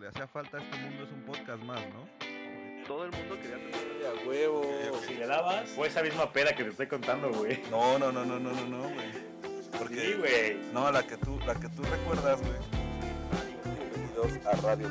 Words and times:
le 0.00 0.08
hacía 0.08 0.26
falta 0.26 0.56
a 0.56 0.60
este 0.62 0.78
mundo 0.78 1.04
es 1.04 1.10
un 1.12 1.22
podcast 1.24 1.62
más, 1.62 1.80
¿no? 1.92 2.86
Todo 2.86 3.04
el 3.04 3.10
mundo 3.10 3.36
quería 3.36 3.56
tener 3.56 4.06
A 4.06 4.26
huevo. 4.28 4.62
Si 5.06 5.14
le 5.14 5.26
dabas, 5.26 5.68
fue 5.70 5.88
esa 5.88 6.02
misma 6.02 6.32
peda 6.32 6.52
que 6.52 6.64
te 6.64 6.70
estoy 6.70 6.86
contando, 6.86 7.30
güey. 7.30 7.60
No, 7.70 7.98
no, 7.98 8.10
no, 8.10 8.24
no, 8.24 8.40
no, 8.40 8.50
no, 8.50 8.66
no, 8.66 8.78
güey. 8.78 9.06
Porque, 9.78 10.00
Sí, 10.00 10.14
güey. 10.18 10.72
no, 10.72 10.90
la 10.90 11.02
que 11.02 11.18
tú, 11.18 11.38
la 11.46 11.54
que 11.54 11.68
tú 11.68 11.82
recuerdas, 11.82 12.40
güey. 12.40 12.52
Bienvenidos 13.76 14.46
a 14.46 14.56
Radio. 14.62 14.90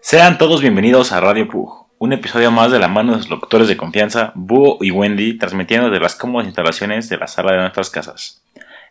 Sean 0.00 0.38
todos 0.38 0.62
bienvenidos 0.62 1.12
a 1.12 1.20
Radio 1.20 1.46
Pug, 1.48 1.88
un 1.98 2.12
episodio 2.14 2.50
más 2.50 2.72
de 2.72 2.78
la 2.78 2.88
mano 2.88 3.12
de 3.12 3.18
los 3.18 3.28
locutores 3.28 3.68
de 3.68 3.76
confianza, 3.76 4.32
Búho 4.34 4.78
y 4.80 4.90
Wendy, 4.90 5.36
transmitiendo 5.36 5.90
de 5.90 6.00
las 6.00 6.16
cómodas 6.16 6.46
instalaciones 6.46 7.10
de 7.10 7.18
la 7.18 7.26
sala 7.26 7.52
de 7.52 7.58
nuestras 7.58 7.90
casas. 7.90 8.41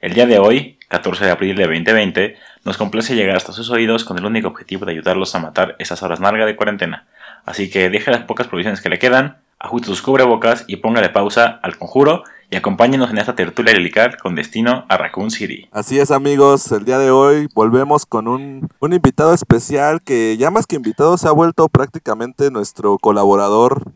El 0.01 0.13
día 0.13 0.25
de 0.25 0.39
hoy, 0.39 0.79
14 0.89 1.25
de 1.25 1.31
abril 1.31 1.55
de 1.55 1.63
2020, 1.67 2.35
nos 2.65 2.77
complace 2.77 3.15
llegar 3.15 3.35
hasta 3.35 3.51
sus 3.53 3.69
oídos 3.69 4.03
con 4.03 4.17
el 4.17 4.25
único 4.25 4.47
objetivo 4.47 4.85
de 4.85 4.93
ayudarlos 4.93 5.35
a 5.35 5.39
matar 5.39 5.75
esas 5.79 6.01
horas 6.01 6.19
largas 6.19 6.47
de 6.47 6.55
cuarentena. 6.55 7.05
Así 7.45 7.69
que 7.69 7.89
deje 7.89 8.09
las 8.11 8.23
pocas 8.23 8.47
provisiones 8.47 8.81
que 8.81 8.89
le 8.89 8.97
quedan, 8.99 9.37
ajuste 9.59 9.87
sus 9.87 10.01
cubrebocas 10.01 10.63
y 10.67 10.77
póngale 10.77 11.09
pausa 11.09 11.59
al 11.61 11.77
conjuro 11.77 12.23
y 12.49 12.55
acompáñenos 12.55 13.11
en 13.11 13.19
esta 13.19 13.35
tertulia 13.35 13.73
lirical 13.73 14.17
con 14.17 14.33
destino 14.35 14.85
a 14.89 14.97
Raccoon 14.97 15.29
City. 15.31 15.67
Así 15.71 15.99
es 15.99 16.09
amigos, 16.11 16.71
el 16.71 16.83
día 16.83 16.97
de 16.97 17.11
hoy 17.11 17.47
volvemos 17.53 18.05
con 18.07 18.27
un, 18.27 18.69
un 18.79 18.93
invitado 18.93 19.33
especial 19.35 20.01
que 20.01 20.35
ya 20.37 20.49
más 20.51 20.65
que 20.67 20.75
invitado 20.77 21.17
se 21.17 21.27
ha 21.27 21.31
vuelto 21.31 21.69
prácticamente 21.69 22.49
nuestro 22.51 22.97
colaborador. 22.97 23.91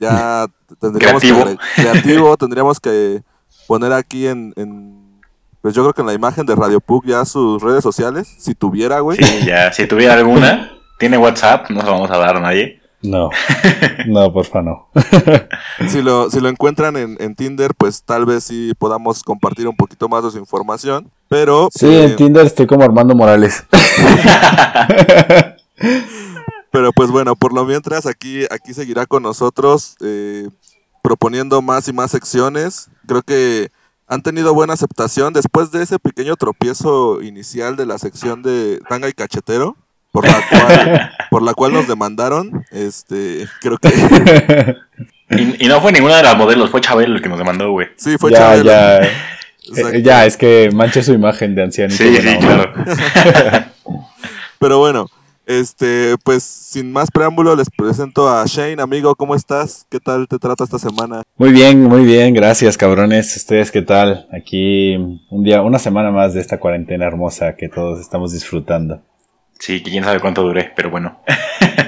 Ya 0.00 0.46
tendríamos 0.80 1.22
Creativo. 1.22 1.44
que 1.58 1.82
creativo, 1.82 2.36
tendríamos 2.36 2.78
que 2.80 3.22
poner 3.66 3.92
aquí 3.92 4.28
en, 4.28 4.52
en- 4.56 5.03
pues 5.64 5.74
yo 5.74 5.80
creo 5.80 5.94
que 5.94 6.02
en 6.02 6.08
la 6.08 6.12
imagen 6.12 6.44
de 6.44 6.54
Radio 6.54 6.78
Pug 6.78 7.06
ya 7.06 7.24
sus 7.24 7.62
redes 7.62 7.82
sociales, 7.82 8.28
si 8.36 8.54
tuviera, 8.54 9.00
güey. 9.00 9.16
Sí, 9.16 9.46
ya, 9.46 9.72
si 9.72 9.86
tuviera 9.86 10.12
alguna, 10.12 10.70
tiene 10.98 11.16
WhatsApp, 11.16 11.70
no 11.70 11.80
se 11.80 11.86
lo 11.86 11.92
vamos 11.92 12.10
a 12.10 12.18
dar 12.18 12.36
a 12.36 12.40
nadie. 12.40 12.82
No, 13.00 13.30
no, 14.06 14.30
porfa, 14.30 14.60
no. 14.60 14.90
Si 15.88 16.02
lo, 16.02 16.28
si 16.30 16.40
lo 16.40 16.50
encuentran 16.50 16.98
en, 16.98 17.16
en 17.18 17.34
Tinder, 17.34 17.72
pues 17.78 18.02
tal 18.02 18.26
vez 18.26 18.44
sí 18.44 18.74
podamos 18.78 19.22
compartir 19.22 19.66
un 19.66 19.74
poquito 19.74 20.06
más 20.06 20.22
de 20.22 20.32
su 20.32 20.38
información. 20.38 21.10
Pero 21.28 21.70
Sí, 21.74 21.86
eh, 21.86 22.04
en 22.04 22.16
Tinder 22.16 22.44
estoy 22.44 22.66
como 22.66 22.84
Armando 22.84 23.14
Morales. 23.14 23.64
Pero 26.70 26.92
pues 26.92 27.10
bueno, 27.10 27.36
por 27.36 27.54
lo 27.54 27.64
mientras 27.64 28.04
aquí, 28.04 28.44
aquí 28.50 28.74
seguirá 28.74 29.06
con 29.06 29.22
nosotros 29.22 29.96
eh, 30.04 30.46
proponiendo 31.02 31.62
más 31.62 31.88
y 31.88 31.94
más 31.94 32.10
secciones. 32.10 32.90
Creo 33.06 33.22
que 33.22 33.70
han 34.06 34.22
tenido 34.22 34.54
buena 34.54 34.74
aceptación 34.74 35.32
después 35.32 35.70
de 35.70 35.82
ese 35.82 35.98
pequeño 35.98 36.36
tropiezo 36.36 37.22
inicial 37.22 37.76
de 37.76 37.86
la 37.86 37.98
sección 37.98 38.42
de 38.42 38.80
tanga 38.88 39.08
y 39.08 39.12
cachetero, 39.12 39.76
por 40.12 40.26
la 40.26 40.40
cual, 40.48 41.10
por 41.30 41.42
la 41.42 41.54
cual 41.54 41.72
nos 41.72 41.88
demandaron. 41.88 42.64
Este, 42.70 43.48
creo 43.60 43.78
que 43.78 43.88
Y, 45.30 45.64
y 45.64 45.68
no 45.68 45.80
fue 45.80 45.92
ninguna 45.92 46.18
de 46.18 46.22
las 46.22 46.36
modelos, 46.36 46.70
fue 46.70 46.80
Chabelo 46.80 47.16
el 47.16 47.22
que 47.22 47.28
nos 47.28 47.38
demandó, 47.38 47.70
güey. 47.70 47.88
sí 47.96 48.16
fue 48.18 48.30
ya, 48.30 48.38
Chabelo. 48.38 48.64
ya, 48.64 48.98
eh, 49.90 50.02
ya, 50.02 50.26
es 50.26 50.36
que 50.36 50.70
mancha 50.72 51.02
su 51.02 51.12
imagen 51.12 51.54
de 51.54 51.62
ancianito. 51.62 51.96
Sí, 51.96 52.16
sí, 52.16 52.38
claro. 52.38 52.72
Pero 54.58 54.78
bueno, 54.78 55.06
este, 55.46 56.16
pues 56.24 56.42
sin 56.42 56.92
más 56.92 57.10
preámbulo 57.10 57.54
les 57.54 57.68
presento 57.70 58.28
a 58.28 58.44
Shane, 58.46 58.80
amigo, 58.80 59.14
¿cómo 59.14 59.34
estás? 59.34 59.86
¿Qué 59.90 60.00
tal 60.00 60.26
te 60.28 60.38
trata 60.38 60.64
esta 60.64 60.78
semana? 60.78 61.22
Muy 61.36 61.52
bien, 61.52 61.82
muy 61.82 62.04
bien, 62.04 62.34
gracias 62.34 62.76
cabrones. 62.76 63.36
¿Ustedes 63.36 63.70
qué 63.70 63.82
tal? 63.82 64.26
Aquí 64.32 64.96
un 64.96 65.42
día, 65.44 65.62
una 65.62 65.78
semana 65.78 66.10
más 66.10 66.34
de 66.34 66.40
esta 66.40 66.58
cuarentena 66.58 67.06
hermosa 67.06 67.56
que 67.56 67.68
todos 67.68 68.00
estamos 68.00 68.32
disfrutando. 68.32 69.02
Sí, 69.58 69.82
que 69.82 69.90
quién 69.90 70.04
sabe 70.04 70.20
cuánto 70.20 70.42
duré, 70.42 70.72
pero 70.74 70.90
bueno. 70.90 71.18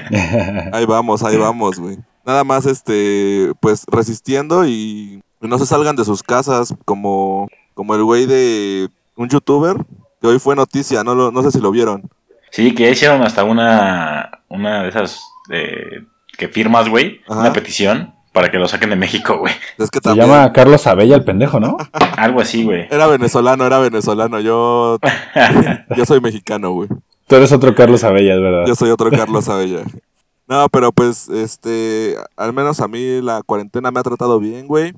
Ahí 0.71 0.85
vamos, 0.85 1.21
ahí 1.23 1.35
vamos, 1.35 1.79
güey. 1.79 1.97
Nada 2.25 2.43
más, 2.43 2.65
este, 2.65 3.51
pues 3.59 3.83
resistiendo 3.87 4.65
y 4.65 5.21
no 5.41 5.59
se 5.59 5.65
salgan 5.65 5.95
de 5.95 6.05
sus 6.05 6.23
casas 6.23 6.73
como, 6.85 7.49
como 7.73 7.93
el 7.93 8.03
güey 8.03 8.25
de 8.25 8.89
un 9.15 9.29
youtuber 9.29 9.75
que 10.21 10.27
hoy 10.27 10.39
fue 10.39 10.55
noticia, 10.55 11.03
no, 11.03 11.13
lo, 11.13 11.31
no 11.31 11.43
sé 11.43 11.51
si 11.51 11.59
lo 11.59 11.71
vieron. 11.71 12.09
Sí, 12.51 12.73
que 12.73 12.89
hicieron 12.89 13.21
hasta 13.23 13.43
una, 13.43 14.41
una 14.49 14.83
de 14.83 14.89
esas 14.89 15.21
eh, 15.49 16.03
que 16.37 16.47
firmas, 16.47 16.89
güey, 16.89 17.21
una 17.27 17.53
petición 17.53 18.13
para 18.31 18.51
que 18.51 18.59
lo 18.59 18.67
saquen 18.67 18.91
de 18.91 18.95
México, 18.95 19.39
güey. 19.39 19.53
Es 19.79 19.89
que 19.89 19.99
Se 19.99 20.15
llama 20.15 20.53
Carlos 20.53 20.85
Abella 20.85 21.15
el 21.15 21.23
pendejo, 21.23 21.59
¿no? 21.59 21.77
Algo 22.17 22.39
así, 22.39 22.63
güey. 22.63 22.87
era 22.91 23.07
venezolano, 23.07 23.65
era 23.65 23.79
venezolano. 23.79 24.39
Yo, 24.39 24.99
yo 25.97 26.05
soy 26.05 26.21
mexicano, 26.21 26.71
güey. 26.71 26.87
Tú 27.27 27.35
eres 27.35 27.51
otro 27.51 27.73
Carlos 27.75 28.03
Abella, 28.03 28.35
es 28.35 28.41
verdad. 28.41 28.65
Yo 28.67 28.75
soy 28.75 28.89
otro 28.91 29.09
Carlos 29.09 29.49
Abella. 29.49 29.79
No, 30.47 30.69
pero 30.69 30.91
pues, 30.91 31.27
este, 31.29 32.15
al 32.37 32.53
menos 32.53 32.79
a 32.79 32.87
mí 32.87 33.21
la 33.21 33.41
cuarentena 33.43 33.91
me 33.91 33.99
ha 33.99 34.03
tratado 34.03 34.39
bien, 34.39 34.67
güey. 34.67 34.93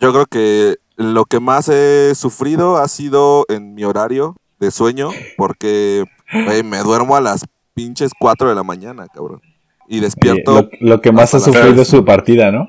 Yo 0.00 0.12
creo 0.12 0.26
que 0.26 0.76
lo 0.96 1.24
que 1.24 1.40
más 1.40 1.68
he 1.68 2.14
sufrido 2.14 2.76
ha 2.76 2.88
sido 2.88 3.46
en 3.48 3.74
mi 3.74 3.84
horario 3.84 4.36
de 4.58 4.70
sueño, 4.70 5.10
porque, 5.38 6.04
güey, 6.32 6.62
me 6.62 6.78
duermo 6.78 7.16
a 7.16 7.20
las 7.20 7.44
pinches 7.74 8.12
4 8.18 8.48
de 8.50 8.54
la 8.54 8.62
mañana, 8.62 9.06
cabrón. 9.12 9.40
Y 9.88 9.94
Oye, 9.96 10.02
despierto, 10.02 10.68
lo, 10.80 10.88
lo 10.94 11.00
que 11.00 11.10
más 11.12 11.34
ha 11.34 11.40
sufrido 11.40 11.82
es 11.82 11.88
su 11.88 12.04
partida, 12.04 12.50
¿no? 12.52 12.66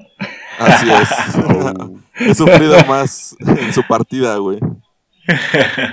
así 0.60 0.88
es. 0.90 1.10
He 2.28 2.36
sufrido 2.36 2.76
más 2.88 3.36
en 3.40 3.74
su 3.74 3.84
partida, 3.88 4.36
güey. 4.38 4.60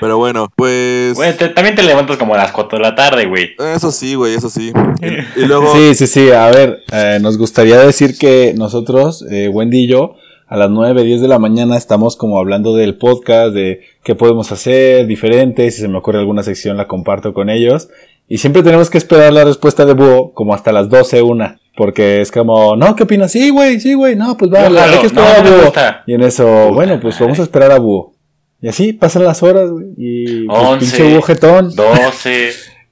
Pero 0.01 0.19
bueno, 0.19 0.49
pues... 0.57 1.15
Güey, 1.15 1.37
te- 1.37 1.49
también 1.51 1.75
te 1.77 1.83
levantas 1.83 2.17
como 2.17 2.35
a 2.35 2.39
las 2.39 2.53
4 2.53 2.79
de 2.79 2.83
la 2.85 2.95
tarde, 2.95 3.27
güey. 3.27 3.51
Eso 3.75 3.91
sí, 3.93 4.15
güey, 4.15 4.35
eso 4.35 4.49
sí. 4.49 4.73
Y, 5.01 5.43
y 5.43 5.47
luego... 5.47 5.73
Sí, 5.75 5.95
sí, 5.95 6.07
sí. 6.07 6.31
A 6.31 6.47
ver, 6.49 6.83
eh, 6.93 7.19
nos 7.21 7.37
gustaría 7.39 7.79
decir 7.79 8.19
que 8.19 8.55
nosotros, 8.57 9.25
eh, 9.31 9.49
Wendy 9.49 9.85
y 9.85 9.89
yo, 9.89 10.17
a 10.49 10.57
las 10.57 10.71
9, 10.71 11.03
10 11.05 11.21
de 11.21 11.29
la 11.29 11.39
mañana 11.39 11.77
estamos 11.77 12.17
como 12.17 12.39
hablando 12.39 12.75
del 12.75 12.97
podcast, 12.97 13.53
de 13.55 13.83
qué 14.03 14.15
podemos 14.15 14.51
hacer 14.51 15.07
diferente. 15.07 15.71
Si 15.71 15.81
se 15.83 15.89
me 15.89 15.99
ocurre 15.99 16.19
alguna 16.21 16.43
sección, 16.43 16.77
la 16.77 16.87
comparto 16.89 17.35
con 17.35 17.51
ellos. 17.51 17.89
Y 18.29 18.39
siempre 18.39 18.63
tenemos 18.63 18.89
que 18.91 18.99
esperar 18.99 19.33
la 19.33 19.45
respuesta 19.45 19.85
de 19.85 19.93
Búho 19.95 20.33
como 20.33 20.55
hasta 20.55 20.73
las 20.73 20.89
12, 20.89 21.23
una. 21.23 21.61
Porque 21.77 22.21
es 22.21 22.33
como, 22.33 22.77
no, 22.77 22.97
¿qué 22.97 23.05
opinas? 23.05 23.31
Sí, 23.33 23.51
güey, 23.51 23.79
sí, 23.81 23.95
güey. 23.95 24.17
No, 24.17 24.37
pues 24.37 24.51
vale, 24.51 24.71
Yo 24.71 24.81
jalo. 24.81 24.93
hay 24.93 24.99
que 24.99 25.07
esperar 25.07 25.45
No, 25.45 25.49
a 25.49 25.51
no 25.51 25.57
Búho. 25.63 25.73
Y 26.07 26.15
en 26.15 26.23
eso, 26.23 26.73
bueno, 26.73 26.99
pues 27.01 27.19
vamos 27.21 27.39
a 27.39 27.43
esperar 27.43 27.71
a 27.73 27.79
Búho. 27.79 28.15
Y 28.61 28.69
así 28.69 28.93
pasan 28.95 29.25
las 29.25 29.43
horas, 29.43 29.71
güey. 29.71 29.87
Y 29.97 30.47
pues, 30.47 30.59
Once. 30.63 30.79
pinche 30.87 31.11
Búho 31.13 31.23
jetón. 31.23 31.75
12, 31.75 32.51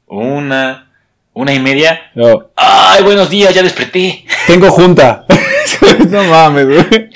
una, 0.09 0.91
una 1.33 1.55
y 1.55 1.59
media. 1.61 1.99
No, 2.15 2.51
¡Ay, 2.55 3.03
buenos 3.03 3.29
días! 3.31 3.55
Ya 3.55 3.63
desperté. 3.63 4.25
tengo 4.47 4.71
junta. 4.71 5.25
no 6.11 6.23
mames, 6.25 6.67
güey. 6.67 7.11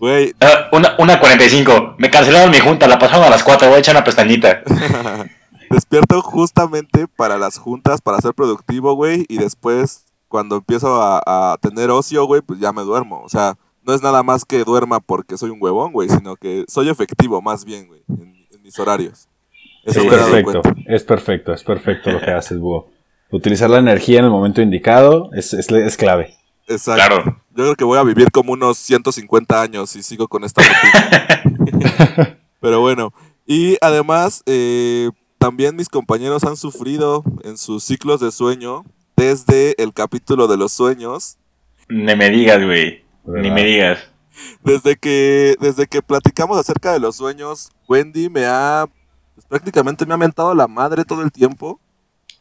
Güey, 0.00 0.34
Ah, 0.40 0.68
una, 0.72 0.96
una 0.98 1.20
45. 1.20 1.96
Me 1.98 2.10
cancelaron 2.10 2.50
mi 2.50 2.58
junta, 2.58 2.88
la 2.88 2.98
pasaron 2.98 3.26
a 3.26 3.30
las 3.30 3.44
4. 3.44 3.68
Voy 3.68 3.76
a 3.76 3.80
echar 3.80 3.94
una 3.94 4.02
pestañita. 4.04 4.62
Despierto 5.70 6.20
justamente 6.22 7.06
para 7.06 7.38
las 7.38 7.58
juntas, 7.58 8.00
para 8.00 8.18
ser 8.20 8.34
productivo, 8.34 8.94
güey, 8.94 9.24
y 9.28 9.36
después 9.38 10.04
cuando 10.26 10.56
empiezo 10.56 11.00
a, 11.00 11.20
a 11.26 11.56
tener 11.58 11.90
ocio, 11.90 12.24
güey, 12.24 12.40
pues 12.40 12.58
ya 12.58 12.72
me 12.72 12.82
duermo. 12.82 13.22
O 13.24 13.28
sea, 13.28 13.54
no 13.84 13.94
es 13.94 14.02
nada 14.02 14.22
más 14.22 14.44
que 14.44 14.64
duerma 14.64 15.00
porque 15.00 15.36
soy 15.36 15.50
un 15.50 15.58
huevón, 15.60 15.92
güey, 15.92 16.08
sino 16.08 16.34
que 16.36 16.64
soy 16.66 16.88
efectivo 16.88 17.40
más 17.40 17.64
bien, 17.64 17.86
güey, 17.86 18.02
en, 18.08 18.46
en 18.50 18.62
mis 18.62 18.78
horarios. 18.78 19.28
Eso 19.84 20.00
Es 20.00 20.06
perfecto, 20.08 20.62
es 20.86 21.04
perfecto, 21.04 21.52
es 21.52 21.62
perfecto 21.64 22.10
lo 22.10 22.20
que 22.20 22.30
haces, 22.32 22.58
Búho. 22.58 22.88
Utilizar 23.30 23.70
la 23.70 23.78
energía 23.78 24.18
en 24.18 24.24
el 24.24 24.30
momento 24.30 24.60
indicado 24.60 25.30
es, 25.34 25.52
es, 25.54 25.70
es 25.70 25.96
clave. 25.96 26.34
Exacto. 26.70 27.04
Claro. 27.06 27.24
Yo 27.50 27.64
creo 27.64 27.74
que 27.74 27.84
voy 27.84 27.98
a 27.98 28.04
vivir 28.04 28.30
como 28.30 28.52
unos 28.52 28.78
150 28.78 29.60
años 29.60 29.90
si 29.90 30.02
sigo 30.02 30.28
con 30.28 30.44
esta 30.44 30.62
rutina. 30.62 32.38
Pero 32.60 32.80
bueno, 32.80 33.12
y 33.44 33.76
además, 33.80 34.42
eh, 34.46 35.10
también 35.38 35.74
mis 35.74 35.88
compañeros 35.88 36.44
han 36.44 36.56
sufrido 36.56 37.24
en 37.42 37.58
sus 37.58 37.82
ciclos 37.82 38.20
de 38.20 38.30
sueño 38.30 38.84
desde 39.16 39.74
el 39.82 39.92
capítulo 39.92 40.46
de 40.46 40.56
los 40.56 40.72
sueños 40.72 41.38
Ni 41.88 42.14
me 42.14 42.30
digas, 42.30 42.64
güey. 42.64 43.04
Ni 43.24 43.50
me 43.50 43.64
digas. 43.64 43.98
Desde 44.62 44.96
que, 44.96 45.56
desde 45.60 45.88
que 45.88 46.02
platicamos 46.02 46.56
acerca 46.56 46.92
de 46.92 47.00
los 47.00 47.16
sueños, 47.16 47.70
Wendy 47.88 48.28
me 48.28 48.44
ha, 48.46 48.86
pues, 49.34 49.46
prácticamente 49.46 50.06
me 50.06 50.14
ha 50.14 50.18
mentado 50.18 50.54
la 50.54 50.68
madre 50.68 51.04
todo 51.04 51.22
el 51.22 51.32
tiempo. 51.32 51.80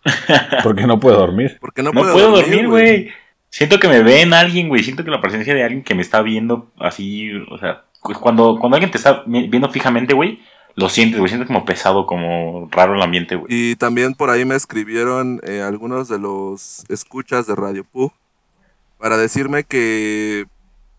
Porque 0.63 0.85
no 0.85 0.99
puedo 0.99 1.17
dormir. 1.17 1.57
Porque 1.59 1.81
no, 1.81 1.91
No, 1.91 2.01
puedo 2.01 2.13
puedo 2.13 2.31
dormir, 2.31 2.67
güey. 2.67 3.09
Siento 3.49 3.79
que 3.79 3.87
me 3.87 4.03
ve 4.03 4.21
en 4.21 4.33
alguien, 4.33 4.67
güey. 4.69 4.83
Siento 4.83 5.03
que 5.03 5.11
la 5.11 5.21
presencia 5.21 5.53
de 5.55 5.63
alguien 5.63 5.83
que 5.83 5.95
me 5.95 6.01
está 6.01 6.21
viendo 6.21 6.71
así, 6.79 7.31
o 7.49 7.57
sea, 7.57 7.83
cuando, 8.01 8.57
cuando 8.59 8.75
alguien 8.75 8.91
te 8.91 8.97
está 8.97 9.23
vi- 9.25 9.47
viendo 9.47 9.69
fijamente, 9.69 10.13
güey, 10.13 10.39
lo 10.75 10.87
sientes, 10.87 11.19
güey. 11.19 11.29
Sientes 11.29 11.47
como 11.47 11.65
pesado, 11.65 12.05
como 12.05 12.69
raro 12.71 12.93
el 12.95 13.01
ambiente, 13.01 13.35
güey. 13.35 13.47
Y 13.49 13.75
también 13.75 14.13
por 14.13 14.29
ahí 14.29 14.45
me 14.45 14.55
escribieron 14.55 15.41
eh, 15.43 15.61
algunos 15.61 16.07
de 16.07 16.19
los 16.19 16.85
escuchas 16.89 17.47
de 17.47 17.55
Radio 17.55 17.83
Pug 17.83 18.13
para 18.99 19.17
decirme 19.17 19.63
que 19.63 20.45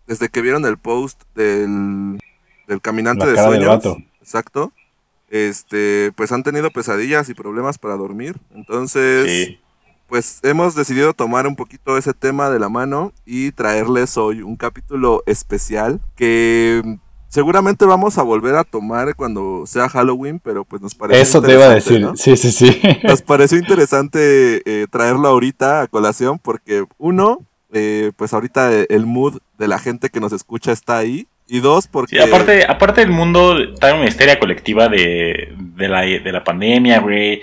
desde 0.07 0.27
que 0.29 0.41
vieron 0.41 0.65
el 0.65 0.77
post 0.77 1.21
del, 1.35 2.19
del 2.67 2.81
caminante 2.81 3.23
La 3.25 3.31
de 3.31 3.35
cara 3.37 3.49
del 3.51 3.61
sueños, 3.63 3.83
vato. 3.85 3.97
exacto, 4.19 4.73
este, 5.29 6.11
pues 6.15 6.31
han 6.33 6.43
tenido 6.43 6.69
pesadillas 6.71 7.29
y 7.29 7.33
problemas 7.33 7.77
para 7.77 7.95
dormir. 7.95 8.35
Entonces, 8.53 9.25
Sí. 9.47 9.59
Pues 10.11 10.41
hemos 10.43 10.75
decidido 10.75 11.13
tomar 11.13 11.47
un 11.47 11.55
poquito 11.55 11.97
ese 11.97 12.13
tema 12.13 12.49
de 12.49 12.59
la 12.59 12.67
mano 12.67 13.13
y 13.25 13.53
traerles 13.53 14.17
hoy 14.17 14.41
un 14.41 14.57
capítulo 14.57 15.23
especial 15.25 16.01
que 16.17 16.81
seguramente 17.29 17.85
vamos 17.85 18.17
a 18.17 18.23
volver 18.23 18.55
a 18.55 18.65
tomar 18.65 19.15
cuando 19.15 19.63
sea 19.65 19.87
Halloween, 19.87 20.41
pero 20.43 20.65
pues 20.65 20.81
nos 20.81 20.95
parece 20.95 21.21
Eso 21.21 21.41
te 21.41 21.53
iba 21.53 21.63
a 21.63 21.75
decir. 21.75 22.01
¿no? 22.01 22.17
Sí, 22.17 22.35
sí, 22.35 22.51
sí. 22.51 22.81
Nos 23.03 23.21
pareció 23.21 23.57
interesante 23.57 24.61
eh, 24.65 24.85
traerlo 24.91 25.29
ahorita 25.29 25.83
a 25.83 25.87
colación 25.87 26.39
porque 26.39 26.83
uno, 26.97 27.39
eh, 27.71 28.11
pues 28.17 28.33
ahorita 28.33 28.69
el 28.89 29.05
mood 29.05 29.37
de 29.57 29.69
la 29.69 29.79
gente 29.79 30.09
que 30.09 30.19
nos 30.19 30.33
escucha 30.33 30.73
está 30.73 30.97
ahí. 30.97 31.25
Y 31.47 31.61
dos, 31.61 31.87
porque... 31.87 32.17
Sí, 32.17 32.21
aparte, 32.21 32.65
aparte 32.65 32.99
del 32.99 33.11
mundo, 33.11 33.57
está 33.57 33.91
en 33.91 33.99
una 33.99 34.09
histeria 34.09 34.39
colectiva 34.39 34.89
de, 34.89 35.53
de, 35.57 35.87
la, 35.87 36.01
de 36.01 36.31
la 36.33 36.43
pandemia, 36.43 36.99
güey. 36.99 37.41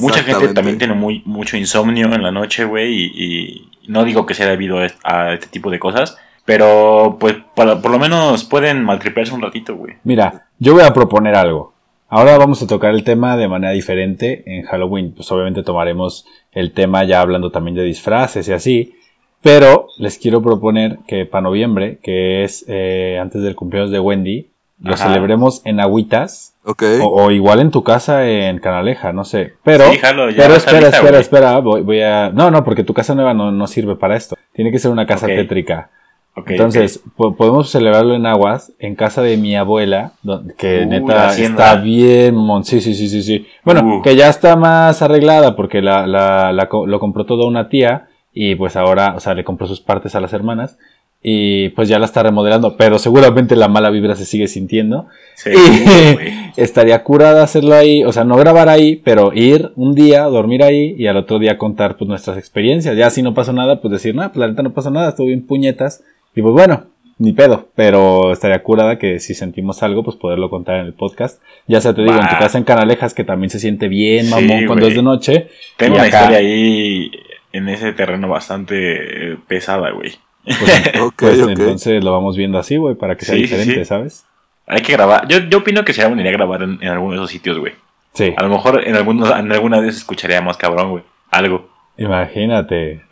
Mucha 0.00 0.22
gente 0.22 0.48
también 0.54 0.78
tiene 0.78 0.94
muy, 0.94 1.22
mucho 1.24 1.56
insomnio 1.56 2.12
en 2.14 2.22
la 2.22 2.30
noche, 2.30 2.64
güey, 2.64 2.92
y, 2.94 3.24
y 3.24 3.70
no 3.88 4.04
digo 4.04 4.26
que 4.26 4.34
sea 4.34 4.46
debido 4.48 4.78
a, 4.78 4.86
est- 4.86 5.00
a 5.04 5.32
este 5.34 5.46
tipo 5.48 5.70
de 5.70 5.78
cosas, 5.78 6.16
pero 6.44 7.16
pues 7.20 7.36
para- 7.54 7.80
por 7.80 7.90
lo 7.90 7.98
menos 7.98 8.44
pueden 8.44 8.84
maltripearse 8.84 9.34
un 9.34 9.42
ratito, 9.42 9.74
güey. 9.76 9.94
Mira, 10.04 10.46
yo 10.58 10.74
voy 10.74 10.82
a 10.82 10.92
proponer 10.92 11.34
algo. 11.34 11.72
Ahora 12.10 12.38
vamos 12.38 12.62
a 12.62 12.66
tocar 12.66 12.94
el 12.94 13.04
tema 13.04 13.36
de 13.36 13.48
manera 13.48 13.72
diferente 13.72 14.42
en 14.46 14.64
Halloween. 14.64 15.12
Pues 15.14 15.30
obviamente 15.30 15.62
tomaremos 15.62 16.24
el 16.52 16.72
tema 16.72 17.04
ya 17.04 17.20
hablando 17.20 17.50
también 17.50 17.74
de 17.76 17.82
disfraces 17.84 18.48
y 18.48 18.52
así. 18.52 18.94
Pero 19.42 19.88
les 19.98 20.18
quiero 20.18 20.42
proponer 20.42 20.98
que 21.06 21.26
para 21.26 21.42
noviembre, 21.42 21.98
que 22.02 22.44
es 22.44 22.64
eh, 22.66 23.18
antes 23.20 23.42
del 23.42 23.54
cumpleaños 23.54 23.90
de 23.90 24.00
Wendy, 24.00 24.48
lo 24.80 24.94
Ajá. 24.94 25.08
celebremos 25.08 25.62
en 25.64 25.80
agüitas. 25.80 26.54
Ok. 26.64 26.82
O, 27.02 27.24
o 27.24 27.30
igual 27.30 27.60
en 27.60 27.70
tu 27.70 27.82
casa 27.82 28.26
en 28.28 28.58
Canaleja, 28.58 29.12
no 29.12 29.24
sé. 29.24 29.54
Pero, 29.64 29.90
Sí, 29.90 29.98
jalo, 29.98 30.26
pero 30.36 30.54
espera, 30.54 30.80
lista, 30.80 30.96
espera, 30.98 31.18
espera. 31.18 31.58
Voy, 31.58 31.80
voy 31.82 32.00
a. 32.02 32.30
No, 32.30 32.50
no, 32.50 32.62
porque 32.64 32.84
tu 32.84 32.94
casa 32.94 33.14
nueva 33.14 33.34
no, 33.34 33.50
no 33.50 33.66
sirve 33.66 33.96
para 33.96 34.16
esto. 34.16 34.36
Tiene 34.52 34.70
que 34.70 34.78
ser 34.78 34.90
una 34.90 35.06
casa 35.06 35.26
tétrica. 35.26 35.90
Ok, 36.36 36.50
Entonces, 36.52 37.02
po- 37.16 37.34
podemos 37.34 37.68
celebrarlo 37.68 38.14
en 38.14 38.24
aguas, 38.24 38.72
en 38.78 38.94
casa 38.94 39.22
de 39.22 39.36
mi 39.36 39.56
abuela, 39.56 40.12
que 40.56 40.82
Uh, 40.84 40.88
neta 40.88 41.34
está 41.36 41.74
bien, 41.76 42.36
mon- 42.36 42.62
sí, 42.64 42.80
sí, 42.80 42.94
sí, 42.94 43.08
sí, 43.08 43.22
sí. 43.22 43.46
Bueno, 43.64 43.98
Uh. 43.98 44.02
que 44.02 44.14
ya 44.14 44.28
está 44.28 44.54
más 44.54 45.02
arreglada 45.02 45.56
porque 45.56 45.82
la, 45.82 46.06
la, 46.06 46.52
la 46.52 46.68
co- 46.68 46.86
lo 46.86 47.00
compró 47.00 47.26
toda 47.26 47.44
una 47.48 47.68
tía 47.68 48.06
y 48.32 48.54
pues 48.54 48.76
ahora, 48.76 49.14
o 49.16 49.20
sea, 49.20 49.34
le 49.34 49.42
compró 49.42 49.66
sus 49.66 49.80
partes 49.80 50.14
a 50.14 50.20
las 50.20 50.32
hermanas 50.32 50.78
y 51.22 51.70
pues 51.70 51.88
ya 51.88 51.98
la 51.98 52.04
está 52.06 52.22
remodelando, 52.22 52.76
pero 52.76 52.98
seguramente 52.98 53.56
la 53.56 53.66
mala 53.68 53.90
vibra 53.90 54.14
se 54.14 54.24
sigue 54.24 54.46
sintiendo. 54.48 55.06
Sí, 55.34 55.50
Y 55.50 56.12
güey. 56.14 56.32
estaría 56.56 57.02
curada 57.02 57.42
hacerlo 57.42 57.74
ahí, 57.74 58.04
o 58.04 58.12
sea, 58.12 58.24
no 58.24 58.36
grabar 58.36 58.68
ahí, 58.68 58.96
pero 58.96 59.32
ir 59.34 59.72
un 59.76 59.94
día, 59.94 60.22
dormir 60.24 60.62
ahí 60.62 60.94
y 60.96 61.06
al 61.08 61.16
otro 61.16 61.38
día 61.38 61.58
contar 61.58 61.96
pues 61.96 62.08
nuestras 62.08 62.38
experiencias. 62.38 62.96
Ya 62.96 63.10
si 63.10 63.22
no 63.22 63.34
pasó 63.34 63.52
nada, 63.52 63.80
pues 63.80 63.90
decir, 63.92 64.14
no, 64.14 64.22
pues 64.28 64.36
la 64.38 64.48
neta 64.48 64.62
no 64.62 64.72
pasó 64.72 64.90
nada, 64.90 65.08
estuvo 65.10 65.26
bien 65.26 65.44
puñetas. 65.46 66.02
Y 66.36 66.42
pues 66.42 66.52
bueno, 66.54 66.84
ni 67.18 67.32
pedo, 67.32 67.66
pero 67.74 68.30
estaría 68.32 68.62
curada 68.62 68.96
que 68.98 69.18
si 69.18 69.34
sentimos 69.34 69.82
algo, 69.82 70.04
pues 70.04 70.16
poderlo 70.16 70.50
contar 70.50 70.76
en 70.76 70.86
el 70.86 70.92
podcast. 70.94 71.42
Ya 71.66 71.80
sea 71.80 71.94
te 71.94 72.02
digo, 72.02 72.14
en 72.14 72.28
tu 72.28 72.36
casa 72.38 72.58
en 72.58 72.64
Canalejas, 72.64 73.12
que 73.12 73.24
también 73.24 73.50
se 73.50 73.58
siente 73.58 73.88
bien, 73.88 74.26
Sí, 74.26 74.30
mamón, 74.30 74.66
cuando 74.66 74.84
güey. 74.84 74.90
es 74.90 74.96
de 74.96 75.02
noche. 75.02 75.48
Tengo 75.76 75.96
y 75.96 75.98
una 75.98 76.06
acá- 76.08 76.18
historia 76.20 76.38
ahí 76.38 77.10
en 77.52 77.68
ese 77.68 77.92
terreno 77.92 78.28
bastante 78.28 79.36
pesada, 79.48 79.90
güey. 79.90 80.12
Pues, 80.44 81.12
pues, 81.16 81.38
entonces 81.40 82.02
lo 82.02 82.12
vamos 82.12 82.36
viendo 82.36 82.58
así, 82.58 82.76
güey, 82.76 82.94
para 82.94 83.16
que 83.16 83.24
sea 83.24 83.34
Sí, 83.34 83.42
diferente, 83.42 83.74
sí. 83.74 83.84
¿sabes? 83.84 84.24
Hay 84.66 84.80
que 84.82 84.92
grabar. 84.92 85.26
Yo, 85.28 85.38
yo 85.48 85.58
opino 85.58 85.84
que 85.84 85.92
sería 85.92 86.08
buena 86.08 86.22
idea 86.22 86.32
grabar 86.32 86.62
en, 86.62 86.78
en 86.82 86.88
alguno 86.88 87.12
de 87.12 87.18
esos 87.18 87.30
sitios, 87.30 87.58
güey. 87.58 87.72
Sí, 88.14 88.34
A 88.36 88.42
lo 88.42 88.48
mejor 88.48 88.86
en, 88.86 88.96
algunos, 88.96 89.30
en 89.30 89.52
alguna 89.52 89.80
vez 89.80 89.96
escucharía 89.96 90.40
más 90.40 90.56
cabrón, 90.56 90.90
güey. 90.90 91.02
Algo. 91.30 91.68
imagínate. 91.98 93.02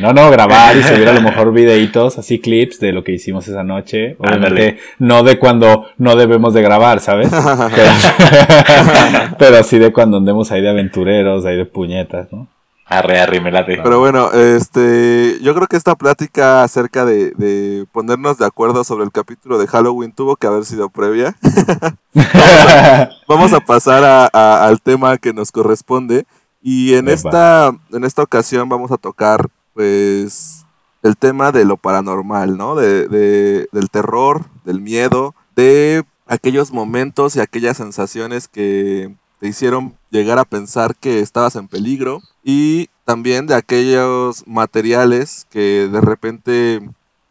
No, 0.00 0.12
no, 0.12 0.30
grabar 0.30 0.76
y 0.76 0.82
subir 0.82 1.08
a 1.08 1.12
lo 1.12 1.20
mejor 1.22 1.52
videitos, 1.52 2.18
así 2.18 2.38
clips 2.38 2.78
de 2.80 2.92
lo 2.92 3.02
que 3.02 3.12
hicimos 3.12 3.48
esa 3.48 3.64
noche. 3.64 4.16
Obviamente, 4.18 4.78
no 4.98 5.22
de 5.22 5.38
cuando 5.38 5.86
no 5.96 6.14
debemos 6.16 6.54
de 6.54 6.62
grabar, 6.62 7.00
¿sabes? 7.00 7.30
Pero, 7.74 7.90
pero 9.38 9.62
sí 9.62 9.78
de 9.78 9.92
cuando 9.92 10.18
andemos 10.18 10.50
ahí 10.52 10.60
de 10.62 10.70
aventureros, 10.70 11.44
ahí 11.44 11.56
de 11.56 11.64
puñetas, 11.64 12.32
¿no? 12.32 12.48
Arre, 12.90 13.20
arre, 13.20 13.40
me 13.40 13.50
late. 13.50 13.78
Pero 13.82 13.98
bueno, 14.00 14.32
este, 14.32 15.38
yo 15.42 15.54
creo 15.54 15.66
que 15.66 15.76
esta 15.76 15.94
plática 15.94 16.62
acerca 16.62 17.04
de, 17.04 17.32
de 17.32 17.86
ponernos 17.92 18.38
de 18.38 18.46
acuerdo 18.46 18.82
sobre 18.82 19.04
el 19.04 19.12
capítulo 19.12 19.58
de 19.58 19.66
Halloween 19.66 20.12
tuvo 20.12 20.36
que 20.36 20.46
haber 20.46 20.64
sido 20.64 20.88
previa. 20.88 21.36
Vamos 23.28 23.52
a 23.52 23.60
pasar 23.60 24.04
a- 24.04 24.28
a- 24.32 24.66
al 24.66 24.80
tema 24.80 25.18
que 25.18 25.32
nos 25.32 25.52
corresponde 25.52 26.24
y 26.62 26.94
en 26.94 27.08
Epa. 27.08 27.12
esta, 27.12 27.72
en 27.92 28.04
esta 28.04 28.22
ocasión 28.22 28.68
vamos 28.68 28.90
a 28.90 28.96
tocar, 28.96 29.48
pues, 29.74 30.64
el 31.02 31.16
tema 31.16 31.52
de 31.52 31.64
lo 31.64 31.76
paranormal, 31.76 32.56
¿no? 32.56 32.74
De, 32.74 33.06
de- 33.06 33.68
del 33.70 33.90
terror, 33.90 34.46
del 34.64 34.80
miedo, 34.80 35.34
de 35.54 36.04
aquellos 36.26 36.72
momentos 36.72 37.36
y 37.36 37.40
aquellas 37.40 37.76
sensaciones 37.76 38.48
que 38.48 39.14
te 39.38 39.48
hicieron 39.48 39.94
llegar 40.10 40.38
a 40.38 40.44
pensar 40.44 40.96
que 40.96 41.20
estabas 41.20 41.56
en 41.56 41.68
peligro 41.68 42.22
y 42.42 42.88
también 43.04 43.46
de 43.46 43.54
aquellos 43.54 44.46
materiales 44.46 45.46
que 45.50 45.88
de 45.90 46.00
repente 46.00 46.80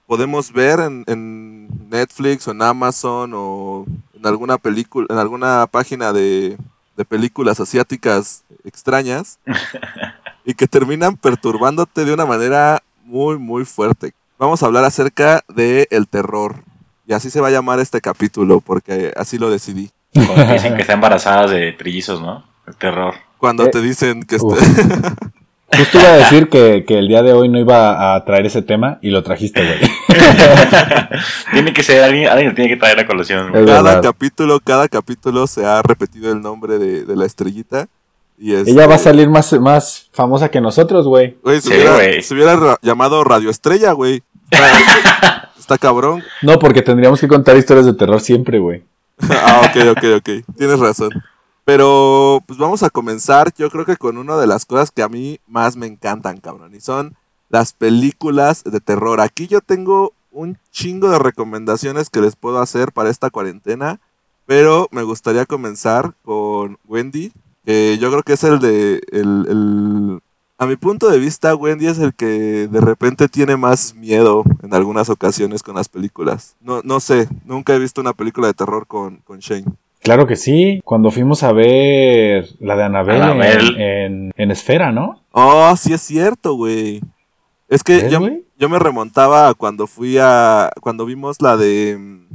podemos 0.05 0.51
ver 0.53 0.79
en, 0.79 1.03
en 1.07 1.89
Netflix 1.89 2.47
o 2.47 2.51
en 2.51 2.61
Amazon 2.61 3.31
o 3.35 3.85
en 4.13 4.25
alguna 4.25 4.57
película, 4.57 5.07
en 5.09 5.17
alguna 5.17 5.67
página 5.67 6.13
de, 6.13 6.57
de 6.95 7.05
películas 7.05 7.59
asiáticas 7.59 8.43
extrañas 8.63 9.39
y 10.45 10.53
que 10.53 10.67
terminan 10.67 11.17
perturbándote 11.17 12.05
de 12.05 12.13
una 12.13 12.25
manera 12.25 12.81
muy 13.03 13.37
muy 13.37 13.65
fuerte. 13.65 14.13
Vamos 14.39 14.61
a 14.61 14.65
hablar 14.65 14.83
acerca 14.83 15.43
de 15.47 15.87
el 15.91 16.07
terror 16.07 16.63
y 17.05 17.13
así 17.13 17.29
se 17.29 17.41
va 17.41 17.47
a 17.47 17.51
llamar 17.51 17.79
este 17.79 18.01
capítulo 18.01 18.61
porque 18.61 19.13
así 19.15 19.37
lo 19.37 19.49
decidí. 19.49 19.91
Cuando 20.25 20.53
dicen 20.53 20.75
que 20.75 20.81
están 20.81 20.95
embarazadas 20.95 21.51
de 21.51 21.71
trillizos, 21.73 22.21
¿no? 22.21 22.43
El 22.67 22.75
terror. 22.75 23.13
Cuando 23.37 23.65
Eh, 23.65 23.69
te 23.69 23.81
dicen 23.81 24.23
que 24.23 24.37
uf. 24.37 24.57
este- 24.61 24.81
Justo 25.77 25.99
iba 25.99 26.07
a 26.07 26.13
decir 26.17 26.47
que, 26.47 26.85
que 26.87 26.97
el 26.97 27.09
día 27.09 27.21
de 27.23 27.33
hoy 27.33 27.49
no 27.49 27.59
iba 27.59 28.15
a 28.15 28.23
traer 28.23 28.45
ese 28.45 28.61
tema 28.61 28.99
y 29.01 29.09
lo 29.09 29.21
trajiste, 29.21 29.63
güey. 29.65 29.77
tiene 31.51 31.73
que 31.73 31.83
ser 31.83 32.03
alguien, 32.03 32.29
alguien 32.29 32.49
lo 32.49 32.55
tiene 32.55 32.69
que 32.69 32.77
traer 32.77 32.99
a 32.99 33.05
colación. 33.05 33.51
cada 33.51 33.81
verdad. 33.81 34.01
capítulo, 34.01 34.59
cada 34.61 34.87
capítulo 34.87 35.45
se 35.45 35.65
ha 35.65 35.81
repetido 35.81 36.31
el 36.31 36.41
nombre 36.41 36.77
de, 36.77 37.03
de 37.05 37.15
la 37.15 37.25
estrellita. 37.25 37.87
Y 38.39 38.53
este, 38.53 38.71
Ella 38.71 38.87
va 38.87 38.95
a 38.95 38.99
salir 38.99 39.29
más, 39.29 39.51
más 39.59 40.09
famosa 40.13 40.49
que 40.49 40.61
nosotros, 40.61 41.05
güey. 41.07 41.37
Güey, 41.43 41.59
se, 41.59 41.69
Sí, 41.69 41.73
hubiera, 41.75 41.93
güey. 41.95 42.21
se 42.21 42.33
hubiera 42.33 42.55
ra- 42.55 42.77
llamado 42.81 43.23
Radio 43.23 43.49
Estrella, 43.49 43.91
güey. 43.93 44.21
Está, 44.51 45.51
está 45.59 45.77
cabrón. 45.77 46.23
No, 46.43 46.59
porque 46.59 46.81
tendríamos 46.81 47.19
que 47.19 47.27
contar 47.27 47.57
historias 47.57 47.85
de 47.87 47.93
terror 47.93 48.21
siempre, 48.21 48.59
güey. 48.59 48.83
ah, 49.29 49.61
ok, 49.69 49.97
ok, 49.97 50.03
ok. 50.17 50.55
Tienes 50.57 50.79
razón. 50.79 51.09
Pero, 51.65 52.41
pues 52.47 52.57
vamos 52.59 52.83
a 52.83 52.89
comenzar, 52.89 53.53
yo 53.57 53.69
creo 53.69 53.85
que 53.85 53.97
con 53.97 54.17
una 54.17 54.37
de 54.37 54.47
las 54.47 54.65
cosas 54.65 54.91
que 54.91 55.01
a 55.03 55.09
mí 55.09 55.39
más 55.47 55.75
me 55.75 55.85
encantan, 55.87 56.39
cabrón. 56.39 56.73
Y 56.75 56.79
son 56.79 57.15
las 57.49 57.73
películas 57.73 58.63
de 58.63 58.79
terror. 58.79 59.19
Aquí 59.19 59.47
yo 59.47 59.61
tengo 59.61 60.13
un 60.31 60.57
chingo 60.71 61.09
de 61.09 61.19
recomendaciones 61.19 62.09
que 62.09 62.21
les 62.21 62.35
puedo 62.35 62.59
hacer 62.59 62.91
para 62.93 63.09
esta 63.09 63.29
cuarentena. 63.29 63.99
Pero 64.45 64.87
me 64.91 65.03
gustaría 65.03 65.45
comenzar 65.45 66.13
con 66.23 66.77
Wendy. 66.87 67.33
Que 67.65 67.97
yo 67.99 68.09
creo 68.11 68.23
que 68.23 68.33
es 68.33 68.43
el 68.45 68.59
de. 68.59 69.01
El, 69.11 69.45
el- 69.49 70.19
a 70.57 70.65
mi 70.65 70.75
punto 70.75 71.09
de 71.09 71.19
vista, 71.19 71.55
Wendy 71.55 71.87
es 71.87 71.99
el 71.99 72.13
que 72.13 72.67
de 72.67 72.81
repente 72.81 73.27
tiene 73.27 73.57
más 73.57 73.93
miedo 73.95 74.43
en 74.63 74.73
algunas 74.73 75.09
ocasiones 75.09 75.61
con 75.63 75.75
las 75.75 75.87
películas. 75.89 76.55
No, 76.61 76.81
no 76.83 76.99
sé, 76.99 77.27
nunca 77.45 77.75
he 77.75 77.79
visto 77.79 78.01
una 78.01 78.13
película 78.13 78.47
de 78.47 78.53
terror 78.53 78.87
con, 78.87 79.17
con 79.17 79.39
Shane. 79.39 79.65
Claro 80.01 80.25
que 80.25 80.35
sí. 80.35 80.79
Cuando 80.85 81.11
fuimos 81.11 81.43
a 81.43 81.51
ver 81.51 82.47
la 82.59 82.75
de 82.75 82.83
Anabel 82.83 83.21
Annabelle. 83.21 83.69
en, 83.77 83.81
en, 83.81 84.31
en 84.37 84.51
Esfera, 84.51 84.91
¿no? 84.91 85.21
Oh, 85.31 85.75
sí 85.75 85.93
es 85.93 86.01
cierto, 86.01 86.53
güey. 86.53 87.01
Es 87.67 87.83
que 87.83 88.03
¿Ves, 88.03 88.11
yo, 88.11 88.21
yo 88.57 88.69
me 88.69 88.79
remontaba 88.79 89.49
a 89.49 89.53
cuando 89.53 89.85
fui 89.87 90.17
a. 90.19 90.69
Cuando 90.81 91.05
vimos 91.05 91.41
la 91.41 91.57
de 91.57 91.97
mm, 91.99 92.25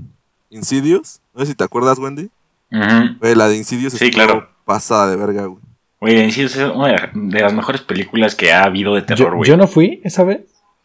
Insidious. 0.50 1.20
No 1.34 1.40
sé 1.40 1.46
si 1.46 1.54
te 1.54 1.64
acuerdas, 1.64 1.98
Wendy. 1.98 2.28
La 2.70 3.48
de 3.48 3.56
Insidious 3.56 3.94
Sí, 3.94 4.10
claro. 4.10 4.48
pasada 4.64 5.08
de 5.10 5.16
verga, 5.16 5.46
güey. 5.46 5.62
Güey, 6.02 6.32
sí 6.32 6.42
es 6.42 6.56
una 6.56 7.10
de 7.14 7.40
las 7.40 7.52
mejores 7.54 7.80
películas 7.82 8.34
que 8.34 8.52
ha 8.52 8.64
habido 8.64 8.94
de 8.96 9.02
terror, 9.02 9.36
güey. 9.36 9.48
yo 9.48 9.56
no 9.56 9.68
fui 9.68 10.00
esa 10.02 10.24
vez. 10.24 10.40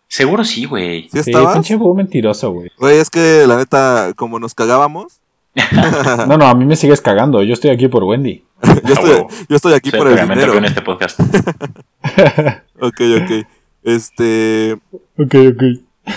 Seguro 0.08 0.46
sí, 0.46 0.66
güey. 0.66 1.10
¿Sí 1.12 1.24
Sí, 1.24 1.32
pinche 1.54 1.76
búho 1.76 1.96
mentiroso, 1.96 2.52
güey. 2.52 2.70
Güey, 2.78 2.98
es 3.00 3.10
que 3.10 3.46
la 3.48 3.58
neta, 3.58 4.14
como 4.16 4.40
nos 4.40 4.54
cagábamos. 4.54 5.20
No, 6.28 6.38
no, 6.38 6.46
a 6.46 6.54
mí 6.54 6.66
me 6.66 6.76
sigues 6.76 7.02
cagando. 7.02 7.42
Yo 7.42 7.54
estoy 7.54 7.72
aquí 7.72 7.88
por 7.88 8.04
Wendy. 8.04 8.44
yo, 8.64 8.70
Ah, 8.72 8.80
estoy, 8.86 9.10
huevo. 9.10 9.28
yo 9.50 9.56
estoy 9.56 9.74
aquí 9.74 9.90
Soy 9.90 10.00
por 10.00 10.08
el 10.10 10.22
dinero. 10.22 10.54
con 10.54 10.66
este 10.66 10.82
podcast. 10.84 11.20
Ok, 12.80 13.02
ok. 13.24 13.48
Este. 13.84 14.74
Ok, 15.18 15.34
ok. 15.52 15.64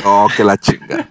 Oh, 0.05 0.29
que 0.37 0.45
la 0.45 0.59
chinga. 0.59 1.09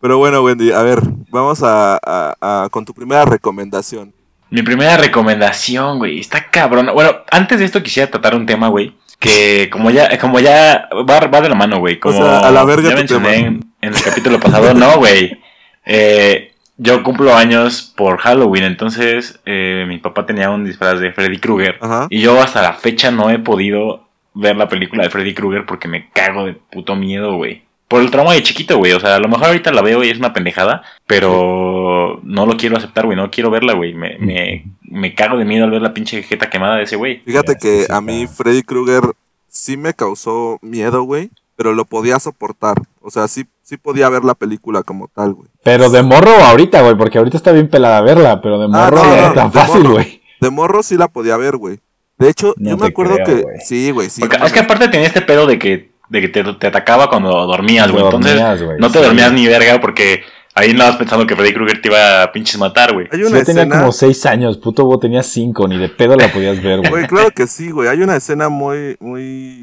Pero 0.00 0.18
bueno, 0.18 0.42
Wendy, 0.42 0.72
a 0.72 0.82
ver, 0.82 1.00
vamos 1.30 1.62
a, 1.62 1.96
a- 2.02 2.34
a- 2.40 2.68
con 2.70 2.84
tu 2.84 2.94
primera 2.94 3.24
recomendación. 3.24 4.12
Mi 4.56 4.62
primera 4.62 4.96
recomendación, 4.96 5.98
güey, 5.98 6.18
está 6.18 6.46
cabrón. 6.46 6.88
Bueno, 6.94 7.18
antes 7.30 7.58
de 7.58 7.66
esto 7.66 7.82
quisiera 7.82 8.10
tratar 8.10 8.34
un 8.34 8.46
tema, 8.46 8.68
güey, 8.68 8.94
que 9.18 9.68
como 9.70 9.90
ya, 9.90 10.16
como 10.18 10.40
ya 10.40 10.88
va, 11.06 11.20
va 11.26 11.40
de 11.42 11.50
la 11.50 11.54
mano, 11.54 11.78
güey. 11.78 12.00
Como 12.00 12.16
sea, 12.16 12.38
a 12.38 12.50
la 12.50 12.64
verga 12.64 12.88
ya 12.88 12.96
mencioné 12.96 13.36
en, 13.36 13.64
en 13.82 13.94
el 13.94 14.02
capítulo 14.02 14.40
pasado, 14.40 14.72
no, 14.72 14.96
güey. 14.96 15.38
Eh, 15.84 16.54
yo 16.78 17.02
cumplo 17.02 17.34
años 17.34 17.92
por 17.94 18.16
Halloween, 18.16 18.64
entonces 18.64 19.38
eh, 19.44 19.84
mi 19.86 19.98
papá 19.98 20.24
tenía 20.24 20.48
un 20.48 20.64
disfraz 20.64 21.00
de 21.00 21.12
Freddy 21.12 21.36
Krueger. 21.36 21.78
Y 22.08 22.22
yo 22.22 22.40
hasta 22.40 22.62
la 22.62 22.72
fecha 22.72 23.10
no 23.10 23.28
he 23.28 23.38
podido 23.38 24.08
ver 24.32 24.56
la 24.56 24.70
película 24.70 25.02
de 25.02 25.10
Freddy 25.10 25.34
Krueger 25.34 25.66
porque 25.66 25.86
me 25.86 26.08
cago 26.14 26.46
de 26.46 26.54
puto 26.54 26.96
miedo, 26.96 27.36
güey. 27.36 27.65
Por 27.88 28.00
el 28.02 28.10
trauma 28.10 28.32
de 28.34 28.42
chiquito, 28.42 28.78
güey. 28.78 28.92
O 28.92 29.00
sea, 29.00 29.14
a 29.16 29.18
lo 29.20 29.28
mejor 29.28 29.46
ahorita 29.46 29.70
la 29.72 29.82
veo 29.82 30.02
y 30.02 30.10
es 30.10 30.18
una 30.18 30.32
pendejada, 30.32 30.82
pero 31.30 32.20
no 32.22 32.46
lo 32.46 32.56
quiero 32.56 32.76
aceptar, 32.76 33.04
güey. 33.06 33.16
No 33.16 33.30
quiero 33.30 33.50
verla, 33.50 33.74
güey. 33.74 33.94
Me, 33.94 34.16
me, 34.18 34.64
me 34.82 35.14
cago 35.14 35.38
de 35.38 35.44
miedo 35.44 35.64
al 35.64 35.70
ver 35.70 35.82
la 35.82 35.94
pinche 35.94 36.22
jeta 36.22 36.50
quemada 36.50 36.76
de 36.76 36.84
ese 36.84 36.96
güey. 36.96 37.20
Fíjate 37.24 37.52
Ya, 37.54 37.58
que 37.58 37.84
sí, 37.84 37.92
a 37.92 38.00
mí. 38.00 38.26
Freddy 38.26 38.62
Krueger 38.62 39.02
sí 39.48 39.76
me 39.76 39.94
causó 39.94 40.58
miedo, 40.62 41.02
güey, 41.02 41.30
pero 41.56 41.72
lo 41.74 41.84
podía 41.84 42.18
soportar. 42.18 42.76
O 43.00 43.10
sea, 43.10 43.28
sí, 43.28 43.44
sí 43.62 43.76
podía 43.76 44.08
ver 44.08 44.24
la 44.24 44.34
película 44.34 44.82
como 44.82 45.08
tal, 45.08 45.34
güey. 45.34 45.48
Pero 45.62 45.88
de 45.90 46.02
morro 46.02 46.30
ahorita, 46.32 46.82
güey, 46.82 46.96
porque 46.96 47.18
ahorita 47.18 47.36
está 47.36 47.52
bien 47.52 47.68
pelada 47.68 48.00
verla, 48.02 48.40
pero 48.40 48.58
de 48.58 48.68
morro 48.68 48.78
Ah, 48.80 48.90
no, 48.90 49.02
ya 49.02 49.08
no, 49.08 49.16
era 49.26 49.34
tan 49.34 49.50
de 49.50 49.58
fácil, 49.58 49.82
morro. 49.82 49.94
güey. 49.94 50.22
De 50.40 50.50
morro 50.50 50.82
sí 50.82 50.96
la 50.96 51.08
podía 51.08 51.36
ver, 51.36 51.56
güey. 51.56 51.78
De 52.18 52.28
hecho, 52.30 52.54
No 52.56 52.70
yo 52.70 52.76
me 52.78 52.86
acuerdo 52.86 53.14
creo, 53.24 53.26
que... 53.26 53.44
Sí, 53.64 53.90
güey, 53.90 54.08
sí. 54.10 54.20
Porque 54.22 54.38
es 54.44 54.52
que 54.52 54.60
aparte 54.60 54.88
tenía 54.88 55.06
este 55.06 55.20
pedo 55.22 55.46
de 55.46 55.58
que, 55.58 55.90
de 56.08 56.20
que 56.20 56.28
te, 56.28 56.44
te 56.44 56.66
atacaba 56.66 57.08
cuando 57.08 57.30
dormías, 57.46 57.90
güey. 57.90 58.04
Entonces 58.04 58.34
dormías, 58.34 58.62
güey, 58.62 58.78
no 58.78 58.90
te 58.90 58.98
sí. 58.98 59.04
dormías 59.04 59.32
ni 59.32 59.46
verga 59.46 59.80
porque 59.80 60.22
ahí 60.54 60.70
andabas 60.70 60.96
pensando 60.96 61.26
que 61.26 61.36
Freddy 61.36 61.52
Krueger 61.52 61.80
te 61.80 61.88
iba 61.88 62.22
a 62.22 62.32
pinches 62.32 62.58
matar, 62.58 62.92
güey. 62.92 63.08
Yo 63.12 63.44
tenía 63.44 63.68
como 63.68 63.92
seis 63.92 64.24
años, 64.26 64.58
puto 64.58 64.84
vos 64.84 65.00
tenía 65.00 65.22
cinco, 65.22 65.68
ni 65.68 65.78
de 65.78 65.88
pedo 65.88 66.16
la 66.16 66.32
podías 66.32 66.62
ver, 66.62 66.78
güey. 66.78 66.90
Güey, 66.90 67.06
claro 67.06 67.30
que 67.30 67.46
sí, 67.46 67.70
güey. 67.70 67.88
Hay 67.88 68.02
una 68.02 68.16
escena 68.16 68.48
muy, 68.48 68.96
muy, 68.98 69.60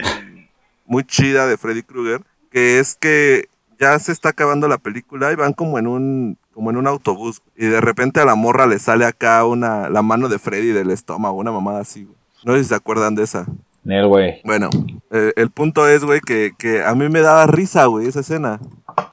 muy 0.86 1.04
chida 1.04 1.48
de 1.48 1.58
Freddy 1.58 1.82
Krueger, 1.84 2.22
que 2.52 2.80
es 2.80 2.96
que 2.96 3.48
ya 3.80 3.98
se 4.00 4.12
está 4.12 4.30
acabando 4.30 4.68
la 4.68 4.78
película 4.78 5.32
y 5.32 5.36
van 5.36 5.54
como 5.54 5.80
en 5.80 5.88
un, 5.88 6.38
como 6.54 6.70
en 6.70 6.78
un 6.78 6.88
autobús 6.88 7.42
y 7.58 7.66
de 7.66 7.82
repente 7.82 8.20
a 8.20 8.26
la 8.26 8.36
morra 8.36 8.68
le 8.68 8.80
sale 8.80 9.06
acá 9.06 9.44
una, 9.46 9.90
la 9.90 10.02
mano 10.02 10.30
de 10.30 10.40
Freddy 10.40 10.70
del 10.70 10.92
estómago, 10.92 11.36
una 11.38 11.52
mamada 11.52 11.82
así, 11.82 12.04
güey. 12.04 12.18
No 12.46 12.54
sé 12.54 12.64
si 12.64 12.70
se 12.70 12.76
acuerdan 12.76 13.16
de 13.16 13.24
esa. 13.24 13.46
Nel, 13.84 14.08
güey. 14.08 14.42
Bueno, 14.44 14.70
eh, 15.12 15.34
el 15.36 15.50
punto 15.52 15.88
es, 15.88 16.04
güey, 16.04 16.22
que, 16.22 16.54
que 16.58 16.84
a 16.84 16.96
mí 16.96 17.10
me 17.10 17.20
daba 17.22 17.46
risa, 17.48 17.86
güey, 17.86 18.08
esa 18.08 18.22
escena. 18.22 18.60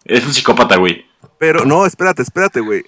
Es 0.04 0.24
un 0.24 0.32
psicópata, 0.32 0.76
güey. 0.76 1.04
Pero 1.38 1.64
no, 1.64 1.86
espérate, 1.86 2.22
espérate, 2.22 2.60
güey. 2.60 2.84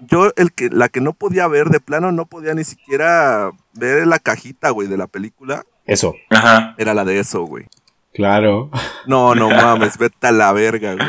Yo, 0.00 0.30
el 0.36 0.52
que, 0.52 0.68
la 0.70 0.88
que 0.88 1.00
no 1.00 1.12
podía 1.12 1.46
ver 1.48 1.68
de 1.70 1.80
plano, 1.80 2.12
no 2.12 2.26
podía 2.26 2.54
ni 2.54 2.64
siquiera 2.64 3.50
ver 3.72 4.06
la 4.06 4.18
cajita, 4.18 4.70
güey, 4.70 4.86
de 4.88 4.96
la 4.98 5.06
película, 5.06 5.64
Eso, 5.86 6.14
Ajá. 6.30 6.74
era 6.78 6.94
la 6.94 7.04
de 7.04 7.18
eso, 7.18 7.42
güey. 7.44 7.66
claro. 8.12 8.70
No, 9.06 9.34
no 9.34 9.48
mames, 9.50 9.98
vete 9.98 10.26
a 10.26 10.32
la 10.32 10.52
verga, 10.52 10.94
güey. 10.94 11.08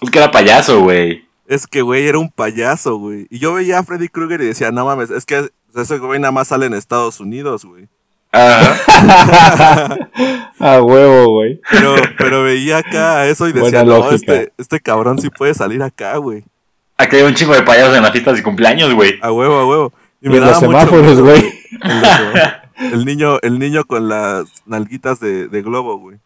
Es 0.00 0.10
que 0.10 0.18
era 0.18 0.30
payaso, 0.30 0.80
güey. 0.80 1.26
Es 1.46 1.66
que, 1.66 1.82
güey, 1.82 2.06
era 2.06 2.18
un 2.18 2.30
payaso, 2.30 2.96
güey. 2.96 3.26
Y 3.28 3.38
yo 3.38 3.52
veía 3.54 3.78
a 3.78 3.82
Freddy 3.84 4.08
Krueger 4.08 4.40
y 4.40 4.46
decía, 4.46 4.70
no 4.70 4.84
mames, 4.86 5.10
es 5.10 5.26
que 5.26 5.50
ese 5.74 5.98
güey 5.98 6.20
nada 6.20 6.32
más 6.32 6.48
sale 6.48 6.66
en 6.66 6.74
Estados 6.74 7.20
Unidos, 7.20 7.64
güey. 7.64 7.88
Ajá. 8.32 9.98
A 10.58 10.82
huevo, 10.82 11.32
güey. 11.32 11.60
Pero, 11.70 11.94
pero 12.16 12.42
veía 12.42 12.78
acá 12.78 13.26
eso 13.26 13.46
y 13.48 13.52
decía, 13.52 13.84
no, 13.84 14.10
este, 14.10 14.52
este 14.56 14.80
cabrón 14.80 15.18
sí 15.18 15.28
puede 15.28 15.54
salir 15.54 15.82
acá, 15.82 16.16
güey. 16.16 16.44
Aquí 16.96 17.16
hay 17.16 17.22
un 17.22 17.34
chingo 17.34 17.52
de 17.52 17.62
payasos 17.62 17.96
en 17.96 18.02
las 18.02 18.12
fiestas 18.12 18.36
de 18.36 18.42
cumpleaños, 18.42 18.94
güey. 18.94 19.18
A 19.20 19.32
huevo, 19.32 19.56
a 19.56 19.66
huevo. 19.66 19.92
Y 20.20 20.26
Y 20.26 20.30
me 20.30 20.36
en 20.36 20.42
los 20.42 20.60
daba 20.60 20.66
mucho 20.66 20.78
semáforos, 20.78 21.20
güey. 21.20 21.52
El, 22.92 23.04
niño, 23.04 23.38
el 23.42 23.58
niño 23.58 23.84
con 23.84 24.08
las 24.08 24.46
nalguitas 24.66 25.20
de, 25.20 25.48
de 25.48 25.62
globo, 25.62 25.98
güey. 25.98 26.18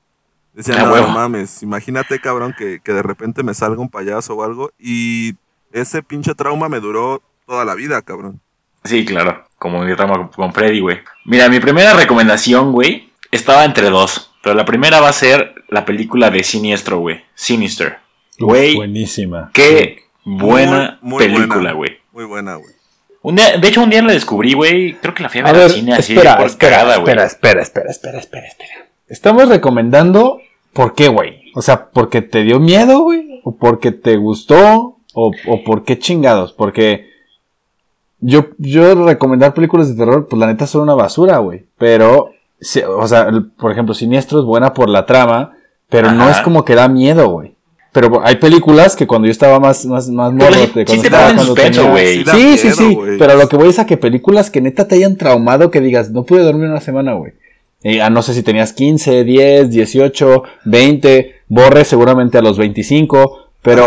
Decía, 0.52 0.84
no, 0.84 0.92
huevo. 0.92 1.08
no 1.08 1.14
mames, 1.14 1.62
imagínate, 1.62 2.18
cabrón, 2.18 2.54
que, 2.56 2.80
que 2.80 2.92
de 2.92 3.02
repente 3.02 3.42
me 3.42 3.54
salga 3.54 3.80
un 3.80 3.88
payaso 3.88 4.34
o 4.34 4.44
algo. 4.44 4.70
Y 4.78 5.34
ese 5.72 6.02
pinche 6.02 6.34
trauma 6.34 6.68
me 6.68 6.80
duró 6.80 7.22
toda 7.46 7.64
la 7.64 7.74
vida, 7.74 8.00
cabrón. 8.02 8.40
Sí, 8.84 9.04
claro. 9.04 9.45
Como 9.58 9.80
mi 9.82 9.94
trama 9.96 10.30
con 10.34 10.52
Freddy, 10.52 10.80
güey. 10.80 10.98
Mira, 11.24 11.48
mi 11.48 11.60
primera 11.60 11.94
recomendación, 11.94 12.72
güey, 12.72 13.10
estaba 13.30 13.64
entre 13.64 13.88
dos. 13.90 14.32
Pero 14.42 14.54
la 14.54 14.64
primera 14.64 15.00
va 15.00 15.08
a 15.08 15.12
ser 15.12 15.54
la 15.68 15.84
película 15.84 16.30
de 16.30 16.42
Siniestro, 16.44 16.98
güey. 16.98 17.22
Sinister. 17.34 17.98
Güey, 18.38 18.76
buenísima. 18.76 19.50
qué 19.54 20.04
buena 20.24 20.98
Muy- 21.00 21.26
muy 21.26 21.34
película, 21.36 21.72
güey. 21.72 21.98
Muy 22.12 22.24
buena, 22.24 22.56
güey. 22.56 22.70
Un 23.22 23.34
día, 23.36 23.56
de 23.56 23.66
hecho, 23.68 23.82
un 23.82 23.90
día 23.90 24.02
la 24.02 24.12
descubrí, 24.12 24.52
güey. 24.52 24.92
Creo 25.00 25.14
que 25.14 25.22
la 25.22 25.28
fui 25.28 25.40
a 25.40 25.46
A 25.46 25.52
ver, 25.52 25.62
al 25.64 25.70
cine 25.70 25.94
así 25.94 26.12
espera, 26.12 26.36
por 26.36 26.46
espera, 26.46 26.76
cagada, 26.76 26.96
güey. 26.98 27.10
espera, 27.16 27.24
espera, 27.24 27.62
espera, 27.62 27.90
espera, 27.90 28.18
espera, 28.18 28.46
espera. 28.46 28.86
Estamos 29.08 29.48
recomendando, 29.48 30.40
¿por 30.72 30.94
qué, 30.94 31.08
güey? 31.08 31.50
O 31.54 31.62
sea, 31.62 31.86
¿porque 31.90 32.22
te 32.22 32.42
dio 32.44 32.60
miedo, 32.60 33.00
güey? 33.00 33.40
¿O 33.42 33.56
porque 33.56 33.90
te 33.90 34.16
gustó? 34.16 34.98
¿O, 35.14 35.32
o 35.46 35.64
por 35.64 35.84
qué 35.84 35.98
chingados? 35.98 36.52
Porque 36.52 37.10
yo, 38.28 38.46
yo 38.58 38.94
recomendar 39.06 39.54
películas 39.54 39.88
de 39.88 39.94
terror, 40.04 40.26
pues 40.28 40.38
la 40.40 40.46
neta 40.46 40.66
son 40.66 40.82
una 40.82 40.94
basura, 40.94 41.38
güey. 41.38 41.64
Pero, 41.78 42.30
o 42.98 43.06
sea, 43.08 43.22
el- 43.28 43.50
por 43.52 43.70
ejemplo, 43.72 43.94
Siniestro 43.94 44.40
es 44.40 44.44
buena 44.44 44.74
por 44.74 44.88
la 44.88 45.06
trama, 45.06 45.52
pero 45.88 46.10
no 46.10 46.28
es 46.28 46.40
como 46.40 46.64
que 46.64 46.74
da 46.74 46.88
miedo, 46.88 47.28
güey. 47.28 47.54
Pero 47.92 48.20
hay 48.24 48.36
películas 48.36 48.94
que 48.96 49.06
cuando 49.06 49.26
yo 49.26 49.32
estaba 49.32 49.58
más, 49.58 49.86
más, 49.86 50.08
más 50.10 50.30
morro, 50.32 50.52
sí- 50.52 50.66
te- 50.74 50.80
sí 50.80 50.84
cuando 50.84 51.02
te 51.02 51.06
estaba- 51.06 51.34
cuando 51.34 51.54
güey. 51.92 52.24
Sí 52.24 52.24
Sí, 52.24 52.58
sí, 52.58 52.66
miedo, 52.66 52.76
sí. 52.76 52.94
güey. 52.94 53.18
Pero 53.18 53.36
lo 53.36 53.48
que 53.48 53.56
voy 53.56 53.68
es 53.68 53.78
a 53.78 53.86
que 53.86 53.96
películas 53.96 54.50
que 54.50 54.60
neta 54.60 54.86
te 54.86 54.96
hayan 54.96 55.16
traumado 55.16 55.70
que 55.70 55.80
digas, 55.80 56.10
no 56.10 56.24
pude 56.24 56.42
dormir 56.42 56.68
una 56.68 56.80
semana, 56.80 57.14
güey. 57.14 57.32
Eh, 57.82 58.02
ah, 58.02 58.10
no 58.10 58.20
sé 58.22 58.34
si 58.34 58.42
tenías 58.42 58.72
15, 58.72 59.22
10, 59.24 59.70
18, 59.70 60.42
20, 60.64 61.36
borre 61.48 61.84
seguramente 61.84 62.36
a 62.38 62.42
los 62.42 62.58
25, 62.58 63.48
pero 63.62 63.86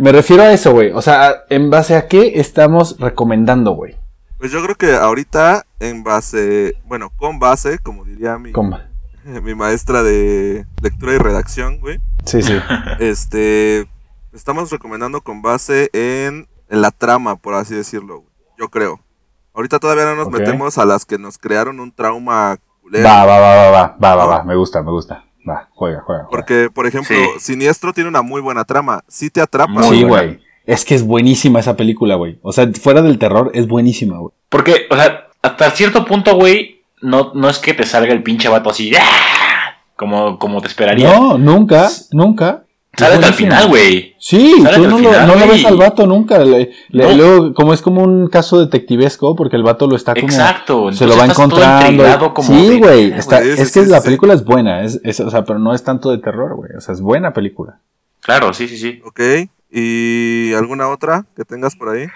me 0.00 0.12
refiero 0.12 0.42
a 0.42 0.52
eso, 0.52 0.72
güey. 0.72 0.90
O 0.92 1.02
sea, 1.02 1.44
¿en 1.50 1.70
base 1.70 1.94
a 1.94 2.08
qué 2.08 2.32
estamos 2.40 2.96
recomendando, 2.98 3.72
güey? 3.72 3.96
Pues 4.38 4.50
yo 4.50 4.62
creo 4.62 4.74
que 4.74 4.94
ahorita, 4.94 5.66
en 5.78 6.02
base, 6.02 6.74
bueno, 6.86 7.10
con 7.16 7.38
base, 7.38 7.78
como 7.78 8.04
diría 8.04 8.38
mi, 8.38 8.52
mi 9.42 9.54
maestra 9.54 10.02
de 10.02 10.66
lectura 10.82 11.14
y 11.14 11.18
redacción, 11.18 11.78
güey, 11.78 12.00
Sí, 12.24 12.42
sí. 12.42 12.54
este, 12.98 13.86
estamos 14.32 14.70
recomendando 14.70 15.20
con 15.20 15.42
base 15.42 15.90
en, 15.92 16.48
en 16.68 16.80
la 16.80 16.90
trama, 16.90 17.36
por 17.36 17.54
así 17.54 17.74
decirlo, 17.74 18.20
güey. 18.20 18.32
yo 18.58 18.68
creo. 18.68 19.00
Ahorita 19.52 19.78
todavía 19.78 20.04
no 20.04 20.16
nos 20.16 20.30
metemos 20.30 20.78
a 20.78 20.84
las 20.86 21.04
que 21.04 21.18
nos 21.18 21.36
crearon 21.36 21.80
un 21.80 21.92
trauma 21.92 22.56
culero. 22.80 23.04
Va, 23.06 23.26
va, 23.26 23.38
va, 23.40 23.56
va, 23.56 23.70
va, 23.70 23.96
va, 24.00 24.14
va, 24.16 24.26
va. 24.26 24.44
Me 24.44 24.54
gusta, 24.54 24.82
me 24.82 24.90
gusta. 24.90 25.24
Va, 25.48 25.68
juega, 25.72 26.02
juega. 26.04 26.24
juega. 26.24 26.28
Porque, 26.30 26.70
por 26.72 26.86
ejemplo, 26.86 27.16
Sí. 27.16 27.40
Siniestro 27.40 27.92
tiene 27.92 28.08
una 28.08 28.22
muy 28.22 28.40
buena 28.40 28.64
trama. 28.64 29.02
Sí 29.08 29.30
te 29.30 29.40
atrapa, 29.40 29.72
Muy 29.72 29.98
sí, 29.98 30.02
güey. 30.04 30.40
Es 30.66 30.84
que 30.84 30.94
es 30.94 31.04
buenísima 31.04 31.60
esa 31.60 31.76
película, 31.76 32.14
güey. 32.14 32.38
O 32.42 32.52
sea, 32.52 32.68
fuera 32.80 33.02
del 33.02 33.18
terror, 33.18 33.50
es 33.54 33.66
buenísima, 33.66 34.18
güey. 34.18 34.32
Porque, 34.48 34.86
o 34.90 34.96
sea, 34.96 35.28
hasta 35.42 35.70
cierto 35.70 36.04
punto, 36.04 36.36
güey, 36.36 36.82
no, 37.00 37.32
no 37.34 37.48
es 37.48 37.58
que 37.58 37.74
te 37.74 37.86
salga 37.86 38.12
el 38.12 38.22
pinche 38.22 38.48
vato 38.48 38.70
así, 38.70 38.92
¡ah! 38.94 39.76
como, 39.96 40.38
como 40.38 40.60
te 40.60 40.68
esperaría. 40.68 41.12
No, 41.12 41.38
nunca, 41.38 41.88
nunca. 42.12 42.64
Sale 43.00 43.14
hasta 43.16 43.26
el 43.28 43.34
final, 43.34 43.68
güey. 43.68 44.14
Sí, 44.18 44.54
tú 44.56 44.62
no, 44.88 44.96
final, 44.98 45.02
lo, 45.02 45.26
no 45.26 45.34
lo 45.40 45.46
güey. 45.46 45.48
ves 45.58 45.64
al 45.66 45.76
vato 45.76 46.06
nunca. 46.06 46.38
Le- 46.38 46.70
le- 46.90 47.04
No. 47.04 47.12
Luego, 47.16 47.54
como 47.54 47.72
es 47.74 47.82
como 47.82 48.02
un 48.02 48.28
caso 48.28 48.60
detectivesco, 48.60 49.34
porque 49.34 49.56
el 49.56 49.62
vato 49.62 49.86
lo 49.86 49.96
está 49.96 50.14
como. 50.14 50.26
Exacto. 50.26 50.92
Se 50.92 51.06
lo 51.06 51.16
va 51.16 51.24
encontrando. 51.26 52.32
como 52.34 52.48
sí, 52.48 52.78
güey. 52.78 53.12
es 53.12 53.72
que 53.72 53.86
la 53.86 54.00
sí. 54.00 54.04
película 54.04 54.34
es 54.34 54.44
buena, 54.44 54.84
es, 54.84 55.00
es- 55.04 55.20
o 55.20 55.30
sea, 55.30 55.44
pero 55.44 55.58
no 55.58 55.74
es 55.74 55.82
tanto 55.82 56.10
de 56.10 56.18
terror, 56.18 56.54
güey. 56.56 56.70
O 56.76 56.80
sea, 56.80 56.94
es 56.94 57.00
buena 57.00 57.32
película. 57.32 57.80
Claro, 58.20 58.52
sí, 58.52 58.68
sí, 58.68 58.76
sí. 58.78 59.00
Ok. 59.04 59.20
¿Y 59.72 60.52
alguna 60.54 60.88
otra 60.88 61.24
que 61.36 61.44
tengas 61.44 61.76
por 61.76 61.88
ahí? 61.90 62.06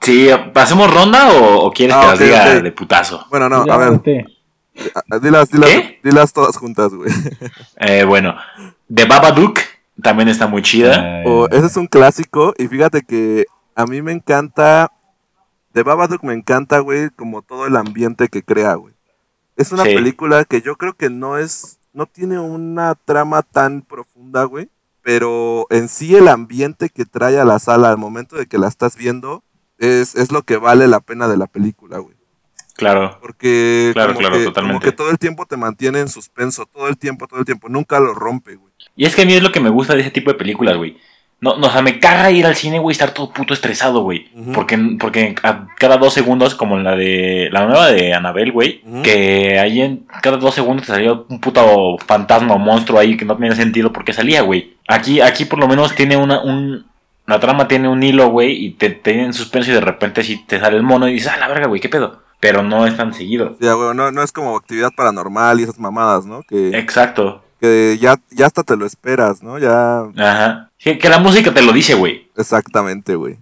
Sí, 0.00 0.28
¿hacemos 0.54 0.92
ronda 0.92 1.30
o, 1.32 1.66
o 1.66 1.70
quieres 1.72 1.96
Ah, 1.96 2.00
que 2.00 2.06
ok, 2.06 2.10
las 2.10 2.18
diga 2.18 2.60
de 2.62 2.72
putazo? 2.72 3.24
Bueno, 3.30 3.48
no, 3.48 3.66
Ya, 3.66 3.74
a 3.74 3.76
ver, 3.78 3.90
vete. 3.92 4.24
a- 5.10 5.18
dilas, 5.18 5.50
dilas, 5.50 5.70
¿Qué? 5.70 6.00
dilas 6.04 6.32
todas 6.32 6.56
juntas, 6.56 6.92
güey. 6.94 7.10
Eh, 7.78 8.04
bueno, 8.04 8.34
The 8.94 9.04
Babadook 9.06 9.58
también 10.02 10.28
está 10.28 10.46
muy 10.46 10.62
chida. 10.62 11.18
Ay, 11.18 11.24
O, 11.26 11.48
ese 11.48 11.66
es 11.66 11.76
un 11.76 11.86
clásico 11.86 12.54
y 12.58 12.68
fíjate 12.68 13.02
que 13.02 13.46
a 13.74 13.86
mí 13.86 14.02
me 14.02 14.12
encanta, 14.12 14.92
de 15.72 15.82
Babadook 15.82 16.22
me 16.24 16.34
encanta, 16.34 16.78
güey, 16.80 17.10
como 17.10 17.42
todo 17.42 17.66
el 17.66 17.76
ambiente 17.76 18.28
que 18.28 18.42
crea, 18.42 18.74
güey. 18.74 18.94
Es 19.56 19.72
una 19.72 19.84
Sí. 19.84 19.94
película 19.94 20.44
que 20.44 20.60
yo 20.60 20.76
creo 20.76 20.94
que 20.94 21.10
no 21.10 21.38
es, 21.38 21.78
no 21.92 22.06
tiene 22.06 22.38
una 22.38 22.94
trama 22.94 23.42
tan 23.42 23.82
profunda, 23.82 24.44
güey, 24.44 24.68
pero 25.02 25.66
en 25.70 25.88
sí 25.88 26.14
el 26.16 26.28
ambiente 26.28 26.88
que 26.90 27.04
trae 27.06 27.38
a 27.38 27.44
la 27.44 27.58
sala 27.58 27.90
al 27.90 27.96
momento 27.98 28.36
de 28.36 28.46
que 28.46 28.58
la 28.58 28.68
estás 28.68 28.96
viendo 28.96 29.44
es, 29.78 30.14
es 30.14 30.32
lo 30.32 30.42
que 30.42 30.56
vale 30.56 30.88
la 30.88 31.00
pena 31.00 31.28
de 31.28 31.36
la 31.36 31.46
película, 31.46 31.98
güey. 31.98 32.15
Claro. 32.76 33.18
Porque 33.20 33.90
Claro, 33.94 34.14
como, 34.14 34.20
claro, 34.20 34.38
que, 34.38 34.44
totalmente. 34.44 34.80
como 34.80 34.84
que 34.84 34.96
todo 34.96 35.10
el 35.10 35.18
tiempo 35.18 35.46
te 35.46 35.56
mantiene 35.56 36.00
en 36.00 36.08
suspenso, 36.08 36.66
todo 36.66 36.88
el 36.88 36.96
tiempo, 36.98 37.26
todo 37.26 37.40
el 37.40 37.46
tiempo, 37.46 37.68
nunca 37.68 37.98
lo 38.00 38.14
rompe, 38.14 38.56
güey. 38.56 38.72
Y 38.96 39.04
es 39.06 39.14
que 39.14 39.22
a 39.22 39.26
mí 39.26 39.34
es 39.34 39.42
lo 39.42 39.52
que 39.52 39.60
me 39.60 39.70
gusta 39.70 39.94
de 39.94 40.02
ese 40.02 40.10
tipo 40.10 40.30
de 40.30 40.38
películas, 40.38 40.76
güey. 40.76 40.96
No, 41.38 41.58
no, 41.58 41.66
o 41.66 41.70
sea, 41.70 41.82
me 41.82 41.98
caga 41.98 42.30
ir 42.30 42.46
al 42.46 42.56
cine, 42.56 42.78
güey, 42.78 42.92
y 42.92 42.96
estar 42.96 43.12
todo 43.12 43.30
puto 43.30 43.52
estresado, 43.52 44.00
güey. 44.00 44.26
Porque, 44.54 44.78
porque 44.98 45.34
a 45.42 45.66
cada 45.76 45.98
dos 45.98 46.14
segundos, 46.14 46.54
como 46.54 46.78
en 46.78 46.84
la 46.84 46.96
de 46.96 47.50
la 47.52 47.66
nueva 47.66 47.88
de 47.88 48.14
Anabel, 48.14 48.52
güey, 48.52 48.82
que 49.02 49.58
ahí 49.58 49.82
en 49.82 50.06
cada 50.22 50.38
dos 50.38 50.54
segundos 50.54 50.86
te 50.86 50.92
salía 50.92 51.12
un 51.12 51.38
puto 51.38 51.98
fantasma 52.06 52.54
o 52.54 52.58
monstruo 52.58 52.98
ahí 52.98 53.18
que 53.18 53.26
no 53.26 53.36
tenía 53.36 53.54
sentido 53.54 53.92
porque 53.92 54.14
salía, 54.14 54.40
güey. 54.40 54.76
Aquí, 54.88 55.20
aquí 55.20 55.44
por 55.44 55.58
lo 55.58 55.68
menos 55.68 55.94
tiene 55.94 56.16
una, 56.16 56.40
un, 56.40 56.86
la 57.26 57.38
trama 57.38 57.68
tiene 57.68 57.88
un 57.90 58.02
hilo, 58.02 58.28
güey, 58.28 58.52
y 58.64 58.70
te, 58.70 58.88
te 58.88 59.12
tiene 59.12 59.26
en 59.26 59.34
suspenso 59.34 59.70
y 59.70 59.74
de 59.74 59.80
repente 59.82 60.22
si 60.24 60.42
te 60.46 60.58
sale 60.58 60.78
el 60.78 60.82
mono 60.84 61.06
y 61.06 61.12
dices, 61.12 61.32
ah, 61.34 61.38
la 61.38 61.48
verga, 61.48 61.66
güey, 61.66 61.82
qué 61.82 61.90
pedo. 61.90 62.22
Pero 62.40 62.62
no 62.62 62.86
es 62.86 62.96
tan 62.96 63.12
seguido. 63.14 63.56
Ya, 63.60 63.72
güey, 63.74 63.94
no, 63.94 64.12
no 64.12 64.22
es 64.22 64.30
como 64.32 64.56
actividad 64.56 64.90
paranormal 64.96 65.58
y 65.58 65.62
esas 65.64 65.78
mamadas, 65.78 66.26
¿no? 66.26 66.42
Que, 66.42 66.70
Exacto. 66.78 67.42
que 67.60 67.96
ya, 68.00 68.16
ya 68.30 68.46
hasta 68.46 68.62
te 68.62 68.76
lo 68.76 68.84
esperas, 68.86 69.42
¿no? 69.42 69.58
Ya, 69.58 70.00
Ajá. 70.16 70.70
Que, 70.78 70.98
que 70.98 71.08
la 71.08 71.18
música 71.18 71.52
te 71.54 71.62
lo 71.62 71.72
dice, 71.72 71.94
güey. 71.94 72.28
exactamente, 72.36 73.14
güey. 73.16 73.36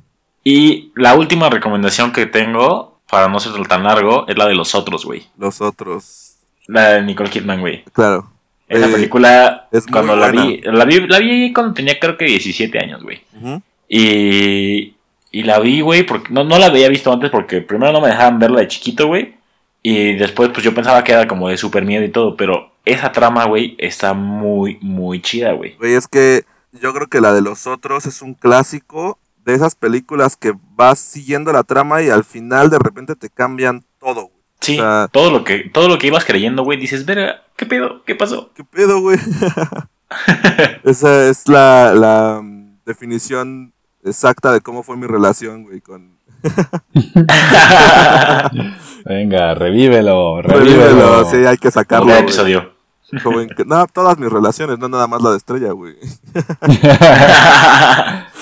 Y 0.45 0.93
la 0.95 1.15
última 1.15 1.51
recomendación 1.51 2.13
que 2.13 2.27
tengo, 2.27 3.01
para 3.11 3.29
no 3.29 3.41
ser 3.41 3.53
tan 3.67 3.83
largo, 3.83 4.27
es 4.29 4.37
la 4.37 4.47
de 4.47 4.55
los 4.55 4.75
otros, 4.75 5.05
güey. 5.05 5.27
Los 5.39 5.61
otros, 5.61 6.37
La 6.67 6.93
de 6.93 7.03
Nicole 7.03 7.31
Kidman, 7.31 7.61
güey. 7.61 7.83
claro. 7.93 8.31
Esa 8.69 8.87
Eh, 8.89 8.93
película, 8.93 9.69
es 9.73 9.87
cuando 9.87 10.17
la 10.17 10.31
vi, 10.31 10.61
la 10.65 10.85
vi, 10.87 11.07
la 11.07 11.19
vi 11.19 11.53
cuando 11.53 11.75
tenía 11.75 11.99
creo 12.01 12.17
que 12.17 12.25
17 12.25 12.79
años, 12.79 13.03
güey. 13.03 13.23
Ujú. 13.39 13.61
Y, 13.89 14.95
y 15.35 15.43
la 15.43 15.59
vi, 15.59 15.81
güey, 15.81 16.05
porque 16.05 16.33
no, 16.33 16.45
no 16.45 16.61
la 16.61 16.67
había 16.67 16.89
visto 16.89 17.13
antes 17.13 17.29
porque 17.29 17.61
primero 17.61 17.93
no 17.93 18.01
me 18.01 18.07
dejaban 18.07 18.39
verla 18.39 18.61
de 18.61 18.69
chiquito, 18.69 19.09
güey. 19.09 19.35
Y 19.83 20.15
después, 20.15 20.51
pues 20.51 20.63
yo 20.63 20.73
pensaba 20.73 21.03
que 21.03 21.11
era 21.11 21.27
como 21.27 21.49
de 21.49 21.57
super 21.57 21.85
miedo 21.85 22.05
y 22.05 22.09
todo, 22.09 22.37
pero 22.37 22.71
esa 22.85 23.11
trama, 23.11 23.45
güey, 23.47 23.75
está 23.79 24.15
muy, 24.15 24.79
muy 24.81 25.21
chida, 25.21 25.51
güey. 25.53 25.75
Güey, 25.75 25.95
es 25.95 26.07
que 26.07 26.45
yo 26.71 26.95
creo 26.95 27.09
que 27.09 27.21
la 27.21 27.33
de 27.33 27.43
los 27.43 27.67
otros 27.67 28.07
es 28.07 28.23
un 28.23 28.35
clásico 28.35 29.19
de 29.45 29.55
esas 29.55 29.75
películas 29.75 30.37
que 30.37 30.55
vas 30.77 31.01
siguiendo 31.01 31.53
la 31.53 31.65
trama 31.65 32.01
y 32.01 32.11
al 32.11 32.23
final 32.23 32.71
de 32.71 32.79
repente 32.79 33.17
te 33.17 33.29
cambian 33.29 33.85
todo, 33.99 34.27
güey. 34.27 34.45
Sí, 34.61 34.79
O 34.79 34.83
sea- 34.83 35.09
todo 35.11 35.33
lo 35.33 35.43
que, 35.43 35.69
todo 35.69 35.89
lo 35.89 35.99
que 35.99 36.07
ibas 36.07 36.25
creyendo, 36.25 36.63
güey, 36.63 36.79
dices, 36.79 37.05
verga, 37.07 37.43
¿qué 37.57 37.67
pedo? 37.67 38.05
¿Qué 38.05 38.15
pasó? 38.15 38.53
¿Qué 38.55 38.63
pedo, 38.63 39.01
güey? 39.01 39.19
Esa 40.85 41.29
es 41.29 41.49
la, 41.49 41.93
la 41.93 42.41
mm, 42.41 42.79
definición 42.87 43.74
exacta 44.05 44.53
de 44.53 44.61
cómo 44.61 44.83
fue 44.83 44.97
mi 44.97 45.07
relación, 45.07 45.65
güey, 45.65 45.81
con... 45.81 46.15
Venga, 49.05 49.55
revívelo, 49.55 50.43
Revívelo, 50.43 50.87
revívelo. 50.87 51.25
sí, 51.31 51.37
hay 51.47 51.57
que 51.57 51.71
sacarlo, 51.71 52.15
episodio. 52.15 52.73
Joven, 53.23 53.49
que- 53.57 53.65
No, 53.65 53.87
todas 53.87 54.19
mis 54.19 54.31
relaciones, 54.31 54.79
no 54.79 54.89
nada 54.89 55.07
más 55.07 55.23
la 55.23 55.31
de 55.33 55.37
estrella, 55.37 55.73
güey. 55.73 55.95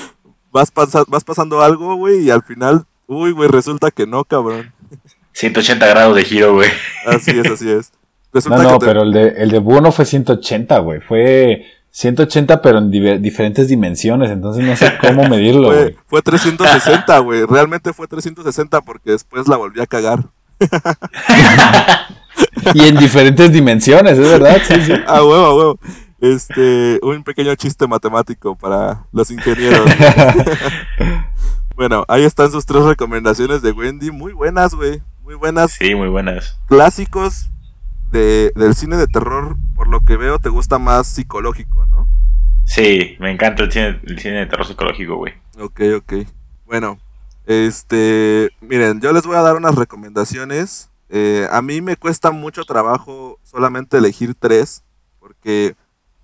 Vas, 0.52 0.70
pasa- 0.70 1.04
vas 1.08 1.24
pasando 1.24 1.62
algo, 1.62 1.94
güey, 1.96 2.20
y 2.26 2.30
al 2.30 2.42
final, 2.42 2.84
uy, 3.06 3.32
güey, 3.32 3.48
resulta 3.48 3.90
que 3.90 4.06
no, 4.06 4.24
cabrón. 4.24 4.72
180 5.32 5.86
grados 5.86 6.14
de 6.14 6.24
giro, 6.24 6.54
güey. 6.54 6.68
Así 7.06 7.30
es, 7.38 7.50
así 7.50 7.70
es. 7.70 7.90
No, 7.92 7.98
Resulta 8.34 8.62
no, 8.62 8.72
que 8.72 8.78
te- 8.80 8.86
pero 8.86 9.02
el 9.02 9.12
de, 9.12 9.28
el 9.28 9.50
de 9.50 9.58
Búho 9.58 9.80
no 9.80 9.92
fue 9.92 10.04
180, 10.04 10.78
güey. 10.80 11.00
Fue 11.00 11.64
180, 11.92 12.62
pero 12.62 12.78
en 12.78 12.90
diferentes 12.90 13.68
dimensiones. 13.68 14.30
Entonces 14.30 14.64
no 14.64 14.74
sé 14.76 14.92
cómo 15.00 15.28
medirlo, 15.28 15.68
fue, 15.68 15.82
güey. 15.82 15.96
fue 16.06 16.22
360, 16.22 17.18
güey. 17.18 17.46
Realmente 17.46 17.92
fue 17.92 18.08
360 18.08 18.80
porque 18.80 19.12
después 19.12 19.46
la 19.46 19.56
volví 19.56 19.80
a 19.80 19.86
cagar. 19.86 20.24
Y 22.74 22.84
en 22.84 22.96
diferentes 22.96 23.52
dimensiones, 23.52 24.18
es 24.18 24.28
verdad, 24.28 24.58
sí, 24.66 24.74
sí. 24.82 24.92
Ah, 25.06 25.22
huevo, 25.22 25.44
a 25.44 25.54
huevo. 25.54 25.78
Este, 26.20 26.98
un 27.02 27.24
pequeño 27.24 27.54
chiste 27.56 27.86
matemático 27.86 28.56
para 28.56 29.06
los 29.12 29.30
ingenieros. 29.30 29.90
bueno, 31.76 32.04
ahí 32.08 32.24
están 32.24 32.50
sus 32.50 32.64
tres 32.64 32.84
recomendaciones 32.84 33.60
de 33.60 33.72
Wendy. 33.72 34.10
Muy 34.10 34.32
buenas, 34.32 34.74
güey. 34.74 35.02
Muy 35.22 35.34
buenas. 35.34 35.72
Sí, 35.72 35.94
muy 35.94 36.08
buenas. 36.08 36.58
Clásicos 36.68 37.51
de, 38.12 38.52
del 38.54 38.74
cine 38.74 38.96
de 38.96 39.08
terror. 39.08 39.56
Por 39.74 39.88
lo 39.88 40.04
que 40.04 40.16
veo, 40.16 40.38
te 40.38 40.48
gusta 40.48 40.78
más 40.78 41.08
psicológico, 41.08 41.86
¿no? 41.86 42.06
Sí, 42.64 43.16
me 43.18 43.30
encanta 43.32 43.64
el 43.64 43.72
cine, 43.72 44.00
el 44.04 44.18
cine 44.20 44.34
de 44.40 44.46
terror 44.46 44.66
psicológico, 44.66 45.16
güey. 45.16 45.34
Ok, 45.58 45.80
ok. 45.96 46.12
Bueno, 46.64 46.98
este, 47.46 48.50
miren, 48.60 49.00
yo 49.00 49.12
les 49.12 49.24
voy 49.24 49.36
a 49.36 49.42
dar 49.42 49.56
unas 49.56 49.74
recomendaciones. 49.74 50.90
Eh, 51.08 51.48
a 51.50 51.60
mí 51.60 51.80
me 51.80 51.96
cuesta 51.96 52.30
mucho 52.30 52.64
trabajo 52.64 53.38
solamente 53.42 53.98
elegir 53.98 54.34
tres, 54.38 54.84
porque 55.18 55.74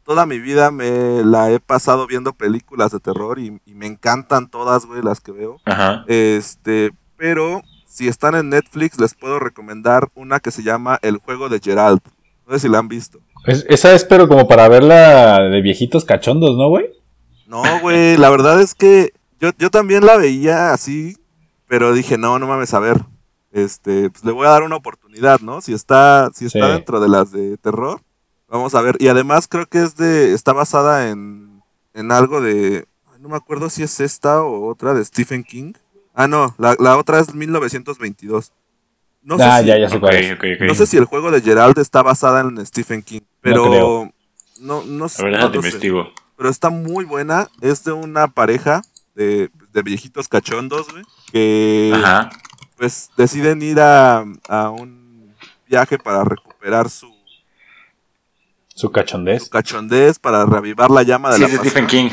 toda 0.04 0.24
mi 0.24 0.38
vida 0.38 0.70
me 0.70 1.22
la 1.24 1.50
he 1.50 1.60
pasado 1.60 2.06
viendo 2.06 2.32
películas 2.32 2.92
de 2.92 3.00
terror 3.00 3.38
y, 3.38 3.60
y 3.66 3.74
me 3.74 3.86
encantan 3.86 4.48
todas, 4.48 4.86
güey, 4.86 5.02
las 5.02 5.20
que 5.20 5.32
veo. 5.32 5.60
Ajá. 5.66 6.04
Este, 6.06 6.92
pero 7.16 7.62
si 7.88 8.06
están 8.06 8.34
en 8.34 8.50
Netflix 8.50 9.00
les 9.00 9.14
puedo 9.14 9.40
recomendar 9.40 10.08
una 10.14 10.38
que 10.40 10.50
se 10.50 10.62
llama 10.62 10.98
El 11.02 11.16
juego 11.16 11.48
de 11.48 11.58
Gerald. 11.58 12.00
No 12.46 12.52
sé 12.54 12.60
si 12.60 12.68
la 12.68 12.78
han 12.78 12.88
visto. 12.88 13.18
Es- 13.46 13.64
esa 13.68 13.92
es, 13.94 14.04
pero 14.04 14.28
como 14.28 14.46
para 14.46 14.68
verla 14.68 15.40
de 15.40 15.60
viejitos 15.62 16.04
cachondos, 16.04 16.56
¿no, 16.56 16.68
güey? 16.68 16.86
No, 17.46 17.62
güey, 17.80 18.16
la 18.18 18.28
verdad 18.30 18.60
es 18.60 18.74
que 18.74 19.12
yo, 19.40 19.50
yo 19.58 19.70
también 19.70 20.04
la 20.04 20.16
veía 20.18 20.72
así, 20.72 21.16
pero 21.66 21.92
dije, 21.92 22.18
no, 22.18 22.38
no 22.38 22.46
mames, 22.46 22.74
a 22.74 22.78
ver, 22.78 22.96
este, 23.52 24.10
pues 24.10 24.24
le 24.24 24.32
voy 24.32 24.46
a 24.46 24.50
dar 24.50 24.62
una 24.64 24.76
oportunidad, 24.76 25.40
¿no? 25.40 25.60
Si 25.60 25.72
está, 25.72 26.30
si 26.34 26.46
está 26.46 26.66
Sí. 26.66 26.72
dentro 26.72 27.00
de 27.00 27.08
las 27.08 27.32
de 27.32 27.56
terror, 27.56 28.00
vamos 28.48 28.74
a 28.74 28.82
ver. 28.82 28.96
Y 29.00 29.08
además 29.08 29.48
creo 29.48 29.66
que 29.66 29.82
es 29.82 29.96
de, 29.96 30.34
está 30.34 30.52
basada 30.52 31.08
en, 31.10 31.62
en 31.94 32.12
algo 32.12 32.40
de, 32.42 32.86
no 33.20 33.28
me 33.30 33.36
acuerdo 33.36 33.70
si 33.70 33.82
es 33.82 33.98
esta 34.00 34.42
o 34.42 34.68
otra 34.68 34.92
de 34.94 35.04
Stephen 35.04 35.42
King. 35.42 35.72
Ah, 36.20 36.26
no, 36.26 36.52
la, 36.58 36.74
la 36.80 36.98
otra 36.98 37.20
es 37.20 37.32
1922. 37.32 38.50
No 39.22 39.36
sé 39.36 39.44
ah, 39.44 39.60
si- 39.60 39.66
ya, 39.66 39.88
sé 39.88 40.00
cuál 40.00 40.32
ok. 40.32 40.44
no 40.66 40.74
sé 40.74 40.86
si 40.86 40.96
el 40.96 41.04
juego 41.04 41.30
de 41.30 41.40
Gerald 41.40 41.78
está 41.78 42.02
basada 42.02 42.40
en 42.40 42.66
Stephen 42.66 43.02
King, 43.02 43.20
pero 43.40 43.62
creo. 43.70 44.12
no, 44.60 44.82
no, 44.82 45.08
sé. 45.08 45.22
A 45.22 45.24
ver, 45.26 45.32
no 45.34 45.38
déjate 45.38 45.56
lo 45.56 45.62
sé 45.62 45.68
investigo. 45.68 46.12
pero 46.36 46.48
está 46.48 46.70
muy 46.70 47.04
buena. 47.04 47.46
Es 47.60 47.84
de 47.84 47.92
una 47.92 48.26
pareja 48.26 48.82
de, 49.14 49.48
de 49.72 49.82
viejitos 49.82 50.26
cachondos, 50.26 50.90
güey, 50.90 51.04
que 51.30 51.92
Ajá. 51.94 52.30
pues 52.76 53.10
deciden 53.16 53.62
ir 53.62 53.78
a, 53.80 54.24
a 54.48 54.70
un 54.70 55.32
viaje 55.68 55.98
para 55.98 56.24
recuperar 56.24 56.90
su, 56.90 57.12
Su 58.74 58.90
cachondez. 58.90 59.48
cachondez, 59.48 60.18
para 60.18 60.44
reavivar 60.46 60.90
la 60.90 61.02
llama 61.04 61.30
de 61.30 61.36
Sí, 61.36 61.42
la 61.42 61.46
es 61.48 61.52
de 61.54 61.58
Stephen. 61.70 61.86
King. 61.86 62.10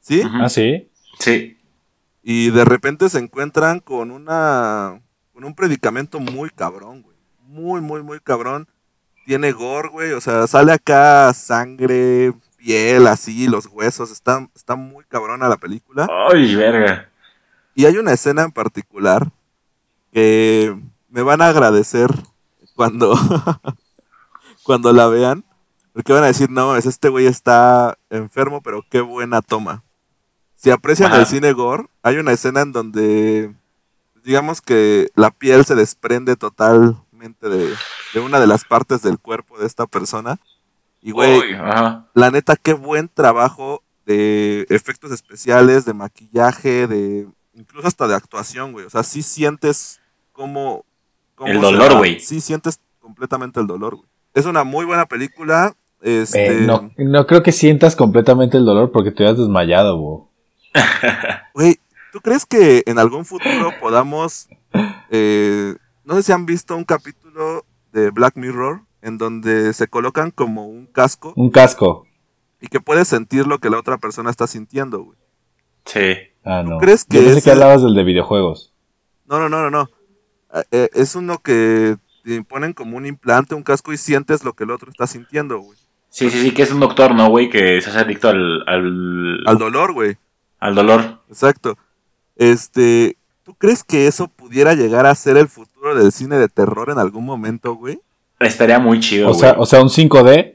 ¿Sí? 0.00 0.20
Ujú. 0.20 0.36
Ah, 0.42 0.48
sí. 0.48 0.88
Sí. 1.20 1.56
Y 2.26 2.50
de 2.50 2.64
repente 2.64 3.10
se 3.10 3.18
encuentran 3.18 3.80
con 3.80 4.10
una 4.10 4.98
con 5.34 5.44
un 5.44 5.54
predicamento 5.54 6.20
muy 6.20 6.48
cabrón, 6.48 7.02
güey. 7.02 7.16
Muy, 7.42 7.82
muy, 7.82 8.02
muy 8.02 8.18
cabrón. 8.18 8.66
Tiene 9.26 9.52
gore, 9.52 9.90
güey. 9.90 10.12
O 10.12 10.20
sea, 10.22 10.46
sale 10.46 10.72
acá 10.72 11.34
sangre, 11.34 12.32
piel, 12.56 13.06
así, 13.08 13.46
los 13.46 13.66
huesos. 13.66 14.10
Está, 14.10 14.48
está 14.54 14.74
muy 14.74 15.04
cabrona 15.04 15.50
la 15.50 15.58
película. 15.58 16.08
Ay, 16.32 16.54
verga. 16.54 17.10
Y 17.74 17.84
hay 17.84 17.98
una 17.98 18.12
escena 18.12 18.42
en 18.42 18.52
particular 18.52 19.30
que 20.10 20.74
me 21.10 21.22
van 21.22 21.42
a 21.42 21.48
agradecer 21.48 22.08
cuando, 22.74 23.14
cuando 24.62 24.94
la 24.94 25.08
vean. 25.08 25.44
Porque 25.92 26.12
van 26.14 26.24
a 26.24 26.28
decir, 26.28 26.48
no, 26.48 26.76
es 26.76 26.86
este 26.86 27.10
güey 27.10 27.26
está 27.26 27.98
enfermo, 28.08 28.62
pero 28.62 28.82
qué 28.90 29.02
buena 29.02 29.42
toma. 29.42 29.83
Si 30.56 30.70
aprecian 30.70 31.12
Ajá. 31.12 31.20
el 31.20 31.26
cine 31.26 31.52
gore, 31.52 31.86
hay 32.02 32.16
una 32.16 32.32
escena 32.32 32.62
en 32.62 32.72
donde, 32.72 33.52
digamos 34.24 34.60
que 34.60 35.08
la 35.14 35.30
piel 35.30 35.64
se 35.64 35.74
desprende 35.74 36.36
totalmente 36.36 37.48
de, 37.48 37.74
de 38.14 38.20
una 38.20 38.40
de 38.40 38.46
las 38.46 38.64
partes 38.64 39.02
del 39.02 39.18
cuerpo 39.18 39.58
de 39.58 39.66
esta 39.66 39.86
persona. 39.86 40.38
Y 41.02 41.10
güey, 41.10 41.52
la 41.52 42.30
neta, 42.30 42.56
qué 42.56 42.72
buen 42.72 43.10
trabajo 43.12 43.82
de 44.06 44.66
efectos 44.70 45.12
especiales, 45.12 45.84
de 45.84 45.92
maquillaje, 45.92 46.86
de 46.86 47.26
incluso 47.54 47.86
hasta 47.86 48.08
de 48.08 48.14
actuación, 48.14 48.72
güey. 48.72 48.86
O 48.86 48.90
sea, 48.90 49.02
sí 49.02 49.22
sientes 49.22 50.00
cómo... 50.32 50.84
cómo 51.34 51.52
El 51.52 51.60
dolor, 51.60 51.98
güey. 51.98 52.20
Sí 52.20 52.40
sientes 52.40 52.80
completamente 53.00 53.60
el 53.60 53.66
dolor, 53.66 53.96
güey. 53.96 54.08
Es 54.32 54.46
una 54.46 54.64
muy 54.64 54.84
buena 54.86 55.06
película. 55.06 55.74
Este, 56.00 56.64
Eh, 56.64 56.66
no, 56.66 56.90
no 56.96 57.26
creo 57.26 57.42
que 57.42 57.52
sientas 57.52 57.96
completamente 57.96 58.56
el 58.56 58.64
dolor 58.64 58.90
porque 58.90 59.10
te 59.10 59.26
has 59.26 59.38
desmayado, 59.38 59.98
güey. 59.98 60.22
Güey, 61.54 61.78
¿tú 62.12 62.20
crees 62.20 62.46
que 62.46 62.82
en 62.86 62.98
algún 62.98 63.24
futuro 63.24 63.72
podamos... 63.80 64.48
eh, 65.10 65.74
no 66.04 66.14
sé 66.16 66.22
si 66.24 66.32
han 66.32 66.46
visto 66.46 66.76
un 66.76 66.84
capítulo 66.84 67.64
de 67.92 68.10
Black 68.10 68.36
Mirror 68.36 68.82
en 69.02 69.18
donde 69.18 69.72
se 69.72 69.86
colocan 69.88 70.30
como 70.30 70.66
un 70.66 70.86
casco 70.86 71.32
Un 71.36 71.50
casco. 71.50 72.06
y 72.60 72.68
que 72.68 72.80
puedes 72.80 73.08
sentir 73.08 73.46
lo 73.46 73.58
que 73.58 73.70
la 73.70 73.78
otra 73.78 73.98
persona 73.98 74.30
está 74.30 74.46
sintiendo, 74.46 75.00
güey. 75.02 75.18
Sí. 75.86 76.14
Ah, 76.44 76.62
no. 76.62 76.78
crees 76.78 77.04
que 77.04 77.16
Yo 77.18 77.22
pensé 77.22 77.38
ese- 77.38 77.44
que 77.44 77.50
hablabas 77.52 77.82
del 77.82 77.94
de 77.94 78.04
videojuegos. 78.04 78.72
No, 79.26 79.38
no, 79.38 79.48
no, 79.48 79.62
no, 79.62 79.70
no. 79.70 79.90
Eh, 80.54 80.64
eh, 80.72 80.88
es 80.94 81.14
uno 81.14 81.38
que 81.38 81.96
te 82.24 82.42
ponen 82.44 82.72
como 82.72 82.96
un 82.96 83.06
implante, 83.06 83.54
un 83.54 83.62
casco 83.62 83.92
y 83.92 83.96
sientes 83.98 84.44
lo 84.44 84.54
que 84.54 84.64
el 84.64 84.70
otro 84.70 84.90
está 84.90 85.06
sintiendo, 85.06 85.58
güey. 85.58 85.78
Sí, 86.10 86.30
sí, 86.30 86.38
sí, 86.40 86.50
que 86.52 86.62
es 86.62 86.70
un 86.70 86.80
doctor, 86.80 87.14
¿no, 87.14 87.28
güey? 87.28 87.50
Que 87.50 87.80
se 87.80 87.90
hace 87.90 87.98
adicto 87.98 88.28
al... 88.28 88.62
al... 88.68 89.38
Al 89.46 89.58
dolor, 89.58 89.92
güey. 89.92 90.16
Al 90.60 90.74
dolor. 90.74 91.20
Exacto. 91.28 91.76
Este, 92.36 93.16
¿tú 93.44 93.54
crees 93.54 93.84
que 93.84 94.06
eso 94.06 94.28
pudiera 94.28 94.74
llegar 94.74 95.06
a 95.06 95.14
ser 95.14 95.36
el 95.36 95.48
futuro 95.48 95.94
del 95.94 96.12
cine 96.12 96.36
de 96.38 96.48
terror 96.48 96.90
en 96.90 96.98
algún 96.98 97.24
momento, 97.24 97.74
güey? 97.74 98.00
Estaría 98.40 98.78
muy 98.78 99.00
chido, 99.00 99.26
O 99.28 99.30
güey. 99.30 99.40
sea, 99.40 99.54
o 99.58 99.66
sea, 99.66 99.80
un 99.82 99.88
5D. 99.90 100.54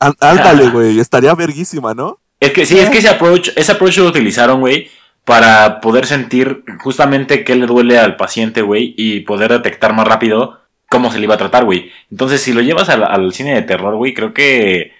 Á- 0.00 0.12
Ándale, 0.20 0.68
güey, 0.72 0.98
estaría 1.00 1.34
verguísima, 1.34 1.94
¿no? 1.94 2.18
Es 2.38 2.52
que 2.52 2.66
sí, 2.66 2.78
es 2.78 2.90
que 2.90 2.98
ese 2.98 3.08
approach, 3.08 3.50
ese 3.56 3.72
approach 3.72 3.96
lo 3.98 4.06
utilizaron, 4.08 4.60
güey, 4.60 4.88
para 5.24 5.80
poder 5.80 6.06
sentir 6.06 6.62
justamente 6.80 7.42
qué 7.44 7.56
le 7.56 7.66
duele 7.66 7.98
al 7.98 8.16
paciente, 8.16 8.60
güey, 8.62 8.94
y 8.96 9.20
poder 9.20 9.50
detectar 9.52 9.94
más 9.94 10.06
rápido 10.06 10.60
cómo 10.90 11.10
se 11.10 11.18
le 11.18 11.24
iba 11.24 11.34
a 11.34 11.38
tratar, 11.38 11.64
güey. 11.64 11.90
Entonces, 12.10 12.42
si 12.42 12.52
lo 12.52 12.60
llevas 12.60 12.90
al, 12.90 13.02
al 13.04 13.32
cine 13.32 13.54
de 13.54 13.62
terror, 13.62 13.96
güey, 13.96 14.12
creo 14.12 14.34
que 14.34 14.92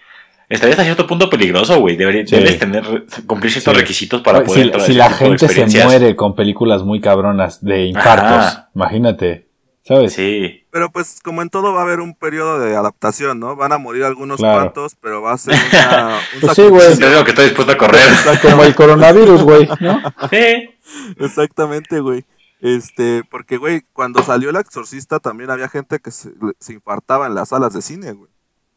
estaría 0.48 0.72
hasta 0.74 0.84
cierto 0.84 1.06
punto 1.06 1.28
peligroso, 1.30 1.78
güey. 1.80 1.96
Debería- 1.96 2.26
Sí. 2.26 2.36
Debes 2.36 2.58
tener, 2.58 2.84
cumplir 3.26 3.52
ciertos 3.52 3.74
Sí. 3.74 3.80
requisitos 3.80 4.22
para 4.22 4.42
poder 4.44 4.54
si 4.54 4.60
entrar 4.62 4.82
a 4.82 4.86
si 4.86 4.92
la 4.94 5.10
gente 5.10 5.48
se 5.48 5.84
muere 5.84 6.14
con 6.16 6.34
películas 6.34 6.82
muy 6.82 7.00
cabronas 7.00 7.64
de 7.64 7.84
infartos, 7.86 8.46
Ajá. 8.46 8.70
imagínate. 8.74 9.46
¿Sabes? 9.82 10.14
Sí, 10.14 10.64
Pero 10.72 10.90
pues 10.90 11.20
como 11.22 11.42
en 11.42 11.48
todo 11.48 11.72
va 11.72 11.78
a 11.78 11.84
haber 11.84 12.00
un 12.00 12.16
periodo 12.16 12.58
de 12.58 12.74
adaptación, 12.74 13.38
¿no? 13.38 13.54
Van 13.54 13.70
a 13.70 13.78
morir 13.78 14.02
algunos 14.02 14.38
Claro. 14.38 14.56
cuantos, 14.62 14.96
pero 15.00 15.22
va 15.22 15.32
a 15.34 15.38
ser 15.38 15.54
una, 15.54 16.18
un 16.34 16.40
Pues 16.40 16.56
sí, 16.56 16.62
güey. 16.64 16.98
te 16.98 17.08
digo 17.08 17.22
que 17.22 17.30
estoy 17.30 17.44
dispuesto 17.44 17.72
a 17.72 17.76
correr. 17.78 18.02
Como 18.42 18.64
el 18.64 18.74
coronavirus, 18.74 19.42
güey, 19.44 19.68
¿no? 19.80 20.00
Sí. 20.28 20.70
Exactamente, 21.20 22.00
güey. 22.00 22.24
Este, 22.60 23.22
porque, 23.30 23.58
güey, 23.58 23.82
cuando 23.92 24.22
salió 24.22 24.50
El 24.50 24.56
Exorcista 24.56 25.20
también 25.20 25.50
había 25.50 25.68
gente 25.68 25.98
que 26.00 26.10
se, 26.10 26.30
se 26.58 26.72
infartaba 26.72 27.26
en 27.26 27.34
las 27.34 27.50
salas 27.50 27.72
de 27.72 27.82
cine, 27.82 28.12
güey. 28.12 28.30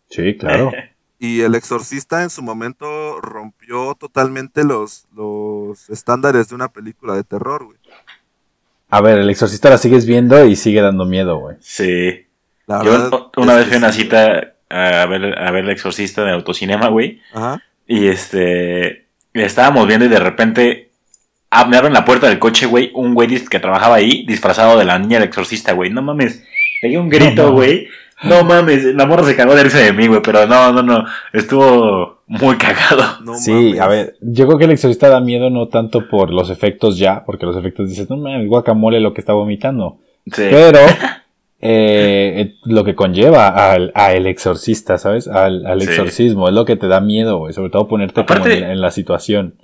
Sí, 0.09 0.37
claro. 0.37 0.71
Y 1.19 1.41
El 1.41 1.53
Exorcista 1.55 2.23
en 2.23 2.29
su 2.29 2.41
momento 2.41 3.19
rompió 3.19 3.95
totalmente 3.99 4.63
los, 4.63 5.05
los 5.13 5.89
estándares 5.89 6.47
de 6.47 6.55
una 6.55 6.69
película 6.69 7.13
de 7.13 7.23
terror, 7.25 7.65
güey. 7.65 7.77
A 8.89 9.01
ver, 9.01 9.19
el 9.19 9.29
exorcista 9.29 9.69
la 9.69 9.77
sigues 9.77 10.05
viendo 10.05 10.45
y 10.45 10.55
sigue 10.55 10.81
dando 10.81 11.05
miedo, 11.05 11.37
güey. 11.37 11.57
Sí. 11.59 12.25
La 12.65 12.83
Yo 12.83 12.91
verdad 12.91 13.11
una 13.37 13.55
vez 13.55 13.67
fui 13.67 13.75
a 13.75 13.79
una 13.79 13.91
cita 13.91 14.53
a 14.69 15.05
ver, 15.05 15.37
a 15.37 15.51
ver 15.51 15.63
El 15.65 15.71
Exorcista 15.71 16.23
de 16.23 16.31
Autocinema, 16.31 16.87
güey. 16.87 17.15
güey. 17.15 17.21
Ajá. 17.33 17.61
Y 17.87 18.07
este. 18.07 19.07
Estábamos 19.33 19.87
viendo 19.87 20.05
y 20.05 20.09
de 20.09 20.19
repente. 20.19 20.89
ah, 21.51 21.65
me 21.65 21.77
abren 21.77 21.93
la 21.93 22.05
puerta 22.05 22.27
del 22.27 22.39
coche, 22.39 22.65
güey. 22.65 22.91
Un 22.93 23.13
güey 23.13 23.27
que 23.45 23.59
trabajaba 23.59 23.95
ahí, 23.95 24.25
disfrazado 24.25 24.77
de 24.77 24.85
la 24.85 24.97
niña 24.97 25.19
del 25.19 25.27
exorcista, 25.27 25.73
güey. 25.73 25.89
No 25.89 26.01
mames. 26.01 26.43
Pegué 26.81 26.97
un 26.97 27.09
grito, 27.09 27.43
No, 27.43 27.49
no. 27.49 27.55
No 28.23 28.43
mames. 28.43 28.83
La 28.95 29.05
morra 29.05 29.23
se 29.23 29.35
cagó 29.35 29.55
de 29.55 29.63
risa 29.63 29.79
de 29.79 29.93
mí, 29.93 30.07
güey. 30.07 30.21
Pero 30.21 30.45
no, 30.45 30.71
no, 30.73 30.81
no. 30.83 31.05
Estuvo 31.33 32.21
muy 32.27 32.57
cagado. 32.57 33.21
No 33.23 33.33
sí, 33.35 33.51
mames. 33.51 33.79
a 33.79 33.87
ver, 33.87 34.15
yo 34.21 34.45
creo 34.47 34.57
que 34.57 34.65
el 34.65 34.71
exorcista 34.71 35.09
da 35.09 35.19
miedo 35.21 35.49
no 35.49 35.67
tanto 35.67 36.07
por 36.07 36.31
los 36.31 36.49
efectos 36.49 36.97
ya, 36.97 37.23
porque 37.25 37.45
los 37.45 37.55
efectos 37.57 37.87
dices, 37.89 38.09
no 38.09 38.17
mames, 38.17 38.47
guacamole 38.47 38.99
lo 38.99 39.13
que 39.13 39.21
está 39.21 39.33
vomitando. 39.33 39.97
Sí. 40.25 40.43
Pero 40.49 40.79
eh, 41.61 42.33
eh, 42.41 42.55
lo 42.65 42.83
que 42.83 42.95
conlleva 42.95 43.47
al, 43.71 43.91
a 43.95 44.13
el 44.13 44.27
exorcista, 44.27 44.97
¿sabes? 44.97 45.27
Al, 45.27 45.65
al 45.65 45.81
Sí. 45.81 45.89
exorcismo, 45.89 46.47
es 46.47 46.53
lo 46.53 46.65
que 46.65 46.75
te 46.75 46.87
da 46.87 46.99
miedo, 47.01 47.37
güey. 47.39 47.53
Sobre 47.53 47.69
todo 47.69 47.87
ponerte 47.87 48.25
como 48.25 48.45
en, 48.47 48.63
en 48.63 48.81
la 48.81 48.91
situación. 48.91 49.55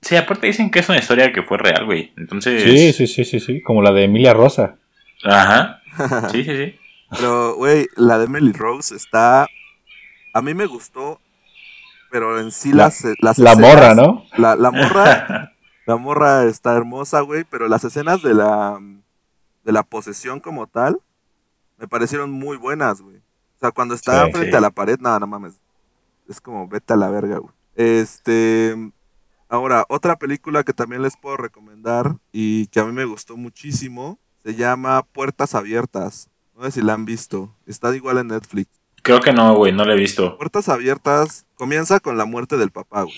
Sí, 0.00 0.14
aparte 0.16 0.46
dicen 0.46 0.70
que 0.70 0.78
es 0.78 0.88
una 0.88 0.98
historia 0.98 1.32
que 1.32 1.42
fue 1.42 1.58
real, 1.58 1.84
güey. 1.84 2.12
Entonces. 2.16 2.62
Sí, 2.62 2.92
sí, 2.92 3.06
sí, 3.06 3.24
sí, 3.24 3.40
sí. 3.40 3.60
Como 3.62 3.82
la 3.82 3.92
de 3.92 4.04
Emilia 4.04 4.32
Rosa. 4.34 4.76
Ajá. 5.24 5.80
Sí, 6.30 6.44
sí, 6.44 6.56
sí. 6.56 6.74
Pero, 7.10 7.54
güey, 7.56 7.88
la 7.96 8.18
de 8.18 8.24
Emily 8.26 8.52
Rose 8.52 8.94
está... 8.94 9.46
A 10.34 10.42
mí 10.42 10.54
me 10.54 10.66
gustó, 10.66 11.20
pero 12.10 12.38
en 12.38 12.52
sí 12.52 12.72
La- 12.72 12.84
las, 12.84 13.02
las 13.20 13.38
La 13.38 13.52
escenas- 13.54 13.58
morra, 13.58 13.94
¿no? 13.94 14.24
La, 14.36 14.56
la 14.56 14.70
morra... 14.70 15.52
La 15.86 15.96
morra 15.96 16.44
está 16.44 16.76
hermosa, 16.76 17.22
güey, 17.22 17.44
pero 17.44 17.66
las 17.66 17.82
escenas 17.82 18.20
de 18.22 18.34
la 18.34 18.78
de 19.64 19.72
la 19.72 19.82
posesión 19.82 20.38
como 20.38 20.66
tal 20.66 21.00
me 21.78 21.88
parecieron 21.88 22.30
muy 22.30 22.58
buenas, 22.58 23.00
güey. 23.00 23.16
O 23.16 23.58
sea, 23.58 23.70
cuando 23.70 23.94
está 23.94 24.26
Sí, 24.26 24.32
frente 24.32 24.50
sí. 24.50 24.56
a 24.56 24.60
la 24.60 24.68
pared, 24.68 24.98
nada, 25.00 25.18
no 25.18 25.26
mames. 25.26 25.54
Es 26.28 26.42
como 26.42 26.68
vete 26.68 26.92
a 26.92 26.96
la 26.96 27.08
verga, 27.08 27.38
güey. 27.38 27.54
Este, 27.74 28.76
ahora 29.48 29.86
otra 29.88 30.16
película 30.16 30.62
que 30.62 30.74
también 30.74 31.00
les 31.00 31.16
puedo 31.16 31.38
recomendar 31.38 32.16
y 32.32 32.66
que 32.66 32.80
a 32.80 32.84
mí 32.84 32.92
me 32.92 33.06
gustó 33.06 33.38
muchísimo 33.38 34.18
se 34.42 34.54
llama 34.56 35.02
Puertas 35.04 35.54
Abiertas. 35.54 36.28
No 36.58 36.64
sé 36.64 36.72
si 36.72 36.82
la 36.82 36.94
han 36.94 37.04
visto. 37.04 37.54
Está 37.66 37.94
igual 37.94 38.18
en 38.18 38.28
Netflix. 38.28 38.68
Creo 39.02 39.20
que 39.20 39.32
no, 39.32 39.54
güey. 39.54 39.72
No 39.72 39.84
lo 39.84 39.92
he 39.92 39.96
visto. 39.96 40.36
Puertas 40.36 40.68
Abiertas 40.68 41.46
comienza 41.54 42.00
con 42.00 42.18
la 42.18 42.24
muerte 42.24 42.56
del 42.56 42.72
papá, 42.72 43.02
güey. 43.02 43.14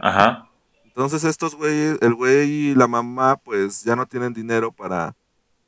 Ajá. 0.00 0.48
Entonces 0.86 1.22
estos 1.24 1.54
güeyes, 1.54 1.98
el 2.00 2.14
güey 2.14 2.50
y 2.50 2.74
la 2.74 2.88
mamá, 2.88 3.36
pues 3.36 3.84
ya 3.84 3.94
no 3.94 4.06
tienen 4.06 4.32
dinero 4.32 4.72
para, 4.72 5.14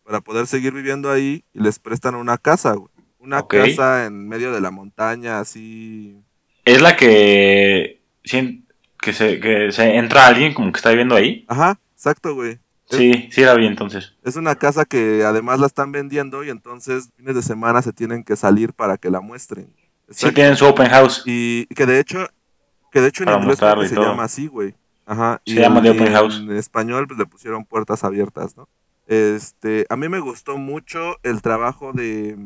para 0.03 0.23
poder 0.23 0.47
seguir 0.47 0.73
viviendo 0.73 1.11
ahí 1.11 1.45
y 1.53 1.61
les 1.61 1.79
prestan 1.79 2.15
una 2.15 2.39
casa, 2.39 2.73
güey. 2.73 2.91
Una 3.19 3.47
casa 3.47 4.07
en 4.07 4.27
medio 4.27 4.51
de 4.51 4.63
la 4.63 4.71
montaña, 4.71 5.41
así. 5.41 6.17
Es 6.65 6.81
la 6.81 6.97
que. 6.97 8.01
Que 8.23 9.13
se, 9.13 9.41
que 9.41 9.73
se 9.73 9.97
entra 9.97 10.27
alguien 10.27 10.55
como 10.55 10.73
que 10.73 10.79
está 10.79 10.89
viviendo 10.89 11.17
ahí. 11.17 11.45
Ajá, 11.49 11.79
exacto, 11.93 12.35
güey. 12.35 12.59
Sí, 12.91 13.29
sí 13.31 13.43
la 13.43 13.55
vi 13.55 13.67
entonces. 13.67 14.15
Es 14.25 14.37
una 14.37 14.57
casa 14.57 14.85
que 14.85 15.23
además 15.25 15.61
la 15.61 15.67
están 15.67 15.93
vendiendo 15.93 16.43
y 16.45 16.51
entonces 16.51 17.11
fines 17.17 17.35
de 17.35 17.43
semana 17.43 17.83
se 17.83 17.93
tienen 17.93 18.25
que 18.25 18.37
salir 18.37 18.73
para 18.73 18.99
que 18.99 19.11
la 19.11 19.21
muestren. 19.21 19.73
Sí 20.11 20.33
tienen 20.33 20.57
su 20.57 20.67
open 20.67 20.89
house. 20.89 21.23
Y 21.25 21.67
que 21.67 21.87
de 21.87 22.01
hecho, 22.01 22.27
que 22.91 23.01
de 23.01 23.09
hecho 23.09 23.23
en 23.23 23.31
inglés 23.31 23.59
se 23.59 23.95
todo. 23.95 24.07
llama 24.07 24.25
así, 24.25 24.49
güey. 24.49 24.75
Ajá. 25.07 25.41
Se 25.47 25.55
llama 25.55 25.83
The 25.83 25.91
Open 25.91 26.13
House. 26.13 26.39
En 26.39 26.57
español 26.57 27.07
pues, 27.07 27.19
le 27.19 27.27
pusieron 27.27 27.65
puertas 27.65 28.05
abiertas, 28.05 28.57
¿no? 28.57 28.69
Este, 29.07 29.87
a 29.89 29.97
mí 29.97 30.09
me 30.09 30.21
gustó 30.21 30.57
mucho 30.57 31.17
el 31.25 31.43
trabajo 31.43 31.93
de, 31.93 32.37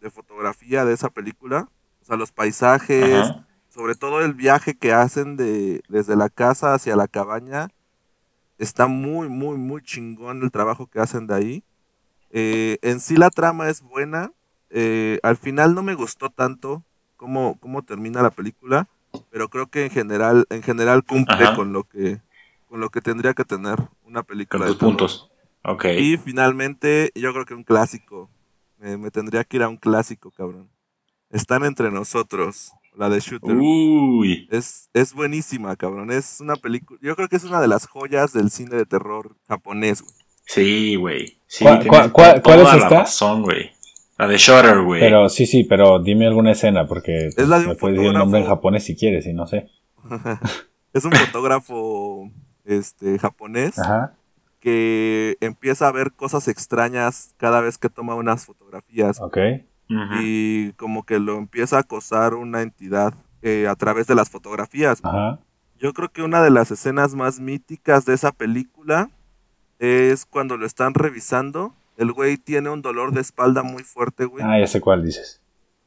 de 0.00 0.10
fotografía 0.10 0.84
de 0.84 0.94
esa 0.94 1.10
película. 1.10 1.68
O 2.02 2.04
sea, 2.04 2.16
los 2.16 2.30
paisajes, 2.30 3.12
Ajá. 3.12 3.46
sobre 3.68 3.96
todo 3.96 4.20
el 4.20 4.34
viaje 4.34 4.76
que 4.76 4.92
hacen 4.92 5.36
de, 5.36 5.82
desde 5.88 6.14
la 6.14 6.28
casa 6.28 6.74
hacia 6.74 6.94
la 6.94 7.08
cabaña. 7.08 7.68
Está 8.58 8.86
muy, 8.86 9.28
muy, 9.28 9.56
muy 9.58 9.82
chingón 9.82 10.42
el 10.42 10.50
trabajo 10.50 10.86
que 10.86 11.00
hacen 11.00 11.26
de 11.26 11.34
ahí. 11.34 11.64
Eh, 12.30 12.78
en 12.82 13.00
sí 13.00 13.16
la 13.16 13.30
trama 13.30 13.68
es 13.68 13.82
buena. 13.82 14.32
Eh, 14.70 15.18
al 15.22 15.36
final 15.36 15.74
no 15.74 15.82
me 15.82 15.94
gustó 15.94 16.30
tanto 16.30 16.82
cómo, 17.16 17.58
cómo 17.60 17.82
termina 17.82 18.22
la 18.22 18.30
película, 18.30 18.88
pero 19.30 19.48
creo 19.48 19.68
que 19.68 19.84
en 19.84 19.90
general, 19.90 20.46
en 20.50 20.62
general 20.62 21.04
cumple 21.04 21.34
Ajá. 21.36 21.56
con 21.56 21.72
lo 21.72 21.84
que 21.84 22.20
con 22.68 22.80
lo 22.80 22.90
que 22.90 23.00
tendría 23.00 23.32
que 23.32 23.44
tener 23.44 23.78
una 24.04 24.24
película 24.24 24.64
Con 24.64 24.68
de 24.68 24.74
tus 24.74 24.88
puntos. 24.88 25.30
Ok. 25.62 25.84
Y 25.98 26.16
finalmente, 26.16 27.12
yo 27.14 27.32
creo 27.32 27.44
que 27.44 27.54
un 27.54 27.62
clásico. 27.62 28.28
Me 28.78 29.10
tendría 29.10 29.42
que 29.44 29.56
ir 29.56 29.62
a 29.62 29.68
un 29.68 29.78
clásico, 29.78 30.30
cabrón. 30.30 30.68
Están 31.30 31.64
entre 31.64 31.90
nosotros, 31.90 32.72
la 32.96 33.08
de 33.08 33.20
Shooter. 33.20 33.54
Uy. 33.56 34.48
Es, 34.50 34.88
es 34.94 35.12
buenísima, 35.14 35.76
cabrón. 35.76 36.10
Es 36.10 36.40
una 36.40 36.56
película. 36.56 36.98
Yo 37.02 37.14
creo 37.16 37.28
que 37.28 37.36
es 37.36 37.44
una 37.44 37.60
de 37.60 37.68
las 37.68 37.86
joyas 37.86 38.32
del 38.32 38.50
cine 38.50 38.76
de 38.76 38.86
terror 38.86 39.36
japonés, 39.48 40.02
güey. 40.02 40.14
Sí, 40.46 40.94
güey. 40.96 41.38
Sí, 41.46 41.64
¿Cuál- 41.64 41.80
tienes 41.80 41.98
cuál- 41.98 42.12
cuál- 42.12 42.42
toda 42.42 42.42
cuál 42.42 42.58
es 42.60 42.64
la 42.66 42.76
esta? 42.84 42.98
razón, 43.00 43.42
güey. 43.42 43.70
La 44.18 44.26
de 44.28 44.38
Shutter, 44.38 44.80
güey. 44.82 45.00
Pero 45.00 45.28
sí, 45.28 45.44
sí, 45.46 45.64
pero 45.64 45.98
dime 46.02 46.26
alguna 46.26 46.52
escena, 46.52 46.86
porque 46.86 47.26
Es 47.36 47.48
la 47.48 47.58
de 47.60 47.66
me 47.66 47.74
puedes 47.74 47.96
decir 47.98 48.12
el 48.12 48.18
nombre 48.18 48.40
en 48.40 48.46
japonés 48.46 48.84
si 48.84 48.96
quieres, 48.96 49.26
y 49.26 49.32
no 49.34 49.46
sé. 49.46 49.68
es 50.94 51.04
un 51.04 51.12
fotógrafo 51.12 52.30
este, 52.64 53.18
japonés 53.18 53.78
Ajá. 53.78 54.14
que 54.60 55.36
empieza 55.40 55.88
a 55.88 55.92
ver 55.92 56.12
cosas 56.12 56.48
extrañas 56.48 57.34
cada 57.36 57.60
vez 57.60 57.76
que 57.76 57.90
toma 57.90 58.14
unas 58.14 58.46
fotografías. 58.46 59.20
Y 59.88 60.72
como 60.72 61.04
que 61.04 61.18
lo 61.18 61.38
empieza 61.38 61.76
a 61.76 61.80
acosar 61.80 62.34
una 62.34 62.62
entidad 62.62 63.14
eh, 63.42 63.68
a 63.68 63.74
través 63.76 64.06
de 64.06 64.14
las 64.14 64.30
fotografías. 64.30 65.00
Yo 65.78 65.92
creo 65.92 66.08
que 66.10 66.22
una 66.22 66.42
de 66.42 66.50
las 66.50 66.70
escenas 66.70 67.14
más 67.14 67.38
míticas 67.38 68.04
de 68.04 68.14
esa 68.14 68.32
película 68.32 69.10
es 69.78 70.24
cuando 70.24 70.56
lo 70.56 70.66
están 70.66 70.94
revisando. 70.94 71.74
El 71.96 72.12
güey 72.12 72.36
tiene 72.36 72.70
un 72.70 72.82
dolor 72.82 73.12
de 73.12 73.20
espalda 73.20 73.62
muy 73.62 73.82
fuerte, 73.82 74.24
güey. 74.24 74.44
Ah, 74.46 74.58
ya 74.58 74.66
sé 74.66 74.80
cuál 74.80 75.04
dices. 75.04 75.40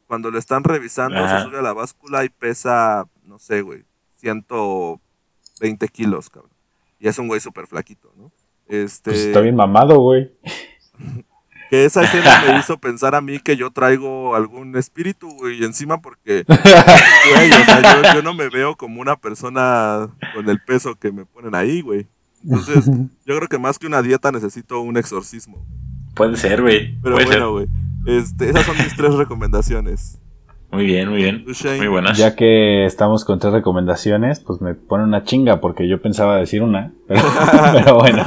Cuando 0.07 0.31
lo 0.31 0.39
están 0.39 0.63
revisando, 0.63 1.27
se 1.27 1.43
sube 1.43 1.59
a 1.59 1.61
la 1.61 1.73
báscula 1.73 2.23
y 2.23 2.29
pesa, 2.29 3.05
no 3.25 3.37
sé, 3.37 3.61
güey, 3.61 3.83
120 4.15 5.87
kilos, 5.89 6.29
cabrón. 6.29 6.51
Y 6.99 7.07
es 7.07 7.19
un 7.19 7.27
güey 7.27 7.39
súper 7.39 7.67
flaquito, 7.67 8.11
¿no? 8.17 8.31
Este, 8.67 9.11
Pues 9.11 9.25
está 9.25 9.41
bien 9.41 9.55
mamado, 9.55 9.99
güey. 9.99 10.31
que 11.69 11.85
esa 11.85 12.03
escena 12.03 12.43
me 12.47 12.59
hizo 12.59 12.77
pensar 12.77 13.15
a 13.15 13.21
mí 13.21 13.39
que 13.39 13.55
yo 13.55 13.71
traigo 13.71 14.35
algún 14.35 14.75
espíritu, 14.75 15.29
güey, 15.29 15.61
y 15.61 15.65
encima 15.65 16.01
porque, 16.01 16.43
güey, 16.47 17.51
o 17.51 17.65
sea, 17.65 18.03
yo, 18.03 18.13
yo 18.15 18.21
no 18.23 18.33
me 18.33 18.49
veo 18.49 18.75
como 18.75 19.01
una 19.01 19.15
persona 19.15 20.09
con 20.33 20.49
el 20.49 20.59
peso 20.61 20.95
que 20.95 21.11
me 21.11 21.25
ponen 21.25 21.55
ahí, 21.55 21.81
güey. 21.81 22.07
Entonces, 22.43 22.85
yo 23.25 23.35
creo 23.37 23.47
que 23.47 23.59
más 23.59 23.77
que 23.77 23.87
una 23.87 24.01
dieta 24.01 24.31
necesito 24.31 24.79
un 24.81 24.97
exorcismo. 24.97 25.65
Puede 26.15 26.37
ser, 26.37 26.61
güey. 26.61 26.97
Pero 27.01 27.15
Puede 27.15 27.27
bueno, 27.27 27.51
güey. 27.51 27.67
Este, 28.05 28.49
esas 28.49 28.65
son 28.65 28.77
mis 28.77 28.95
tres 28.95 29.13
recomendaciones. 29.13 30.19
Muy 30.71 30.85
bien, 30.85 31.09
muy 31.09 31.17
bien. 31.17 31.45
Muy 31.77 31.87
buenas. 31.87 32.17
Ya 32.17 32.35
que 32.35 32.85
estamos 32.85 33.25
con 33.25 33.39
tres 33.39 33.53
recomendaciones, 33.53 34.39
pues 34.39 34.61
me 34.61 34.75
pone 34.75 35.03
una 35.03 35.23
chinga 35.23 35.59
porque 35.59 35.87
yo 35.87 36.01
pensaba 36.01 36.37
decir 36.37 36.61
una. 36.61 36.93
Pero, 37.07 37.21
pero 37.73 37.95
bueno. 37.95 38.23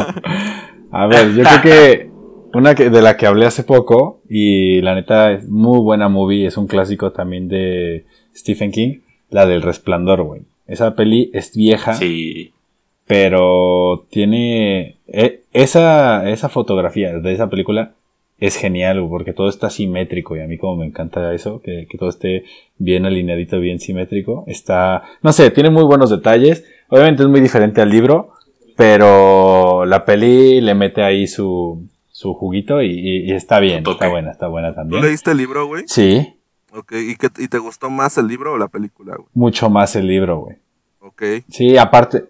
A 0.90 1.06
ver, 1.06 1.34
yo 1.34 1.44
creo 1.44 1.62
que 1.62 2.11
una 2.54 2.74
que, 2.74 2.90
de 2.90 3.02
la 3.02 3.16
que 3.16 3.26
hablé 3.26 3.46
hace 3.46 3.62
poco 3.64 4.20
y 4.28 4.80
la 4.82 4.94
neta 4.94 5.32
es 5.32 5.48
muy 5.48 5.78
buena 5.80 6.08
movie, 6.08 6.46
es 6.46 6.56
un 6.56 6.66
clásico 6.66 7.12
también 7.12 7.48
de 7.48 8.04
Stephen 8.34 8.70
King, 8.72 8.98
la 9.30 9.46
del 9.46 9.62
Resplandor, 9.62 10.22
güey. 10.22 10.42
Esa 10.66 10.94
peli 10.94 11.30
es 11.34 11.56
vieja, 11.56 11.94
Sí. 11.94 12.52
pero 13.06 14.06
tiene 14.10 14.96
e- 15.08 15.40
esa 15.52 16.28
esa 16.30 16.48
fotografía 16.48 17.18
de 17.18 17.32
esa 17.32 17.50
película 17.50 17.92
es 18.38 18.56
genial, 18.56 19.00
güey, 19.00 19.10
porque 19.10 19.32
todo 19.32 19.48
está 19.48 19.70
simétrico 19.70 20.36
y 20.36 20.40
a 20.40 20.46
mí 20.48 20.58
como 20.58 20.76
me 20.76 20.86
encanta 20.86 21.32
eso, 21.34 21.60
que, 21.62 21.86
que 21.88 21.96
todo 21.98 22.08
esté 22.08 22.44
bien 22.78 23.06
alineadito, 23.06 23.60
bien 23.60 23.78
simétrico. 23.78 24.42
Está, 24.48 25.02
no 25.22 25.32
sé, 25.32 25.50
tiene 25.52 25.70
muy 25.70 25.84
buenos 25.84 26.10
detalles. 26.10 26.64
Obviamente 26.88 27.22
es 27.22 27.28
muy 27.28 27.40
diferente 27.40 27.80
al 27.80 27.90
libro, 27.90 28.30
pero 28.76 29.84
la 29.84 30.04
peli 30.04 30.60
le 30.60 30.74
mete 30.74 31.02
ahí 31.02 31.28
su, 31.28 31.84
su 32.22 32.34
juguito 32.34 32.80
y, 32.82 32.90
y- 32.90 33.30
y 33.30 33.32
está 33.32 33.58
bien, 33.60 33.84
está 33.86 34.08
buena, 34.08 34.30
está 34.30 34.48
buena 34.48 34.68
¿Tú 34.70 34.74
también. 34.76 35.02
leíste 35.02 35.32
el 35.32 35.36
libro, 35.38 35.66
güey? 35.66 35.84
Sí, 35.86 36.34
Ok, 36.74 36.92
¿Y, 36.92 37.16
qué- 37.16 37.28
¿y 37.36 37.48
te 37.48 37.58
gustó 37.58 37.90
más 37.90 38.16
el 38.16 38.26
libro 38.28 38.52
o 38.54 38.56
la 38.58 38.68
película, 38.68 39.16
güey? 39.16 39.28
mucho 39.34 39.68
más 39.68 39.94
el 39.94 40.06
libro, 40.06 40.38
güey. 40.38 40.56
Ok. 41.00 41.22
Sí, 41.50 41.76
aparte, 41.76 42.24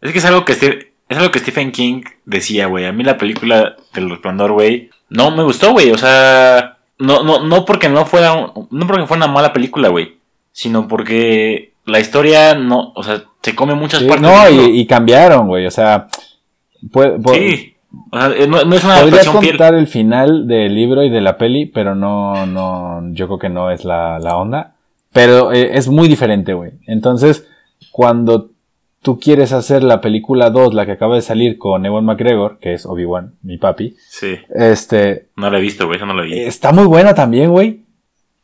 Es 0.00 0.10
que 0.12 0.18
es 0.18 0.24
algo 0.24 0.44
que, 0.44 0.54
Ste- 0.54 0.88
es 1.08 1.16
algo 1.18 1.30
que 1.30 1.38
Stephen 1.38 1.70
King 1.70 2.02
decía, 2.24 2.66
güey. 2.66 2.84
A 2.86 2.92
mí 2.92 3.04
la 3.04 3.16
película 3.16 3.76
del 3.94 4.10
Resplandor, 4.10 4.52
güey, 4.52 4.90
no 5.08 5.30
me 5.30 5.44
gustó, 5.44 5.70
güey. 5.72 5.92
O 5.92 5.98
sea, 5.98 6.78
no, 6.98 7.22
no, 7.22 7.44
no 7.44 7.64
porque 7.64 7.88
no 7.88 8.04
fuera, 8.06 8.32
un- 8.34 8.66
no 8.72 8.86
porque 8.88 9.06
fuera 9.06 9.24
una 9.24 9.32
mala 9.32 9.52
película, 9.52 9.88
güey. 9.88 10.16
Sino 10.50 10.88
porque 10.88 11.72
la 11.84 12.00
historia 12.00 12.54
no, 12.56 12.92
o 12.96 13.02
sea, 13.04 13.22
se 13.42 13.54
come 13.54 13.74
muchas 13.76 14.00
sí, 14.00 14.06
partes. 14.08 14.22
no, 14.22 14.44
del 14.46 14.52
libro. 14.56 14.68
y, 14.68 14.80
y 14.80 14.86
cambiaron, 14.88 15.46
güey, 15.46 15.64
o 15.66 15.70
sea, 15.70 16.08
puede- 16.90 17.20
puede- 17.20 17.56
Sí. 17.56 17.75
O 18.12 18.18
sea, 18.18 18.32
eh, 18.36 18.46
no, 18.46 18.64
no 18.64 18.74
es 18.76 18.84
una 18.84 18.94
Podría 19.00 19.20
adaptación 19.20 19.40
fiel. 19.40 19.52
contar 19.56 19.74
el 19.74 19.86
final 19.86 20.46
del 20.46 20.74
libro 20.74 21.02
y 21.02 21.10
de 21.10 21.20
la 21.20 21.36
peli, 21.38 21.66
pero 21.66 21.94
no, 21.94 22.46
no, 22.46 23.02
yo 23.12 23.26
creo 23.26 23.38
que 23.38 23.48
no 23.48 23.70
es 23.70 23.84
la, 23.84 24.18
la 24.18 24.36
onda. 24.36 24.74
Pero 25.12 25.52
eh, 25.52 25.76
es 25.76 25.88
muy 25.88 26.08
diferente, 26.08 26.54
güey. 26.54 26.72
Entonces, 26.86 27.46
cuando 27.90 28.50
tú 29.02 29.18
quieres 29.20 29.52
hacer 29.52 29.82
la 29.82 30.00
película 30.00 30.50
2, 30.50 30.74
la 30.74 30.84
que 30.84 30.92
acaba 30.92 31.14
de 31.14 31.22
salir 31.22 31.58
con 31.58 31.86
Ewan 31.86 32.04
McGregor, 32.04 32.58
que 32.58 32.74
es 32.74 32.84
Obi-Wan, 32.86 33.34
mi 33.42 33.56
papi, 33.56 33.96
Sí. 34.08 34.34
este, 34.54 35.28
No 35.36 35.48
la 35.50 35.58
he 35.58 35.60
visto, 35.60 35.86
güey. 35.86 35.96
Eso 35.96 36.06
no 36.06 36.14
la 36.14 36.22
vi. 36.22 36.38
está 36.40 36.72
muy 36.72 36.84
buena 36.86 37.14
también, 37.14 37.50
güey. 37.50 37.82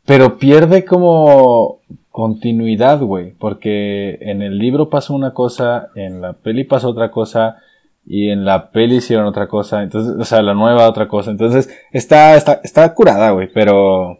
Pero 0.05 0.37
pierde 0.37 0.83
como 0.85 1.79
continuidad, 2.11 2.99
güey. 3.01 3.31
Porque 3.37 4.17
en 4.21 4.41
el 4.41 4.57
libro 4.57 4.89
pasó 4.89 5.13
una 5.13 5.33
cosa, 5.33 5.89
en 5.95 6.21
la 6.21 6.33
peli 6.33 6.63
pasó 6.63 6.89
otra 6.89 7.11
cosa, 7.11 7.57
y 8.05 8.29
en 8.29 8.45
la 8.45 8.71
peli 8.71 8.97
hicieron 8.97 9.25
otra 9.25 9.47
cosa. 9.47 9.83
Entonces, 9.83 10.15
o 10.19 10.25
sea, 10.25 10.41
la 10.41 10.53
nueva 10.53 10.87
otra 10.89 11.07
cosa. 11.07 11.31
Entonces, 11.31 11.69
está, 11.91 12.35
está, 12.35 12.59
está 12.63 12.93
curada, 12.93 13.31
güey. 13.31 13.49
Pero, 13.53 14.19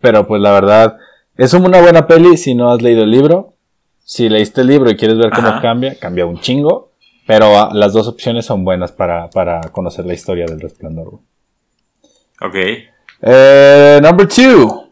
pero 0.00 0.26
pues 0.26 0.40
la 0.40 0.52
verdad, 0.52 0.98
es 1.36 1.54
una 1.54 1.80
buena 1.80 2.06
peli 2.06 2.36
si 2.36 2.54
no 2.54 2.70
has 2.70 2.82
leído 2.82 3.04
el 3.04 3.10
libro. 3.10 3.54
Si 4.04 4.28
leíste 4.28 4.60
el 4.60 4.66
libro 4.66 4.90
y 4.90 4.96
quieres 4.96 5.16
ver 5.16 5.30
cómo 5.30 5.48
Ajá. 5.48 5.62
cambia, 5.62 5.98
cambia 5.98 6.26
un 6.26 6.40
chingo. 6.40 6.90
Pero 7.26 7.58
ah, 7.58 7.70
las 7.72 7.94
dos 7.94 8.06
opciones 8.06 8.44
son 8.44 8.64
buenas 8.64 8.92
para, 8.92 9.30
para 9.30 9.62
conocer 9.72 10.04
la 10.04 10.12
historia 10.12 10.44
del 10.44 10.60
resplandor, 10.60 11.10
güey. 11.10 11.22
Ok. 12.42 12.54
Eh, 13.22 14.00
number 14.02 14.28
two. 14.28 14.90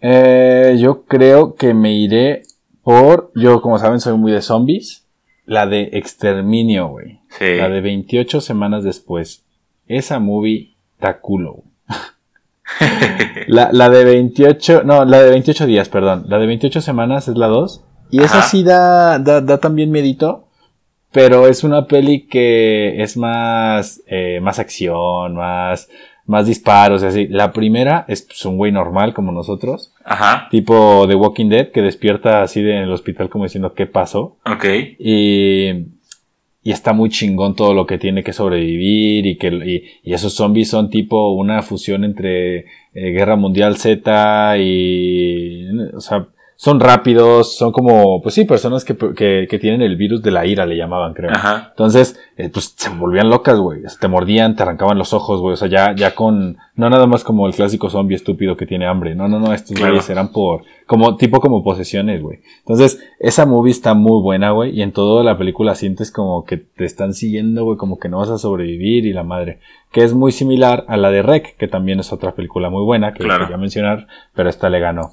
Eh, 0.00 0.76
yo 0.78 1.04
creo 1.04 1.54
que 1.54 1.74
me 1.74 1.92
iré 1.92 2.42
por. 2.82 3.32
Yo, 3.34 3.60
como 3.60 3.78
saben, 3.78 4.00
soy 4.00 4.16
muy 4.16 4.30
de 4.30 4.42
zombies. 4.42 5.01
La 5.44 5.66
de 5.66 5.90
Exterminio, 5.92 6.88
güey. 6.88 7.20
Sí. 7.38 7.56
La 7.56 7.68
de 7.68 7.80
28 7.80 8.40
semanas 8.40 8.84
después. 8.84 9.44
Esa 9.86 10.18
movie 10.18 10.74
da 11.00 11.20
culo. 11.20 11.64
La, 13.48 13.70
la 13.72 13.90
de 13.90 14.04
28. 14.04 14.82
No, 14.84 15.04
la 15.04 15.20
de 15.22 15.30
28 15.30 15.66
días, 15.66 15.88
perdón. 15.88 16.24
La 16.28 16.38
de 16.38 16.46
28 16.46 16.80
semanas 16.80 17.28
es 17.28 17.36
la 17.36 17.48
2. 17.48 17.84
Y 18.10 18.22
esa 18.22 18.38
Ajá. 18.38 18.48
sí 18.48 18.62
da, 18.62 19.18
da, 19.18 19.40
da 19.40 19.58
también 19.58 19.90
miedito. 19.90 20.48
Pero 21.10 21.46
es 21.46 21.62
una 21.62 21.86
peli 21.86 22.26
que 22.26 23.02
es 23.02 23.16
más, 23.18 24.02
eh, 24.06 24.40
más 24.40 24.58
acción, 24.58 25.34
más, 25.34 25.90
más 26.26 26.46
disparos 26.46 27.02
y 27.02 27.06
así. 27.06 27.26
La 27.28 27.52
primera 27.52 28.04
es 28.08 28.22
pues, 28.22 28.44
un 28.44 28.56
güey 28.56 28.72
normal 28.72 29.12
como 29.14 29.32
nosotros. 29.32 29.92
Ajá. 30.04 30.48
Tipo 30.50 31.06
The 31.08 31.14
Walking 31.14 31.48
Dead 31.48 31.68
que 31.70 31.82
despierta 31.82 32.42
así 32.42 32.62
de- 32.62 32.76
en 32.76 32.82
el 32.84 32.92
hospital 32.92 33.28
como 33.28 33.44
diciendo 33.44 33.74
qué 33.74 33.86
pasó. 33.86 34.38
Ok. 34.46 34.64
Y, 34.98 35.68
y 36.64 36.70
está 36.70 36.92
muy 36.92 37.10
chingón 37.10 37.56
todo 37.56 37.74
lo 37.74 37.86
que 37.86 37.98
tiene 37.98 38.22
que 38.22 38.32
sobrevivir 38.32 39.26
y 39.26 39.36
que 39.36 39.48
y, 39.48 40.10
y 40.10 40.14
esos 40.14 40.34
zombies 40.34 40.70
son 40.70 40.90
tipo 40.90 41.32
una 41.34 41.60
fusión 41.62 42.04
entre 42.04 42.58
eh, 42.58 42.66
Guerra 42.94 43.34
Mundial 43.36 43.76
Z 43.76 44.58
y 44.58 45.66
o 45.94 46.00
sea 46.00 46.28
son 46.62 46.78
rápidos, 46.78 47.56
son 47.56 47.72
como 47.72 48.22
pues 48.22 48.36
sí 48.36 48.44
personas 48.44 48.84
que, 48.84 48.96
que, 48.96 49.48
que 49.50 49.58
tienen 49.58 49.82
el 49.82 49.96
virus 49.96 50.22
de 50.22 50.30
la 50.30 50.46
ira 50.46 50.64
le 50.64 50.76
llamaban 50.76 51.12
creo. 51.12 51.32
Ajá. 51.32 51.66
Entonces, 51.70 52.16
eh, 52.36 52.50
pues 52.50 52.74
se 52.76 52.88
volvían 52.90 53.28
locas, 53.30 53.58
güey. 53.58 53.80
Te 54.00 54.06
mordían, 54.06 54.54
te 54.54 54.62
arrancaban 54.62 54.96
los 54.96 55.12
ojos, 55.12 55.40
güey. 55.40 55.54
O 55.54 55.56
sea, 55.56 55.66
ya, 55.66 55.92
ya 55.96 56.14
con. 56.14 56.58
No 56.76 56.88
nada 56.88 57.08
más 57.08 57.24
como 57.24 57.48
el 57.48 57.54
clásico 57.54 57.90
zombie 57.90 58.14
estúpido 58.14 58.56
que 58.56 58.64
tiene 58.66 58.86
hambre. 58.86 59.16
No, 59.16 59.26
no, 59.26 59.40
no. 59.40 59.52
Estos 59.52 59.74
Claro. 59.76 59.90
güeyes 59.94 60.08
eran 60.08 60.30
por. 60.30 60.62
Como, 60.86 61.16
tipo 61.16 61.40
como 61.40 61.64
posesiones, 61.64 62.22
güey. 62.22 62.42
Entonces, 62.60 63.02
esa 63.18 63.44
movie 63.44 63.72
está 63.72 63.94
muy 63.94 64.22
buena, 64.22 64.52
güey. 64.52 64.70
Y 64.78 64.82
en 64.82 64.92
toda 64.92 65.24
la 65.24 65.36
película 65.36 65.74
sientes 65.74 66.12
como 66.12 66.44
que 66.44 66.58
te 66.58 66.84
están 66.84 67.12
siguiendo, 67.12 67.64
güey. 67.64 67.76
Como 67.76 67.98
que 67.98 68.08
no 68.08 68.18
vas 68.18 68.30
a 68.30 68.38
sobrevivir 68.38 69.04
y 69.04 69.12
la 69.12 69.24
madre. 69.24 69.58
Que 69.90 70.04
es 70.04 70.14
muy 70.14 70.30
similar 70.30 70.84
a 70.86 70.96
la 70.96 71.10
de 71.10 71.22
Rec, 71.22 71.56
que 71.56 71.66
también 71.66 71.98
es 71.98 72.12
otra 72.12 72.36
película 72.36 72.70
muy 72.70 72.84
buena 72.84 73.12
que 73.14 73.24
Claro. 73.24 73.46
quería 73.46 73.56
mencionar, 73.58 74.06
pero 74.32 74.48
esta 74.48 74.70
le 74.70 74.78
ganó. 74.78 75.10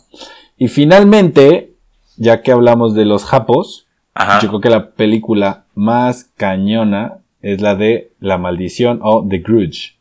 Y 0.59 0.67
finalmente, 0.67 1.73
ya 2.17 2.41
que 2.43 2.51
hablamos 2.51 2.93
de 2.93 3.05
los 3.05 3.25
japos, 3.25 3.87
Ajá. 4.13 4.39
yo 4.41 4.49
creo 4.49 4.61
que 4.61 4.69
la 4.69 4.91
película 4.91 5.63
más 5.73 6.29
cañona 6.37 7.19
es 7.41 7.61
la 7.61 7.75
de 7.75 8.11
La 8.19 8.37
Maldición 8.37 8.99
o 9.01 9.25
The 9.27 9.39
Grudge. 9.39 9.95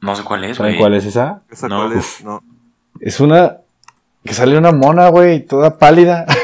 No 0.00 0.14
sé 0.14 0.22
cuál 0.22 0.44
es, 0.44 0.58
¿Saben 0.58 0.72
güey. 0.74 0.80
cuál 0.80 0.94
es 0.94 1.06
esa? 1.06 1.42
¿Esa 1.50 1.68
No. 1.68 1.78
cuál 1.88 1.98
es? 1.98 2.22
No. 2.22 2.42
Es 3.00 3.18
una 3.18 3.56
que 4.24 4.34
sale 4.34 4.56
una 4.58 4.70
mona, 4.72 5.08
güey, 5.08 5.44
toda 5.44 5.78
pálida. 5.78 6.26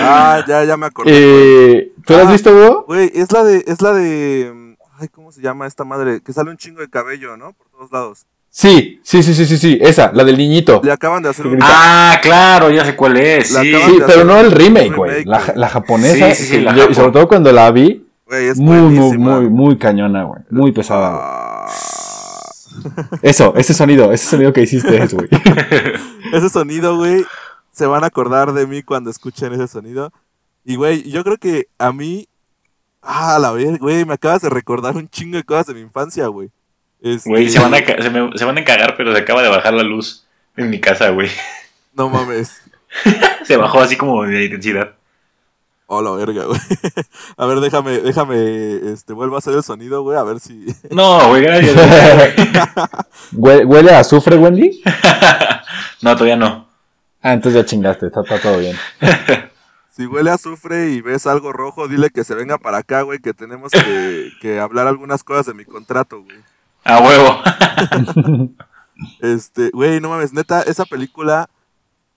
Ah, 0.00 0.42
ya, 0.46 0.64
ya 0.64 0.76
me 0.78 0.86
acordé. 0.86 1.10
Eh, 1.12 1.92
¿Tú 2.06 2.14
la 2.14 2.20
has 2.22 2.28
Ah. 2.28 2.32
visto, 2.32 2.50
Hugo? 2.50 2.84
Güey, 2.86 3.10
es 3.14 3.30
la 3.32 3.44
de, 3.44 3.62
es 3.66 3.82
la 3.82 3.92
de. 3.92 4.50
mm, 4.54 4.74
Ay, 5.00 5.08
¿cómo 5.08 5.30
se 5.32 5.42
llama 5.42 5.66
esta 5.66 5.84
madre? 5.84 6.20
Que 6.22 6.32
sale 6.32 6.50
un 6.50 6.56
chingo 6.56 6.80
de 6.80 6.88
cabello, 6.88 7.36
¿no? 7.36 7.52
Por 7.52 7.66
todos 7.68 7.92
lados. 7.92 8.26
Sí, 8.50 9.00
sí, 9.04 9.22
sí, 9.22 9.34
sí, 9.34 9.46
sí, 9.46 9.56
sí, 9.58 9.78
esa, 9.80 10.10
la 10.12 10.24
del 10.24 10.36
niñito. 10.36 10.80
Le 10.82 10.90
acaban 10.90 11.22
de 11.22 11.28
hacer 11.28 11.46
un. 11.46 11.58
Ah, 11.62 12.18
claro, 12.22 12.70
ya 12.70 12.84
sé 12.84 12.96
cuál 12.96 13.16
es. 13.18 13.48
Sí. 13.50 13.72
Sí, 13.72 13.98
pero 14.06 14.24
no 14.24 14.38
el 14.40 14.50
remake, 14.50 14.94
güey. 14.94 15.24
La, 15.24 15.40
la 15.54 15.68
japonesa. 15.68 16.34
Sí, 16.34 16.44
sí, 16.44 16.60
la 16.60 16.74
yo- 16.74 16.88
y 16.90 16.94
sobre 16.94 17.12
todo 17.12 17.28
cuando 17.28 17.52
la 17.52 17.70
vi, 17.70 18.04
es 18.30 18.58
muy, 18.58 18.78
muy, 18.78 19.16
muy, 19.18 19.48
muy 19.48 19.78
cañona, 19.78 20.24
güey. 20.24 20.40
Muy 20.50 20.72
pesada, 20.72 21.10
güey. 21.10 21.22
Ah. 21.22 21.66
Eso, 23.22 23.54
ese 23.56 23.74
sonido, 23.74 24.12
ese 24.12 24.26
sonido 24.26 24.52
que 24.52 24.62
hiciste 24.62 25.02
es, 25.02 25.12
güey. 25.14 25.28
Ese 26.32 26.48
sonido, 26.48 26.96
güey, 26.96 27.24
se 27.72 27.86
van 27.86 28.04
a 28.04 28.08
acordar 28.08 28.52
de 28.52 28.66
mí 28.66 28.82
cuando 28.82 29.10
escuchen 29.10 29.52
ese 29.52 29.68
sonido. 29.68 30.12
Y, 30.64 30.76
güey, 30.76 31.08
yo 31.10 31.22
creo 31.24 31.36
que 31.38 31.68
a 31.78 31.92
mí. 31.92 32.28
Ah, 33.02 33.38
la 33.40 33.52
ver, 33.52 33.78
güey, 33.78 34.04
me 34.04 34.14
acabas 34.14 34.42
de 34.42 34.50
recordar 34.50 34.96
un 34.96 35.08
chingo 35.08 35.36
de 35.36 35.44
cosas 35.44 35.66
de 35.68 35.74
mi 35.74 35.80
infancia, 35.80 36.26
güey. 36.26 36.50
Este, 37.00 37.28
Güey, 37.30 37.48
se 37.48 37.60
van, 37.60 37.74
a, 37.74 37.78
se, 37.78 38.10
me- 38.10 38.36
se 38.36 38.44
van 38.44 38.58
a 38.58 38.64
cagar, 38.64 38.96
pero 38.96 39.12
se 39.12 39.18
acaba 39.18 39.42
de 39.42 39.48
bajar 39.48 39.72
la 39.74 39.82
luz 39.84 40.26
en 40.56 40.70
mi 40.70 40.80
casa, 40.80 41.10
güey. 41.10 41.30
No 41.94 42.08
mames. 42.08 42.60
Se 43.44 43.56
bajó 43.56 43.80
así 43.80 43.96
como 43.96 44.22
de 44.22 44.44
intensidad. 44.44 44.92
Oh, 45.86 46.00
la 46.00 46.12
verga, 46.12 46.44
güey. 46.44 46.60
A 47.36 47.46
ver, 47.46 47.58
déjame, 47.60 47.98
déjame, 47.98 48.92
este, 48.92 49.12
vuelvo 49.14 49.34
a 49.34 49.38
hacer 49.38 49.54
el 49.54 49.64
sonido, 49.64 50.02
güey, 50.02 50.16
a 50.16 50.22
ver 50.22 50.38
si. 50.38 50.66
No, 50.90 51.28
güey, 51.28 51.42
gracias. 51.42 51.74
¿Huele, 53.32 53.64
huele 53.64 53.90
a 53.92 53.98
azufre, 54.00 54.36
Wendy? 54.36 54.80
no, 56.02 56.12
todavía 56.14 56.36
no. 56.36 56.68
Ah, 57.22 57.32
entonces 57.32 57.60
ya 57.62 57.66
chingaste, 57.66 58.06
está, 58.06 58.20
está 58.20 58.38
todo 58.40 58.58
bien. 58.58 58.76
Si 59.90 60.06
huele 60.06 60.30
a 60.30 60.34
azufre 60.34 60.90
y 60.90 61.00
ves 61.00 61.26
algo 61.26 61.52
rojo, 61.52 61.88
dile 61.88 62.10
que 62.10 62.22
se 62.22 62.34
venga 62.34 62.58
para 62.58 62.78
acá, 62.78 63.02
güey, 63.02 63.18
que 63.18 63.34
tenemos 63.34 63.72
que, 63.72 64.30
que 64.40 64.60
hablar 64.60 64.86
algunas 64.86 65.24
cosas 65.24 65.46
de 65.46 65.54
mi 65.54 65.64
contrato, 65.64 66.22
güey. 66.22 66.36
A 66.84 67.00
huevo. 67.00 68.48
Este, 69.20 69.70
güey, 69.72 70.00
no 70.00 70.08
mames, 70.08 70.32
neta, 70.32 70.62
esa 70.62 70.84
película 70.84 71.48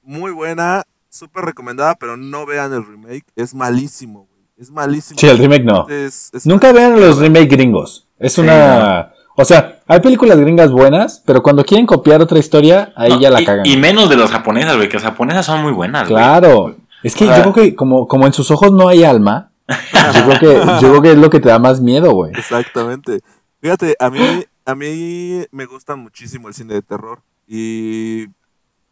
muy 0.04 0.32
buena, 0.32 0.82
súper 1.10 1.46
recomendada, 1.46 1.94
pero 1.94 2.18
no 2.18 2.46
vean 2.48 2.74
el 2.74 2.84
remake, 2.84 3.24
es 3.36 3.54
malísimo, 3.54 4.22
güey. 4.28 4.42
Es 4.58 4.72
malísimo. 4.72 5.20
Sí, 5.20 5.28
el 5.28 5.38
remake 5.38 5.64
no. 5.64 5.88
Es- 5.88 6.32
es 6.34 6.46
Nunca 6.48 6.72
vean 6.72 7.00
los 7.00 7.20
remake 7.20 7.50
gringos. 7.52 8.08
Es 8.18 8.34
Sí, 8.34 8.42
una, 8.42 9.12
O 9.36 9.46
sea, 9.46 9.80
hay 9.88 10.00
películas 10.00 10.40
gringas 10.40 10.72
buenas, 10.72 11.22
pero 11.24 11.44
cuando 11.44 11.64
quieren 11.64 11.86
copiar 11.86 12.20
otra 12.22 12.40
historia, 12.40 12.92
ahí 12.96 13.12
No, 13.12 13.20
ya 13.20 13.30
la 13.30 13.42
y, 13.42 13.46
cagan. 13.46 13.66
Y 13.68 13.78
menos 13.78 14.10
de 14.10 14.18
las 14.18 14.32
japonesas, 14.32 14.76
güey, 14.76 14.90
que 14.90 14.96
las 14.96 15.04
japonesas 15.04 15.46
son 15.46 15.62
muy 15.62 15.72
buenas, 15.72 16.10
güey. 16.10 16.16
Claro. 16.22 16.76
Es 17.04 17.14
que 17.16 17.26
O 17.26 17.28
sea- 17.28 17.38
yo 17.38 17.52
creo 17.52 17.54
que 17.54 17.76
como, 17.76 18.08
como 18.08 18.26
en 18.26 18.34
sus 18.34 18.50
ojos 18.50 18.72
no 18.72 18.88
hay 18.88 19.04
alma, 19.04 19.52
yo 20.16 20.26
creo 20.26 20.40
que, 20.40 20.66
yo 20.82 20.90
creo 20.90 21.02
que 21.04 21.12
es 21.12 21.18
lo 21.18 21.30
que 21.30 21.40
te 21.40 21.50
da 21.50 21.60
más 21.60 21.80
miedo, 21.80 22.12
güey. 22.12 22.32
Exactamente. 22.36 23.22
Fíjate, 23.62 23.96
a 24.00 24.10
mí, 24.10 24.44
a 24.72 24.76
mí 24.76 25.46
me 25.52 25.66
gusta 25.66 25.96
muchísimo 25.96 26.48
el 26.48 26.54
cine 26.54 26.74
de 26.76 26.82
terror. 26.82 27.22
Y 27.48 28.28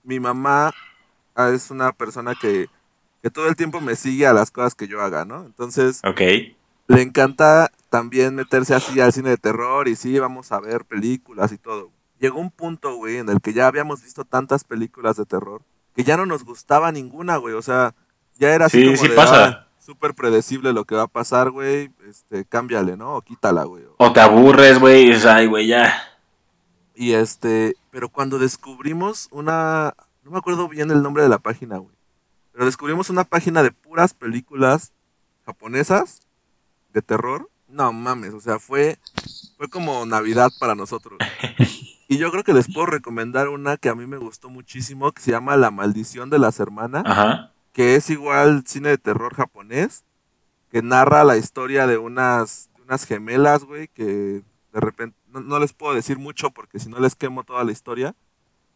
mi 0.04 0.20
mamá 0.20 0.72
ah, 1.36 1.50
es 1.50 1.72
una 1.72 1.92
persona 1.92 2.36
que, 2.36 2.68
que 3.24 3.30
todo 3.30 3.48
el 3.48 3.56
tiempo 3.56 3.82
me 3.82 3.96
sigue 3.96 4.28
a 4.28 4.34
las 4.34 4.52
cosas 4.52 4.76
que 4.76 4.88
yo 4.88 5.02
haga, 5.02 5.26
¿no? 5.26 5.46
Entonces, 5.46 6.00
le 6.88 7.02
encanta 7.02 7.72
también 7.90 8.36
meterse 8.36 8.76
así 8.76 9.00
al 9.00 9.14
cine 9.14 9.30
de 9.30 9.38
terror 9.38 9.88
y 9.88 9.96
sí, 9.96 10.20
vamos 10.20 10.52
a 10.52 10.60
ver 10.60 10.86
películas 10.86 11.52
y 11.52 11.58
todo. 11.58 11.92
Llegó 12.20 12.40
un 12.40 12.52
punto, 12.52 12.96
güey, 12.96 13.18
en 13.18 13.30
el 13.30 13.40
que 13.42 13.54
ya 13.54 13.68
habíamos 13.68 14.04
visto 14.04 14.26
tantas 14.26 14.64
películas 14.64 15.16
de 15.18 15.26
terror 15.26 15.62
que 15.96 16.04
ya 16.04 16.18
no 16.18 16.26
nos 16.26 16.44
gustaba 16.46 16.92
ninguna, 16.92 17.38
güey. 17.38 17.56
O 17.56 17.62
sea, 17.62 17.94
ya 18.38 18.54
era 18.54 18.66
así 18.66 18.80
Sí, 18.80 18.86
como 18.86 18.98
sí 18.98 19.08
de, 19.10 19.16
pasa. 19.16 19.46
"Ah, 19.46 19.68
súper 19.90 20.14
predecible 20.14 20.72
lo 20.72 20.86
que 20.86 20.94
va 20.94 21.04
a 21.04 21.08
pasar, 21.08 21.50
güey. 21.50 21.90
Este, 22.08 22.46
cámbiale, 22.46 22.96
¿no? 22.96 23.16
O 23.16 23.22
quítala, 23.22 23.64
güey. 23.64 23.84
O 23.98 24.14
te 24.14 24.20
aburres, 24.20 24.80
güey, 24.80 25.10
y 25.10 25.14
ay, 25.28 25.48
güey, 25.48 25.66
ya. 25.66 25.92
Y 26.94 27.14
este, 27.14 27.76
pero 27.90 28.08
cuando 28.08 28.38
descubrimos 28.38 29.28
una, 29.32 29.96
no 30.24 30.30
me 30.30 30.38
acuerdo 30.38 30.68
bien 30.68 30.92
el 30.92 31.02
nombre 31.02 31.24
de 31.24 31.30
la 31.30 31.40
página, 31.40 31.80
güey. 31.80 31.96
Pero 32.52 32.66
descubrimos 32.66 33.10
una 33.10 33.24
página 33.24 33.64
de 33.64 33.72
puras 33.72 34.14
películas 34.14 34.92
japonesas 35.48 36.22
de 36.94 37.02
terror. 37.02 37.50
No 37.68 37.92
mames, 37.92 38.36
o 38.36 38.42
sea, 38.42 38.60
fue 38.60 39.00
fue 39.58 39.70
como 39.70 40.06
Navidad 40.06 40.52
para 40.60 40.76
nosotros. 40.76 41.18
Y 42.12 42.18
yo 42.18 42.32
creo 42.32 42.44
que 42.44 42.54
les 42.54 42.66
puedo 42.74 42.88
recomendar 42.88 43.50
una 43.50 43.78
que 43.78 43.88
a 43.88 43.94
mí 43.94 44.08
me 44.08 44.18
gustó 44.18 44.50
muchísimo, 44.50 45.12
que 45.12 45.22
se 45.22 45.30
llama 45.30 45.56
La 45.58 45.70
maldición 45.70 46.32
de 46.32 46.40
las 46.40 46.60
hermanas, 46.60 47.04
Ajá. 47.06 47.52
Que 47.80 47.96
es 47.96 48.10
igual 48.10 48.66
cine 48.68 48.90
de 48.90 48.98
terror 48.98 49.34
japonés, 49.34 50.04
que 50.70 50.82
narra 50.82 51.24
la 51.24 51.38
historia 51.38 51.88
de 51.88 51.98
unas, 51.98 52.70
de 52.76 52.82
unas 52.82 53.06
gemelas, 53.06 53.64
güey, 53.64 53.88
que 53.88 54.04
de 54.04 54.80
repente, 54.82 55.18
no, 55.30 55.40
no 55.40 55.60
les 55.60 55.72
puedo 55.72 55.94
decir 55.94 56.20
mucho 56.20 56.52
porque 56.52 56.78
si 56.78 56.90
no 56.90 57.00
les 57.00 57.16
quemo 57.16 57.46
toda 57.46 57.64
la 57.64 57.72
historia, 57.72 58.16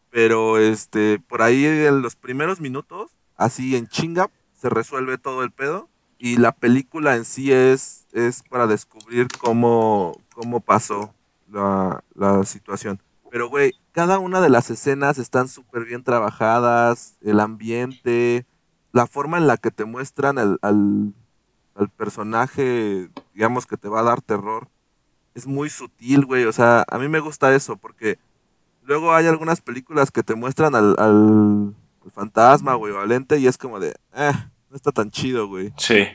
pero 0.09 0.57
este, 0.57 1.19
por 1.19 1.41
ahí 1.41 1.65
en 1.65 2.01
los 2.01 2.15
primeros 2.15 2.61
minutos, 2.61 3.11
así 3.35 3.75
en 3.75 3.89
chinga, 3.89 4.29
se 4.57 4.69
resuelve 4.69 5.17
todo 5.17 5.43
el 5.43 5.51
pedo 5.51 5.89
y 6.17 6.37
la 6.37 6.53
película 6.53 7.17
en 7.17 7.25
sí 7.25 7.51
es, 7.51 8.05
es 8.13 8.41
para 8.43 8.67
descubrir 8.67 9.27
cómo, 9.37 10.17
cómo 10.33 10.61
pasó 10.61 11.13
la, 11.51 12.01
la 12.15 12.45
situación. 12.45 13.01
Pero, 13.29 13.49
güey, 13.49 13.73
cada 13.91 14.19
una 14.19 14.39
de 14.39 14.49
las 14.49 14.69
escenas 14.69 15.17
están 15.17 15.49
súper 15.49 15.83
bien 15.83 16.05
trabajadas, 16.05 17.15
el 17.19 17.41
ambiente, 17.41 18.45
la 18.93 19.07
forma 19.07 19.37
en 19.37 19.47
la 19.47 19.57
que 19.57 19.71
te 19.71 19.83
muestran 19.83 20.37
al, 20.37 20.59
al, 20.61 21.13
al 21.75 21.89
personaje, 21.89 23.09
digamos, 23.33 23.65
que 23.65 23.75
te 23.75 23.89
va 23.89 23.99
a 23.99 24.03
dar 24.03 24.21
terror, 24.21 24.69
es 25.33 25.47
muy 25.47 25.69
sutil, 25.69 26.25
güey. 26.25 26.45
O 26.45 26.53
sea, 26.53 26.85
a 26.87 26.97
mí 26.99 27.09
me 27.09 27.19
gusta 27.19 27.53
eso, 27.53 27.75
porque 27.75 28.19
luego 28.83 29.13
hay 29.13 29.25
algunas 29.25 29.61
películas 29.61 30.11
que 30.11 30.23
te 30.23 30.35
muestran 30.35 30.75
al, 30.75 30.95
al, 30.99 31.73
al 32.05 32.11
fantasma, 32.11 32.75
güey, 32.75 32.93
o 32.93 33.01
al 33.01 33.11
ente, 33.11 33.39
y 33.39 33.47
es 33.47 33.57
como 33.57 33.79
de, 33.79 33.95
eh, 34.15 34.31
no 34.69 34.75
está 34.75 34.91
tan 34.91 35.09
chido, 35.09 35.47
güey. 35.47 35.73
Sí. 35.77 36.07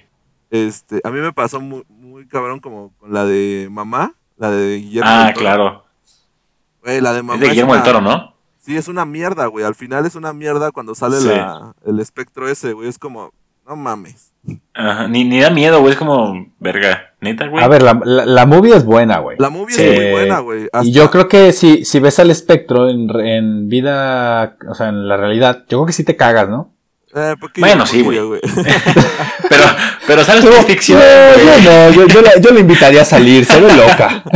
Este, 0.50 1.00
a 1.02 1.10
mí 1.10 1.20
me 1.20 1.32
pasó 1.32 1.60
muy, 1.60 1.84
muy 1.88 2.26
cabrón 2.28 2.60
como 2.60 2.92
con 2.98 3.12
la 3.12 3.24
de 3.24 3.68
mamá, 3.70 4.14
la 4.36 4.52
de 4.52 4.76
Guillermo. 4.76 5.10
Ah, 5.10 5.24
del 5.24 5.34
Toro. 5.34 5.40
claro. 5.44 5.84
Güey, 6.84 7.00
la 7.00 7.12
de 7.12 7.22
mamá 7.22 7.34
Es 7.34 7.40
de 7.40 7.48
Guillermo 7.48 7.74
del 7.74 7.82
Toro, 7.82 8.00
¿no? 8.00 8.34
Sí, 8.68 8.76
es 8.76 8.86
una 8.86 9.06
mierda, 9.06 9.46
güey. 9.46 9.64
Al 9.64 9.74
final 9.74 10.04
es 10.04 10.14
una 10.14 10.34
mierda 10.34 10.72
cuando 10.72 10.94
sale 10.94 11.16
Sí. 11.16 11.28
la, 11.28 11.72
el 11.86 12.00
espectro 12.00 12.50
ese, 12.50 12.74
güey. 12.74 12.86
Es 12.86 12.98
como, 12.98 13.32
no 13.66 13.76
mames. 13.76 14.32
Ajá. 14.74 15.08
Ni, 15.08 15.24
ni 15.24 15.40
da 15.40 15.48
miedo, 15.48 15.80
güey, 15.80 15.92
es 15.94 15.98
como, 15.98 16.34
verga, 16.58 17.14
neta, 17.22 17.46
güey. 17.46 17.64
A 17.64 17.68
ver, 17.68 17.80
la, 17.82 17.98
la, 18.04 18.26
la 18.26 18.44
movie 18.44 18.76
es 18.76 18.84
buena, 18.84 19.20
güey. 19.20 19.38
La 19.38 19.48
movie 19.48 19.74
Sí. 19.74 19.82
es 19.84 19.96
muy 20.02 20.10
buena, 20.10 20.40
güey. 20.40 20.68
Y 20.82 20.92
yo 20.92 21.10
creo 21.10 21.28
que 21.28 21.52
si, 21.54 21.86
si 21.86 21.98
ves 21.98 22.18
al 22.18 22.30
espectro 22.30 22.90
en, 22.90 23.08
en 23.20 23.68
vida, 23.70 24.58
o 24.68 24.74
sea, 24.74 24.90
en 24.90 25.08
la 25.08 25.16
realidad, 25.16 25.60
yo 25.66 25.78
creo 25.78 25.86
que 25.86 25.92
sí 25.94 26.04
te 26.04 26.16
cagas, 26.16 26.50
¿no? 26.50 26.74
Eh, 27.14 27.36
poquillo, 27.40 27.66
Bueno, 27.66 27.86
sí, 27.86 28.02
güey. 28.02 28.18
Pero, 29.48 29.64
pero 30.06 30.24
¿sabes 30.24 30.44
qué 30.44 30.58
es 30.58 30.66
ficción? 30.66 30.98
No, 31.00 31.58
yo 31.58 31.70
no, 31.72 31.90
yo, 31.90 32.06
yo 32.06 32.20
la, 32.20 32.38
yo 32.38 32.50
la 32.50 32.60
invitaría 32.60 33.00
a 33.00 33.04
salir, 33.06 33.46
se 33.46 33.58
ve 33.58 33.74
loca. 33.74 34.22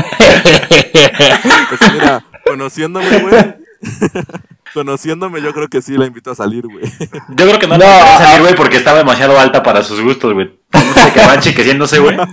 Pues 1.69 1.93
mira, 1.93 2.25
conociéndome, 2.47 3.19
güey. 3.19 3.62
conociéndome, 4.75 5.43
yo 5.43 5.53
creo 5.53 5.69
que 5.69 5.83
sí 5.83 5.97
la 5.97 6.07
invito 6.07 6.31
a 6.31 6.35
salir, 6.35 6.67
güey. 6.67 6.85
Yo 7.31 7.47
creo 7.47 7.59
que 7.59 7.67
no, 7.67 7.77
No, 7.79 7.85
no 7.85 7.91
ah. 7.91 8.19
salir, 8.19 8.41
güey, 8.43 8.55
porque 8.57 8.77
estaba 8.77 8.99
demasiado 8.99 9.39
alta 9.39 9.63
para 9.63 9.83
sus 9.83 10.01
gustos, 10.01 10.33
güey. 10.35 10.51
Se 10.73 11.13
quedaban 11.13 11.41
chiqueciéndose, 11.41 11.99
güey. 12.01 12.17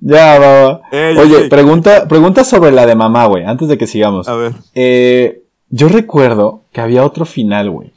Ya, 0.00 0.38
va, 0.38 0.62
va. 0.68 0.80
Ey, 0.92 1.16
Oye, 1.18 1.42
ey. 1.42 1.48
pregunta, 1.48 2.06
pregunta 2.06 2.44
sobre 2.44 2.70
la 2.70 2.86
de 2.86 2.94
mamá, 2.94 3.26
güey, 3.26 3.44
antes 3.44 3.66
de 3.66 3.76
que 3.76 3.88
sigamos. 3.88 4.28
A 4.28 4.36
ver. 4.36 4.52
Eh, 4.76 5.42
yo 5.70 5.88
recuerdo 5.88 6.62
que 6.72 6.80
había 6.80 7.04
otro 7.04 7.24
final, 7.24 7.68
güey. 7.70 7.92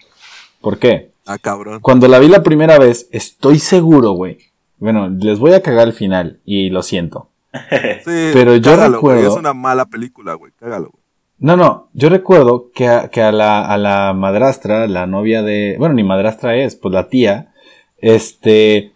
¿Por 0.61 0.79
qué? 0.79 1.11
Ah, 1.27 1.37
cabrón. 1.37 1.79
Cuando 1.79 2.07
la 2.07 2.17
vi 2.17 2.27
la 2.27 2.41
primera 2.41 2.79
vez, 2.79 3.07
estoy 3.11 3.59
seguro, 3.59 4.13
güey. 4.13 4.39
Bueno, 4.79 5.09
les 5.09 5.37
voy 5.37 5.53
a 5.53 5.61
cagar 5.61 5.87
el 5.87 5.93
final 5.93 6.39
y 6.43 6.71
lo 6.71 6.81
siento. 6.81 7.29
Sí, 7.53 8.31
Pero 8.33 8.55
yo 8.55 8.71
cágalo, 8.71 8.95
recuerdo- 8.97 9.33
Es 9.33 9.37
una 9.37 9.53
mala 9.53 9.85
película, 9.85 10.33
güey. 10.33 10.51
Cágalo, 10.59 10.89
güey. 10.89 11.00
No, 11.41 11.57
no, 11.57 11.89
yo 11.93 12.07
recuerdo 12.09 12.69
que 12.73 12.87
a, 12.87 13.09
que 13.09 13.21
a 13.21 13.31
la, 13.31 13.65
a 13.65 13.77
la 13.77 14.13
madrastra, 14.13 14.87
la 14.87 15.07
novia 15.07 15.41
de, 15.41 15.75
bueno, 15.79 15.95
ni 15.95 16.03
madrastra 16.03 16.55
es, 16.55 16.75
pues 16.75 16.93
la 16.93 17.09
tía, 17.09 17.51
este, 17.97 18.91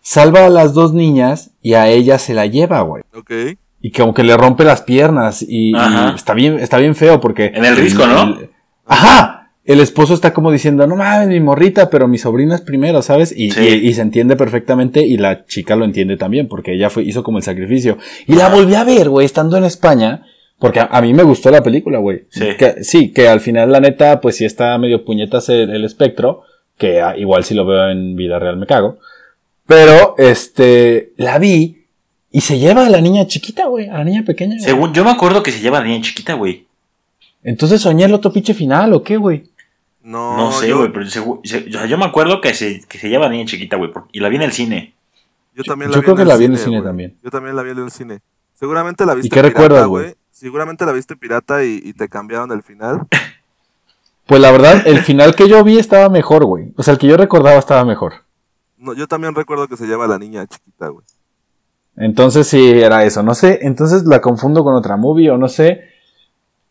salva 0.00 0.46
a 0.46 0.50
las 0.50 0.74
dos 0.74 0.92
niñas 0.94 1.50
y 1.62 1.74
a 1.74 1.88
ella 1.88 2.18
se 2.18 2.34
la 2.34 2.46
lleva, 2.46 2.80
güey. 2.82 3.02
Ok. 3.14 3.30
Y 3.82 3.92
como 3.92 4.14
que 4.14 4.24
le 4.24 4.36
rompe 4.36 4.64
las 4.64 4.82
piernas 4.82 5.44
y, 5.46 5.72
está 6.14 6.34
bien, 6.34 6.58
está 6.58 6.78
bien 6.78 6.94
feo 6.94 7.20
porque... 7.20 7.52
En 7.54 7.64
el 7.64 7.76
risco, 7.76 8.06
¿no? 8.06 8.22
el- 8.22 8.50
ajá. 8.86 9.36
El 9.64 9.78
esposo 9.80 10.14
está 10.14 10.32
como 10.32 10.50
diciendo, 10.50 10.86
no 10.86 10.96
mames, 10.96 11.28
mi 11.28 11.38
morrita, 11.38 11.90
pero 11.90 12.08
mi 12.08 12.18
sobrina 12.18 12.54
es 12.56 12.60
primero, 12.62 13.02
¿sabes? 13.02 13.32
Y, 13.36 13.50
Sí. 13.52 13.60
y- 13.60 13.88
y 13.88 13.92
se 13.94 14.00
entiende 14.02 14.34
perfectamente 14.36 15.06
y 15.06 15.16
la 15.16 15.44
chica 15.46 15.76
lo 15.76 15.84
entiende 15.84 16.16
también 16.16 16.48
porque 16.48 16.74
ella 16.74 16.90
fue, 16.90 17.04
hizo 17.04 17.22
como 17.22 17.38
el 17.38 17.44
sacrificio. 17.44 17.98
Y 18.26 18.34
la 18.34 18.48
volví 18.48 18.74
a 18.74 18.84
ver, 18.84 19.08
güey, 19.10 19.26
estando 19.26 19.56
en 19.58 19.64
España, 19.64 20.22
porque 20.60 20.78
a, 20.80 20.84
a 20.84 21.00
mí 21.02 21.12
me 21.12 21.22
gustó 21.24 21.50
la 21.50 21.62
película, 21.62 21.98
güey. 21.98 22.26
Sí. 22.30 22.56
Que, 22.56 22.84
sí, 22.84 23.12
que 23.12 23.28
al 23.28 23.40
final 23.40 23.72
la 23.72 23.80
neta, 23.80 24.20
pues 24.20 24.36
sí 24.36 24.44
está 24.44 24.78
medio 24.78 25.04
puñetas 25.04 25.48
el, 25.48 25.70
el 25.70 25.84
espectro, 25.84 26.42
que 26.78 27.00
ah, 27.00 27.16
igual 27.16 27.42
si 27.44 27.54
lo 27.54 27.66
veo 27.66 27.88
en 27.90 28.14
vida 28.14 28.38
real 28.38 28.56
me 28.56 28.66
cago. 28.66 28.98
Pero, 29.66 30.14
este, 30.18 31.12
la 31.16 31.38
vi 31.38 31.86
y 32.30 32.40
se 32.42 32.58
lleva 32.58 32.86
a 32.86 32.90
la 32.90 33.00
niña 33.00 33.26
chiquita, 33.26 33.66
güey, 33.66 33.88
a 33.88 33.98
la 33.98 34.04
niña 34.04 34.22
pequeña. 34.24 34.54
güey. 34.56 34.64
Según, 34.64 34.92
yo 34.92 35.04
me 35.04 35.10
acuerdo 35.10 35.42
que 35.42 35.50
se 35.52 35.60
lleva 35.60 35.78
a 35.78 35.84
niña 35.84 36.00
chiquita, 36.02 36.34
güey. 36.34 36.66
Entonces 37.42 37.80
soñé 37.80 38.04
el 38.04 38.14
otro 38.14 38.32
pinche 38.32 38.52
final, 38.54 38.92
¿o 38.92 39.02
qué, 39.02 39.16
güey? 39.16 39.44
No, 40.02 40.36
No 40.36 40.52
sé, 40.52 40.68
yo- 40.68 40.78
güey, 40.78 40.92
pero 40.92 41.06
se- 41.06 41.20
o 41.20 41.40
sea, 41.44 41.86
yo 41.86 41.98
me 41.98 42.04
acuerdo 42.04 42.40
que 42.40 42.54
se, 42.54 42.82
que 42.88 42.98
se 42.98 43.08
lleva 43.08 43.26
a 43.26 43.28
niña 43.30 43.44
chiquita, 43.46 43.76
güey, 43.76 43.90
y 44.12 44.20
la 44.20 44.28
vi 44.28 44.36
en 44.36 44.42
el 44.42 44.52
cine. 44.52 44.94
Yo 45.54 45.62
también 45.64 45.90
Yo 45.90 45.96
la 45.96 46.00
vi 46.00 46.02
creo 46.04 46.12
en 46.14 46.16
que 46.16 46.22
el 46.22 46.28
la 46.28 46.36
vi 46.36 46.44
en 46.46 46.52
el 46.52 46.58
cine, 46.58 46.82
también. 46.82 47.16
Yo 47.22 47.30
también 47.30 47.56
la 47.56 47.62
vi 47.62 47.70
en 47.70 47.78
el 47.78 47.90
cine. 47.90 48.20
Seguramente 48.54 49.04
la 49.06 49.14
viste 49.14 49.28
qué 49.30 49.34
pirata, 49.40 49.48
recuerdas, 49.48 49.86
güey? 49.86 50.14
Seguramente 50.40 50.86
la 50.86 50.92
viste 50.92 51.16
pirata 51.16 51.64
y, 51.64 51.82
y 51.84 51.92
te 51.92 52.08
cambiaron 52.08 52.50
el 52.50 52.62
final. 52.62 53.02
Pues 54.24 54.40
la 54.40 54.50
verdad, 54.50 54.86
el 54.86 55.00
final 55.00 55.34
que 55.34 55.50
yo 55.50 55.62
vi 55.62 55.78
estaba 55.78 56.08
mejor, 56.08 56.46
güey. 56.46 56.72
O 56.78 56.82
sea, 56.82 56.92
el 56.92 56.98
que 56.98 57.08
yo 57.08 57.18
recordaba 57.18 57.58
estaba 57.58 57.84
mejor. 57.84 58.14
No, 58.78 58.94
yo 58.94 59.06
también 59.06 59.34
recuerdo 59.34 59.68
que 59.68 59.76
se 59.76 59.86
lleva 59.86 60.06
a 60.06 60.08
la 60.08 60.18
niña 60.18 60.46
chiquita, 60.46 60.88
güey. 60.88 61.04
Entonces 61.94 62.46
sí, 62.46 62.70
era 62.70 63.04
eso. 63.04 63.22
No 63.22 63.34
sé, 63.34 63.58
entonces 63.60 64.04
la 64.04 64.22
confundo 64.22 64.64
con 64.64 64.74
otra 64.74 64.96
movie 64.96 65.28
o 65.28 65.36
no 65.36 65.46
sé. 65.46 65.90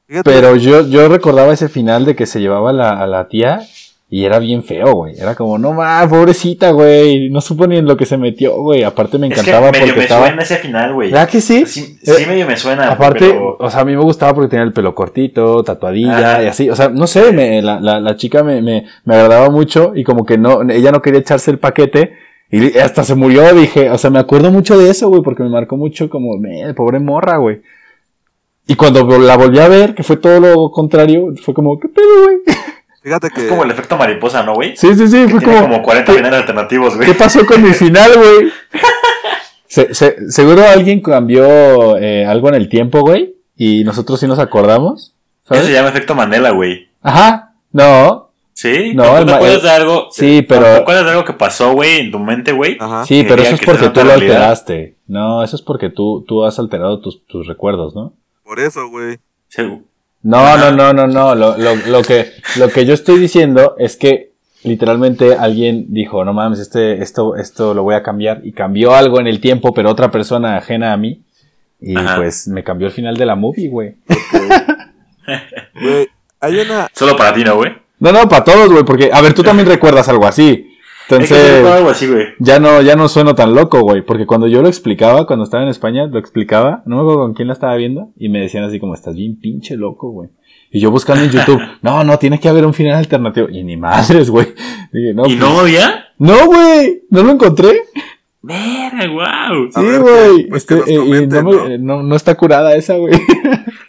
Fíjate, 0.07 0.31
Pero 0.31 0.55
yo, 0.55 0.87
yo 0.87 1.07
recordaba 1.07 1.53
ese 1.53 1.69
final 1.69 2.05
de 2.05 2.15
que 2.15 2.25
se 2.25 2.39
llevaba 2.39 2.73
la, 2.73 2.99
a 2.99 3.05
la 3.05 3.27
tía 3.27 3.61
y 4.11 4.25
era 4.25 4.39
bien 4.39 4.63
feo, 4.63 4.91
güey. 4.93 5.13
Era 5.19 5.35
como, 5.35 5.59
no 5.59 5.71
más, 5.73 6.07
pobrecita, 6.07 6.71
güey. 6.71 7.29
No 7.29 7.41
supo 7.41 7.67
ni 7.67 7.77
en 7.77 7.85
lo 7.85 7.95
que 7.95 8.07
se 8.07 8.17
metió, 8.17 8.55
güey. 8.59 8.81
Aparte 8.83 9.19
me 9.19 9.27
Es 9.27 9.35
que 9.35 9.39
encantaba 9.41 9.71
medio 9.71 9.85
porque 9.85 9.97
me 9.99 10.03
estaba... 10.03 10.25
suena 10.27 10.41
ese 10.41 10.55
final, 10.57 10.93
güey. 10.95 11.11
¿Verdad 11.11 11.29
que 11.29 11.41
sí? 11.41 11.63
Sí, 11.67 11.99
Eh, 12.03 12.11
sí 12.17 12.25
medio 12.25 12.47
me 12.47 12.57
suena. 12.57 12.89
Aparte, 12.91 13.19
pero- 13.19 13.55
o 13.59 13.69
sea, 13.69 13.81
a 13.81 13.85
mí 13.85 13.95
me 13.95 14.01
gustaba 14.01 14.33
porque 14.33 14.49
tenía 14.49 14.63
el 14.63 14.73
pelo 14.73 14.95
cortito, 14.95 15.63
tatuadilla 15.63 16.31
Ajá. 16.33 16.43
y 16.43 16.47
así. 16.47 16.69
O 16.71 16.75
sea, 16.75 16.89
no 16.89 17.05
sé, 17.05 17.31
me, 17.33 17.61
la, 17.61 17.79
la, 17.79 17.99
la 17.99 18.15
chica 18.15 18.43
me, 18.43 18.61
me, 18.63 18.85
me 19.05 19.13
agradaba 19.15 19.49
mucho 19.51 19.91
y 19.95 20.03
como 20.03 20.25
que 20.25 20.39
no, 20.39 20.61
ella 20.69 20.91
no 20.91 21.01
quería 21.03 21.19
echarse 21.19 21.51
el 21.51 21.59
paquete 21.59 22.13
y 22.51 22.79
hasta 22.79 23.03
se 23.03 23.13
murió, 23.13 23.53
dije. 23.53 23.91
O 23.91 23.97
sea, 23.99 24.09
me 24.09 24.17
acuerdo 24.17 24.49
mucho 24.51 24.75
de 24.79 24.89
eso, 24.89 25.07
güey, 25.09 25.21
porque 25.21 25.43
me 25.43 25.49
marcó 25.49 25.77
mucho 25.77 26.09
como, 26.09 26.35
me, 26.39 26.73
pobre 26.73 26.99
morra, 26.99 27.37
güey. 27.37 27.61
Y 28.65 28.73
cuando 28.75 29.03
la 29.19 29.37
volví 29.37 29.59
a 29.59 29.67
ver, 29.67 29.93
que 29.95 30.01
fue 30.03 30.17
todo 30.17 30.39
lo 30.39 30.71
contrario, 30.71 31.33
fue 31.43 31.53
como, 31.53 31.79
¿qué 31.79 31.87
pedo, 31.89 32.23
güey? 32.23 32.37
Fíjate 33.01 33.29
que. 33.29 33.41
Es 33.41 33.47
como 33.47 33.63
el 33.63 33.71
efecto 33.71 33.97
mariposa, 33.97 34.43
¿no, 34.43 34.53
güey? 34.55 34.75
Sí, 34.75 34.93
sí, 34.95 35.07
sí, 35.07 35.23
Que 35.23 35.29
fue 35.29 35.39
tiene 35.39 35.55
como, 35.55 35.67
como 35.69 35.81
40 35.83 36.11
¿qué, 36.11 36.17
finales 36.17 36.39
alternativos, 36.39 36.95
güey. 36.95 37.07
¿qué 37.07 37.13
pasó 37.15 37.45
con 37.45 37.61
mi 37.61 37.73
final, 37.73 38.11
güey? 38.17 38.51
Se- 39.67 39.93
se- 39.93 40.31
seguro 40.31 40.63
alguien 40.67 40.99
cambió 40.99 41.95
eh, 41.97 42.25
algo 42.25 42.49
en 42.49 42.55
el 42.55 42.69
tiempo, 42.69 43.01
güey. 43.01 43.35
y 43.55 43.83
nosotros 43.83 44.19
sí 44.19 44.25
nos 44.27 44.39
acordamos. 44.39 45.13
Eso 45.49 45.63
se 45.63 45.71
llama 45.73 45.89
efecto 45.89 46.15
Mandela, 46.15 46.51
güey. 46.51 46.89
Ajá, 47.01 47.53
no, 47.71 48.29
¿Sí? 48.53 48.91
No, 48.93 49.03
¿Tú 49.03 49.15
el 49.17 49.25
te 49.27 49.33
acuerdas 49.33 49.63
de 49.63 49.69
algo? 49.69 50.07
sí, 50.11 50.41
pero- 50.41 50.63
¿Te 50.65 50.75
acuerdas 50.77 51.05
de 51.05 51.11
algo 51.11 51.23
que 51.23 51.33
pasó, 51.33 51.71
güey, 51.73 51.99
en 51.99 52.11
tu 52.11 52.19
mente, 52.19 52.51
güey? 52.51 52.77
Ajá. 52.79 53.05
sí, 53.05 53.23
pero 53.27 53.41
eso 53.41 53.55
es 53.55 53.59
que 53.61 53.65
porque 53.67 53.89
tú 53.89 54.03
lo 54.03 54.11
alteraste. 54.11 54.95
No, 55.07 55.43
eso 55.43 55.55
es 55.55 55.61
porque 55.61 55.89
tú, 55.89 56.25
tú 56.27 56.43
has 56.43 56.57
alterado 56.59 56.99
tus, 56.99 57.25
tus 57.27 57.47
recuerdos, 57.47 57.95
¿no? 57.95 58.13
Por 58.43 58.59
eso, 58.59 58.89
güey. 58.89 59.17
Sí. 59.47 59.61
No, 60.23 60.57
no, 60.57 60.71
no, 60.71 60.93
no, 60.93 61.07
no. 61.07 61.35
Lo, 61.35 61.57
lo, 61.57 61.75
lo 61.75 62.01
que, 62.03 62.33
lo 62.57 62.69
que 62.69 62.85
yo 62.85 62.93
estoy 62.93 63.19
diciendo 63.19 63.75
es 63.77 63.95
que 63.95 64.31
literalmente 64.63 65.35
alguien 65.35 65.85
dijo, 65.89 66.25
no 66.25 66.33
mames, 66.33 66.59
este, 66.59 67.01
esto, 67.01 67.35
esto 67.35 67.73
lo 67.73 67.83
voy 67.83 67.95
a 67.95 68.03
cambiar 68.03 68.41
y 68.43 68.51
cambió 68.51 68.93
algo 68.93 69.19
en 69.19 69.27
el 69.27 69.39
tiempo, 69.39 69.73
pero 69.73 69.89
otra 69.89 70.11
persona 70.11 70.57
ajena 70.57 70.93
a 70.93 70.97
mí. 70.97 71.21
Y 71.81 71.97
Ajá. 71.97 72.17
pues 72.17 72.47
me 72.47 72.63
cambió 72.63 72.87
el 72.87 72.93
final 72.93 73.15
de 73.15 73.25
la 73.25 73.35
movie, 73.35 73.69
güey. 73.69 73.95
Güey, 75.79 76.07
hay 76.39 76.59
una. 76.59 76.89
Solo 76.91 77.15
para 77.15 77.33
ti, 77.35 77.43
¿no, 77.43 77.55
güey? 77.55 77.71
No, 77.99 78.11
no, 78.11 78.27
para 78.27 78.43
todos, 78.43 78.71
güey, 78.71 78.83
porque, 78.83 79.11
a 79.13 79.21
ver, 79.21 79.33
tú 79.33 79.43
también 79.43 79.67
recuerdas 79.67 80.09
algo 80.09 80.25
así. 80.25 80.68
Es 81.09 81.17
que 81.17 81.23
Entonces, 81.23 81.47
yo 81.47 81.55
recuerdo 81.55 81.77
algo 81.77 81.89
así, 81.89 82.07
güey. 82.07 82.25
ya 82.39 82.59
no, 82.59 82.81
ya 82.81 82.95
no 82.95 83.07
sueno 83.09 83.33
tan 83.35 83.55
loco, 83.55 83.81
güey, 83.81 84.03
porque 84.03 84.25
cuando 84.25 84.47
yo 84.47 84.61
lo 84.61 84.67
explicaba, 84.67 85.25
cuando 85.25 85.43
estaba 85.45 85.63
en 85.63 85.69
España, 85.69 86.05
lo 86.05 86.19
explicaba, 86.19 86.83
no 86.85 86.97
me 86.97 87.01
acuerdo 87.01 87.21
con 87.21 87.33
quién 87.33 87.47
la 87.47 87.53
estaba 87.53 87.75
viendo, 87.75 88.09
y 88.17 88.29
me 88.29 88.41
decían 88.41 88.63
así 88.63 88.79
como, 88.79 88.93
estás 88.93 89.15
bien 89.15 89.39
pinche 89.39 89.75
loco, 89.75 90.11
güey. 90.11 90.29
Y 90.71 90.79
yo 90.79 90.91
buscando 90.91 91.23
en 91.23 91.31
YouTube, 91.31 91.59
no, 91.81 92.03
no, 92.03 92.19
tiene 92.19 92.39
que 92.39 92.47
haber 92.47 92.63
un 92.65 92.73
final 92.75 92.97
alternativo. 92.97 93.49
Y 93.49 93.63
ni 93.63 93.75
madres, 93.75 94.29
güey. 94.29 94.47
Dije, 94.93 95.13
no, 95.15 95.23
¿Y 95.25 95.35
pues- 95.35 95.39
no 95.39 95.59
había? 95.61 96.05
No, 96.19 96.45
güey, 96.45 97.03
no 97.09 97.23
lo 97.23 97.31
encontré. 97.31 97.81
Verga, 98.41 99.07
wow. 99.11 99.69
Sí, 99.73 99.81
ver, 99.81 99.99
güey. 100.01 100.47
pues 100.47 100.61
Este, 100.69 100.93
eh, 100.93 100.95
y 100.95 101.27
no, 101.27 101.77
no, 101.77 102.03
no 102.03 102.15
está 102.15 102.35
curada 102.35 102.75
esa, 102.75 102.95
güey. 102.97 103.13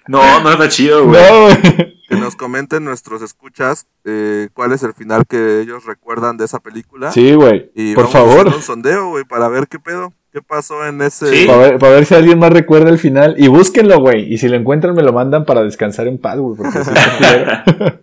No, 0.09 0.41
no 0.41 0.51
está 0.53 0.69
chido, 0.69 1.05
güey. 1.07 1.21
No, 1.31 1.43
güey. 1.45 2.00
Que 2.11 2.17
nos 2.17 2.35
comenten 2.35 2.85
nuestros 2.85 3.23
escuchas 3.23 3.87
eh, 4.05 4.49
cuál 4.53 4.73
es 4.73 4.83
el 4.83 4.93
final 4.95 5.25
que 5.29 5.61
ellos 5.61 5.85
recuerdan 5.85 6.37
de 6.37 6.45
esa 6.45 6.59
película. 6.59 7.13
Sí, 7.13 7.35
güey. 7.35 7.71
Y 7.75 7.95
Por 7.95 8.05
vamos 8.05 8.17
a 8.17 8.19
hacer 8.19 8.37
favor. 8.37 8.55
un 8.57 8.63
sondeo, 8.63 9.09
güey, 9.11 9.25
para 9.25 9.49
ver 9.49 9.69
qué 9.69 9.79
pedo. 9.79 10.13
¿Qué 10.33 10.43
pasó 10.43 10.85
en 10.87 11.03
ese. 11.03 11.27
Sí. 11.33 11.47
Para 11.47 11.59
ver, 11.59 11.79
para 11.79 11.95
ver 11.95 12.07
si 12.07 12.15
alguien 12.15 12.39
más 12.39 12.53
recuerda 12.53 12.91
el 12.91 12.99
final. 12.99 13.35
Y 13.39 13.49
búsquenlo, 13.49 14.01
güey. 14.01 14.33
Y 14.33 14.39
si 14.39 14.49
lo 14.49 14.57
encuentran, 14.57 14.95
me 14.95 15.03
lo 15.03 15.13
mandan 15.13 15.45
para 15.45 15.63
descansar 15.63 16.07
en 16.09 16.19
paz, 16.19 16.39
güey. 16.39 16.57
Porque. 16.57 16.79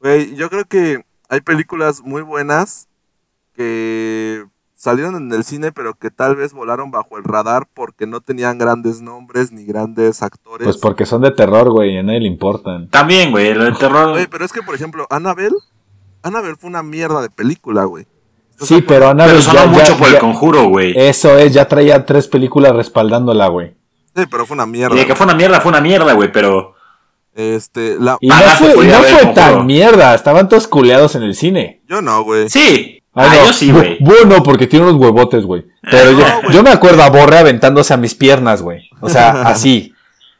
Güey, 0.00 0.36
yo 0.36 0.48
creo 0.50 0.64
que 0.66 1.04
hay 1.28 1.40
películas 1.40 2.02
muy 2.02 2.22
buenas 2.22 2.86
que 3.54 4.44
salieron 4.86 5.16
en 5.16 5.32
el 5.32 5.44
cine, 5.44 5.72
pero 5.72 5.94
que 5.94 6.10
tal 6.10 6.36
vez 6.36 6.52
volaron 6.52 6.90
bajo 6.90 7.18
el 7.18 7.24
radar 7.24 7.66
porque 7.74 8.06
no 8.06 8.20
tenían 8.20 8.56
grandes 8.56 9.02
nombres 9.02 9.52
ni 9.52 9.64
grandes 9.64 10.22
actores. 10.22 10.64
Pues 10.64 10.76
porque 10.78 11.04
son 11.06 11.22
de 11.22 11.30
terror, 11.32 11.70
güey. 11.70 11.94
Y 11.94 11.98
a 11.98 12.02
nadie 12.02 12.20
le 12.20 12.28
importan. 12.28 12.88
También, 12.88 13.30
güey, 13.32 13.52
lo 13.52 13.64
de 13.64 13.72
terror. 13.72 14.10
Güey, 14.12 14.26
pero 14.28 14.44
es 14.44 14.52
que, 14.52 14.62
por 14.62 14.74
ejemplo, 14.74 15.06
Annabelle. 15.10 15.56
Annabelle 16.22 16.56
fue 16.56 16.70
una 16.70 16.82
mierda 16.82 17.20
de 17.20 17.30
película, 17.30 17.84
güey. 17.84 18.06
¿Estás 18.52 18.68
Sí, 18.68 18.80
pero 18.82 19.08
Annabelle 19.08 19.38
Pero 19.40 19.52
ya, 19.52 19.60
sonó 19.60 19.72
mucho 19.72 19.92
ya- 19.92 19.98
por 19.98 20.06
el 20.08 20.12
ya- 20.14 20.18
conjuro, 20.20 20.64
güey. 20.68 20.92
Eso 20.96 21.36
es, 21.36 21.52
ya 21.52 21.68
traía 21.68 22.06
tres 22.06 22.26
películas 22.28 22.74
respaldándola, 22.74 23.48
güey. 23.48 23.74
Sí, 24.14 24.24
pero 24.30 24.46
fue 24.46 24.54
una 24.54 24.64
mierda. 24.66 24.94
Y 24.94 25.00
de 25.00 25.06
que 25.06 25.14
fue 25.14 25.26
una 25.26 25.34
mierda, 25.34 25.60
fue 25.60 25.68
una 25.70 25.80
mierda, 25.80 26.12
güey, 26.14 26.32
pero. 26.32 26.74
Este, 27.34 27.96
la... 28.00 28.16
Y 28.20 28.28
no 28.28 28.34
fue, 28.34 28.86
no 28.86 29.02
fue 29.02 29.26
tan 29.34 29.66
mierda. 29.66 30.14
Estaban 30.14 30.48
todos 30.48 30.66
culeados 30.66 31.14
en 31.16 31.22
el 31.22 31.34
cine. 31.34 31.82
Yo 31.86 32.00
no, 32.00 32.22
güey. 32.24 32.48
Sí. 32.48 32.95
Ah, 33.18 33.28
Ah, 33.30 33.34
no. 33.34 33.46
yo 33.46 33.52
sí, 33.52 33.72
güey. 33.72 33.98
Bu- 33.98 34.04
Bueno, 34.24 34.42
porque 34.42 34.66
tiene 34.66 34.84
unos 34.86 35.00
huevotes, 35.00 35.44
güey. 35.44 35.64
Pero 35.90 36.12
yo, 36.12 36.18
No, 36.42 36.50
yo 36.52 36.62
me 36.62 36.70
acuerdo 36.70 37.02
a 37.02 37.08
Borre 37.10 37.38
aventándose 37.38 37.94
a 37.94 37.96
mis 37.96 38.14
piernas, 38.14 38.60
güey. 38.62 38.88
O 39.00 39.08
sea, 39.08 39.30
así. 39.48 39.92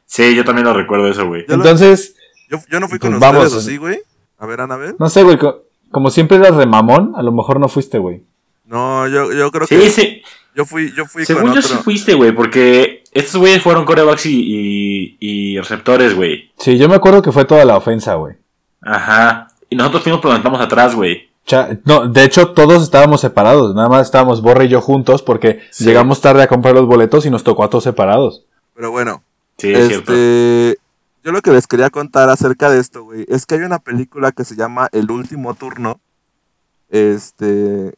Sí, 0.04 0.34
yo 0.36 0.44
también 0.44 0.66
lo 0.66 0.74
recuerdo 0.74 1.08
eso, 1.08 1.26
güey. 1.26 1.44
Entonces, 1.48 2.14
Yo, 2.50 2.58
yo 2.70 2.78
no 2.78 2.86
fui 2.88 2.98
con 3.00 3.10
Pues 3.10 3.20
vamos. 3.20 3.46
ustedes, 3.46 3.64
¿o 3.64 3.68
sí, 3.68 3.76
güey? 3.76 3.98
A 4.38 4.46
ver, 4.46 4.60
Annabelle. 4.60 4.94
no 5.00 5.08
sé, 5.08 5.22
güey. 5.24 5.36
co- 5.38 5.62
Como 5.90 6.10
siempre 6.10 6.36
eras 6.36 6.54
remamón, 6.54 7.14
a 7.16 7.22
lo 7.22 7.32
mejor 7.32 7.58
no 7.58 7.68
fuiste, 7.68 7.98
güey. 7.98 8.22
No, 8.66 9.08
yo, 9.08 9.32
yo 9.32 9.50
creo 9.50 9.66
Sí, 9.66 9.76
que 9.76 9.90
sí. 9.90 10.22
yo 10.54 10.64
fui, 10.66 10.92
yo 10.96 11.06
fui 11.06 11.24
Según 11.24 11.44
con 11.44 11.52
yo 11.54 11.60
otro. 11.60 11.76
sí 11.76 11.82
fuiste, 11.82 12.14
güey, 12.14 12.32
porque 12.32 13.02
estos 13.12 13.36
güeyes 13.40 13.62
fueron 13.62 13.84
corebacks 13.84 14.26
y, 14.26 14.36
y, 14.44 15.16
y 15.20 15.58
receptores, 15.58 16.14
güey. 16.14 16.50
Sí, 16.58 16.76
yo 16.76 16.88
me 16.88 16.94
acuerdo 16.96 17.22
que 17.22 17.32
fue 17.32 17.44
toda 17.46 17.64
la 17.64 17.76
ofensa, 17.76 18.14
güey. 18.14 18.34
Ajá. 18.82 19.48
Y 19.70 19.76
nosotros 19.76 20.02
fuimos 20.02 20.20
pero 20.20 20.30
nos 20.32 20.38
estamos 20.40 20.60
atrás, 20.60 20.94
güey. 20.94 21.28
Cha- 21.46 21.78
No, 21.84 22.08
de 22.08 22.24
hecho, 22.24 22.52
todos 22.52 22.82
estábamos 22.82 23.20
separados. 23.20 23.74
Nada 23.74 23.88
más 23.88 24.02
estábamos 24.06 24.42
Borre 24.42 24.64
y 24.66 24.68
yo 24.68 24.80
juntos 24.80 25.22
porque 25.22 25.60
Sí. 25.70 25.84
llegamos 25.84 26.20
tarde 26.20 26.42
a 26.42 26.48
comprar 26.48 26.74
los 26.74 26.86
boletos 26.86 27.24
y 27.24 27.30
nos 27.30 27.44
tocó 27.44 27.62
a 27.64 27.70
todos 27.70 27.84
separados. 27.84 28.44
Pero 28.74 28.90
bueno, 28.90 29.22
Sí, 29.58 29.72
es 29.72 29.88
cierto. 29.88 30.12
este, 30.12 30.78
yo 31.24 31.32
lo 31.32 31.40
que 31.42 31.52
les 31.52 31.66
quería 31.66 31.88
contar 31.90 32.28
acerca 32.30 32.68
de 32.68 32.80
esto, 32.80 33.04
güey, 33.04 33.24
es 33.28 33.46
que 33.46 33.54
hay 33.54 33.62
una 33.62 33.78
película 33.78 34.32
que 34.32 34.44
se 34.44 34.56
llama 34.56 34.88
El 34.92 35.10
último 35.10 35.54
turno, 35.54 36.00
este, 36.90 37.94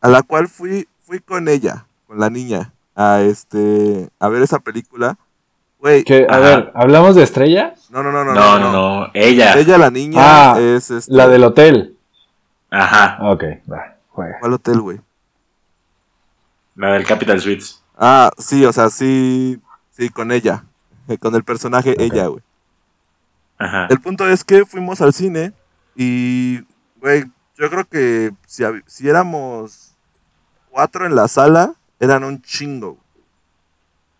a 0.00 0.08
la 0.08 0.22
cual 0.22 0.48
fui, 0.48 0.88
fui 1.04 1.20
con 1.20 1.48
ella, 1.48 1.86
con 2.06 2.18
la 2.18 2.30
niña, 2.30 2.72
a 2.94 3.20
este, 3.22 4.08
a 4.18 4.28
ver 4.28 4.42
esa 4.42 4.58
película, 4.58 5.16
güey. 5.78 6.04
A 6.28 6.32
Ajá. 6.34 6.40
ver, 6.40 6.72
¿hablamos 6.74 7.14
de 7.14 7.22
Estrella? 7.22 7.74
No, 7.90 8.02
no, 8.02 8.10
no, 8.12 8.24
no, 8.24 8.34
No, 8.34 8.58
no, 8.58 8.72
no. 8.72 9.06
Ella. 9.14 9.56
Ella, 9.58 9.78
la 9.78 9.90
niña, 9.90 10.18
Ah, 10.20 10.56
es 10.60 10.90
este, 10.90 11.12
La 11.14 11.28
del 11.28 11.44
hotel. 11.44 11.94
Ajá. 12.70 13.18
Ok, 13.30 13.44
va, 13.70 13.96
juega. 14.08 14.38
¿Cuál 14.40 14.52
hotel, 14.54 14.80
güey? 14.80 15.00
La 16.74 16.92
del 16.92 17.06
Capital 17.06 17.40
Suites. 17.40 17.82
Ah, 17.96 18.30
sí, 18.38 18.64
o 18.64 18.72
sea, 18.72 18.88
sí, 18.90 19.60
sí, 19.90 20.08
con 20.10 20.30
ella, 20.30 20.64
eh, 21.08 21.18
con 21.18 21.34
el 21.34 21.42
personaje 21.42 21.96
ella, 21.98 22.26
güey. 22.26 22.42
Ajá. 23.58 23.86
El 23.90 24.00
punto 24.00 24.28
es 24.28 24.44
que 24.44 24.64
fuimos 24.64 25.00
al 25.00 25.12
cine 25.12 25.52
y, 25.96 26.60
güey, 27.00 27.24
yo 27.56 27.68
creo 27.68 27.84
que 27.84 28.32
si, 28.46 28.62
si 28.86 29.08
éramos 29.08 29.92
cuatro 30.70 31.06
en 31.06 31.16
la 31.16 31.26
sala, 31.26 31.74
eran 31.98 32.22
un 32.22 32.40
chingo. 32.40 32.92
güey. 32.92 33.02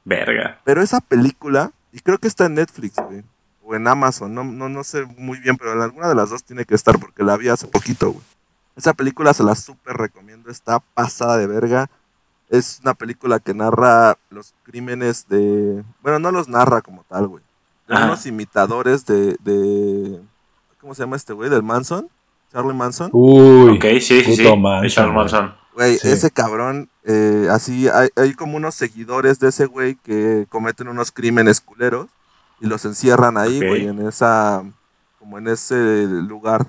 Verga. 0.04 0.58
Pero 0.64 0.82
esa 0.82 1.00
película, 1.00 1.70
y 1.92 2.00
creo 2.00 2.18
que 2.18 2.26
está 2.26 2.46
en 2.46 2.54
Netflix, 2.54 2.96
güey, 2.96 3.22
o 3.62 3.76
en 3.76 3.86
Amazon, 3.86 4.34
no, 4.34 4.42
no, 4.42 4.68
no 4.68 4.82
sé 4.82 5.04
muy 5.16 5.38
bien, 5.38 5.56
pero 5.56 5.74
en 5.74 5.82
alguna 5.82 6.08
de 6.08 6.16
las 6.16 6.30
dos 6.30 6.42
tiene 6.42 6.64
que 6.64 6.74
estar 6.74 6.98
porque 6.98 7.22
la 7.22 7.36
vi 7.36 7.48
hace 7.48 7.68
poquito, 7.68 8.10
güey. 8.12 8.24
Esa 8.78 8.94
película 8.94 9.34
se 9.34 9.42
la 9.42 9.56
súper 9.56 9.96
recomiendo, 9.96 10.50
está 10.52 10.78
pasada 10.94 11.36
de 11.36 11.48
verga. 11.48 11.90
Es 12.48 12.78
una 12.82 12.94
película 12.94 13.40
que 13.40 13.52
narra 13.52 14.16
los 14.30 14.54
crímenes 14.62 15.26
de... 15.28 15.82
Bueno, 16.00 16.20
no 16.20 16.30
los 16.30 16.48
narra 16.48 16.80
como 16.80 17.02
tal, 17.08 17.26
güey. 17.26 17.42
De 17.88 17.94
Ajá. 17.96 18.04
unos 18.06 18.24
imitadores 18.24 19.04
de, 19.04 19.36
de... 19.40 20.20
¿Cómo 20.80 20.94
se 20.94 21.02
llama 21.02 21.16
este 21.16 21.32
güey? 21.32 21.50
¿Del 21.50 21.64
Manson? 21.64 22.08
¿Charlie 22.52 22.72
Manson? 22.72 23.10
Uy. 23.12 23.76
ok, 23.76 23.84
sí, 24.00 24.22
sí, 24.22 24.36
sí. 24.36 24.42
puto 24.44 24.56
Manson, 24.56 25.06
güey. 25.06 25.16
Manson. 25.16 25.54
Güey, 25.74 25.98
Sí. 25.98 26.08
ese 26.08 26.30
cabrón, 26.30 26.88
eh, 27.04 27.48
así, 27.50 27.88
hay, 27.88 28.08
hay 28.16 28.32
como 28.34 28.56
unos 28.56 28.76
seguidores 28.76 29.40
de 29.40 29.48
ese 29.48 29.66
güey 29.66 29.96
que 29.96 30.46
cometen 30.48 30.86
unos 30.86 31.10
crímenes 31.10 31.60
culeros 31.60 32.06
y 32.60 32.66
los 32.66 32.84
encierran 32.84 33.36
ahí, 33.38 33.58
güey, 33.58 33.86
en 33.88 34.06
esa, 34.06 34.62
como 35.18 35.36
en 35.38 35.48
ese 35.48 36.06
lugar. 36.06 36.66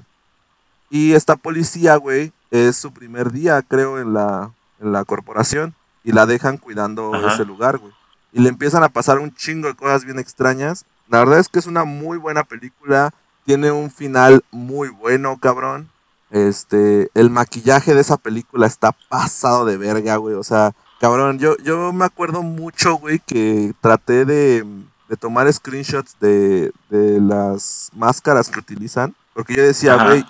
Y 0.90 1.14
esta 1.14 1.36
policía, 1.36 1.96
güey, 1.98 2.32
es 2.52 2.76
su 2.78 2.92
primer 2.92 3.32
día, 3.32 3.62
creo, 3.62 4.00
en 4.00 4.14
la, 4.14 4.52
en 4.80 4.92
la 4.92 5.04
corporación 5.06 5.76
y 6.04 6.12
la 6.12 6.26
dejan 6.26 6.58
cuidando 6.58 7.14
Ajá. 7.14 7.34
ese 7.34 7.46
lugar, 7.46 7.78
güey. 7.78 7.94
Y 8.32 8.42
le 8.42 8.50
empiezan 8.50 8.84
a 8.84 8.90
pasar 8.90 9.20
un 9.20 9.34
chingo 9.34 9.68
de 9.68 9.76
cosas 9.76 10.06
bien 10.06 10.20
extrañas. 10.20 10.86
La 11.08 11.20
verdad 11.20 11.40
es 11.40 11.50
que 11.50 11.60
es 11.60 11.66
una 11.66 11.84
muy 11.84 12.18
buena 12.18 12.44
película, 12.44 13.12
tiene 13.46 13.72
un 13.72 13.90
final 13.92 14.44
muy 14.52 14.90
bueno, 14.90 15.38
cabrón. 15.40 15.90
Este, 16.32 17.10
el 17.16 17.32
maquillaje 17.32 17.96
de 17.96 18.02
esa 18.02 18.18
película 18.18 18.68
está 18.68 18.92
pasado 19.10 19.66
de 19.66 19.78
verga, 19.78 20.18
güey. 20.18 20.36
O 20.36 20.44
sea, 20.44 20.74
cabrón, 21.00 21.40
yo, 21.40 21.58
yo 21.58 21.92
me 21.92 22.06
acuerdo 22.06 22.44
mucho, 22.44 22.96
güey, 22.96 23.20
que 23.20 23.74
traté 23.82 24.26
de, 24.26 24.64
de 25.08 25.18
tomar 25.18 25.52
screenshots 25.52 26.16
de, 26.20 26.72
de 26.90 27.20
las 27.20 27.90
máscaras 27.96 28.50
que 28.50 28.60
utilizan. 28.60 29.16
Porque 29.34 29.56
yo 29.56 29.64
decía, 29.64 29.96
Ajá. 29.96 30.06
güey, 30.06 30.26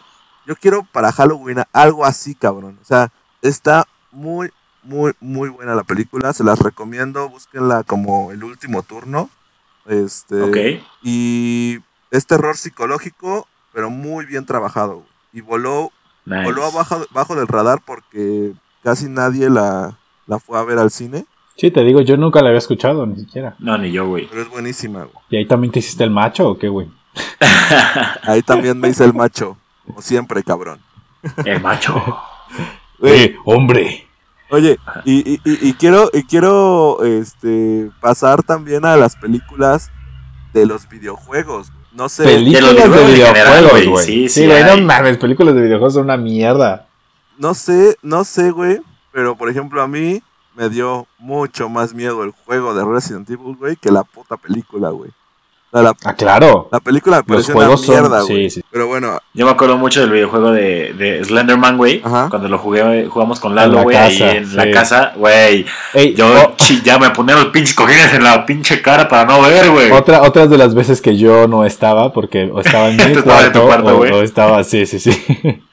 yo 0.50 0.56
quiero 0.56 0.84
para 0.92 1.12
Halloween 1.12 1.60
algo 1.72 2.04
así, 2.06 2.34
cabrón. 2.34 2.80
O 2.82 2.86
sea, 2.86 3.12
está 3.44 3.86
muy, 4.12 4.50
muy, 4.82 5.14
muy 5.22 5.48
buena 5.50 5.76
la 5.76 5.84
película. 5.84 6.34
Se 6.34 6.44
las 6.44 6.58
recomiendo. 6.58 7.30
Búsquenla 7.30 7.84
como 7.84 8.32
el 8.32 8.44
último 8.44 8.82
turno. 8.82 9.30
Este, 9.86 10.42
Ok. 10.42 10.58
y 11.04 11.78
es 12.12 12.26
terror 12.26 12.58
psicológico, 12.58 13.48
pero 13.74 13.92
muy 13.92 14.26
bien 14.26 14.46
trabajado. 14.48 14.96
güey. 14.96 15.08
Y 15.34 15.42
voló, 15.42 15.92
Nice. 16.26 16.44
voló 16.46 16.66
abajo, 16.66 17.06
bajo 17.12 17.36
del 17.36 17.48
radar 17.48 17.82
porque 17.86 18.54
casi 18.84 19.08
nadie 19.08 19.50
la, 19.52 20.00
la 20.26 20.40
fue 20.40 20.58
a 20.58 20.64
ver 20.64 20.80
al 20.80 20.90
cine. 20.90 21.26
Sí, 21.58 21.70
te 21.70 21.84
digo, 21.84 22.02
yo 22.02 22.18
nunca 22.18 22.42
la 22.42 22.48
había 22.48 22.58
escuchado, 22.58 23.06
ni 23.06 23.18
siquiera. 23.18 23.56
No, 23.60 23.78
ni 23.78 23.92
yo, 23.92 24.08
güey. 24.08 24.28
Pero 24.30 24.42
es 24.42 24.50
buenísima, 24.50 25.00
güey. 25.04 25.16
¿Y 25.30 25.36
ahí 25.38 25.46
también 25.46 25.72
te 25.72 25.80
hiciste 25.80 26.04
el 26.04 26.10
macho 26.10 26.50
o 26.50 26.58
qué, 26.58 26.70
güey? 26.70 26.90
Ahí 28.24 28.42
también 28.44 28.80
me 28.80 28.88
hice 28.90 29.04
el 29.04 29.14
macho. 29.14 29.58
Como 29.90 30.02
siempre, 30.02 30.44
cabrón. 30.44 30.80
El 31.46 31.62
macho. 31.62 31.94
Eh, 33.02 33.36
hombre. 33.46 34.06
Oye, 34.50 34.78
y, 35.06 35.20
y- 35.36 35.42
y- 35.46 35.70
y 35.70 35.74
quiero, 35.76 36.10
y 36.12 36.24
quiero 36.24 37.02
este, 37.06 37.90
pasar 38.02 38.44
también 38.44 38.84
a 38.84 38.98
las 38.98 39.16
películas 39.16 39.90
de 40.52 40.66
los 40.66 40.90
videojuegos. 40.90 41.72
No 41.94 42.10
sé. 42.10 42.26
Películas 42.26 42.76
de 42.76 43.06
videojuegos 43.06 43.86
güey. 43.88 44.06
Sí, 44.06 44.28
Sí, 44.28 44.48
sí 44.48 44.48
no 44.48 44.84
mames, 44.86 45.18
películas 45.18 45.56
de 45.56 45.62
videojuegos 45.62 45.94
son 45.94 46.04
una 46.06 46.18
mierda. 46.18 46.88
No 47.38 47.54
sé, 47.54 47.96
no 48.02 48.26
sé, 48.26 48.52
güey. 48.52 48.82
Pero 49.14 49.38
por 49.38 49.50
ejemplo, 49.50 49.82
a 49.82 49.88
mí 49.88 50.22
me 50.56 50.68
dio 50.70 51.08
mucho 51.20 51.70
más 51.70 51.94
miedo 51.94 52.24
el 52.26 52.32
juego 52.32 52.74
de 52.74 52.84
Resident 52.84 53.30
Evil, 53.30 53.56
güey, 53.56 53.78
que 53.78 53.92
la 53.92 54.04
puta 54.04 54.36
película, 54.36 54.90
güey. 54.90 55.12
La, 55.72 55.94
Ah, 56.04 56.14
claro. 56.16 56.68
la 56.72 56.80
película 56.80 57.24
me 57.28 57.44
juegos 57.44 57.88
una 57.88 58.00
mierda, 58.02 58.20
son. 58.22 58.28
güey. 58.30 58.50
Sí, 58.50 58.56
sí. 58.62 58.66
Pero 58.72 58.88
bueno, 58.88 59.20
Yo 59.36 59.46
me 59.46 59.52
acuerdo 59.52 59.78
mucho 59.78 60.02
del 60.02 60.10
videojuego 60.10 60.52
de, 60.52 60.94
de 60.98 61.24
Slenderman, 61.24 61.78
güey. 61.78 62.02
Ajá. 62.04 62.28
Cuando 62.30 62.48
lo 62.50 62.58
jugué, 62.58 63.06
jugamos 63.08 63.40
con 63.40 63.54
Lalo, 63.54 63.76
la 63.76 63.84
güey, 63.84 63.96
ahí 63.96 64.20
en 64.22 64.56
la 64.56 64.72
casa, 64.72 65.14
güey. 65.16 65.68
Ey, 65.94 66.16
Yo 66.16 66.56
ya 66.84 66.98
me 66.98 67.12
ponía 67.12 67.36
los 67.36 67.46
pinches 67.48 67.76
cojines 67.76 68.12
en 68.16 68.24
la 68.24 68.46
pinche 68.48 68.82
cara 68.82 69.08
para 69.08 69.26
no 69.26 69.42
ver, 69.44 69.70
güey. 69.70 69.92
otra, 69.92 70.24
otras 70.24 70.50
de 70.50 70.58
las 70.58 70.74
veces 70.74 71.02
que 71.02 71.16
yo 71.18 71.48
no 71.48 71.64
estaba, 71.66 72.12
porque 72.14 72.50
o 72.52 72.62
estaba 72.62 72.90
en 72.90 72.98
mi 73.08 73.14
Tú 73.14 73.20
estabas 73.20 73.46
en 73.46 73.52
tu 73.54 73.62
cuarto, 73.62 73.68
cuarto, 73.84 73.94
o- 73.94 73.98
güey. 73.98 74.12
o, 74.12 74.22
estaba, 74.24 74.64
sí, 74.64 74.88
sí, 74.88 75.00
sí. 75.00 75.12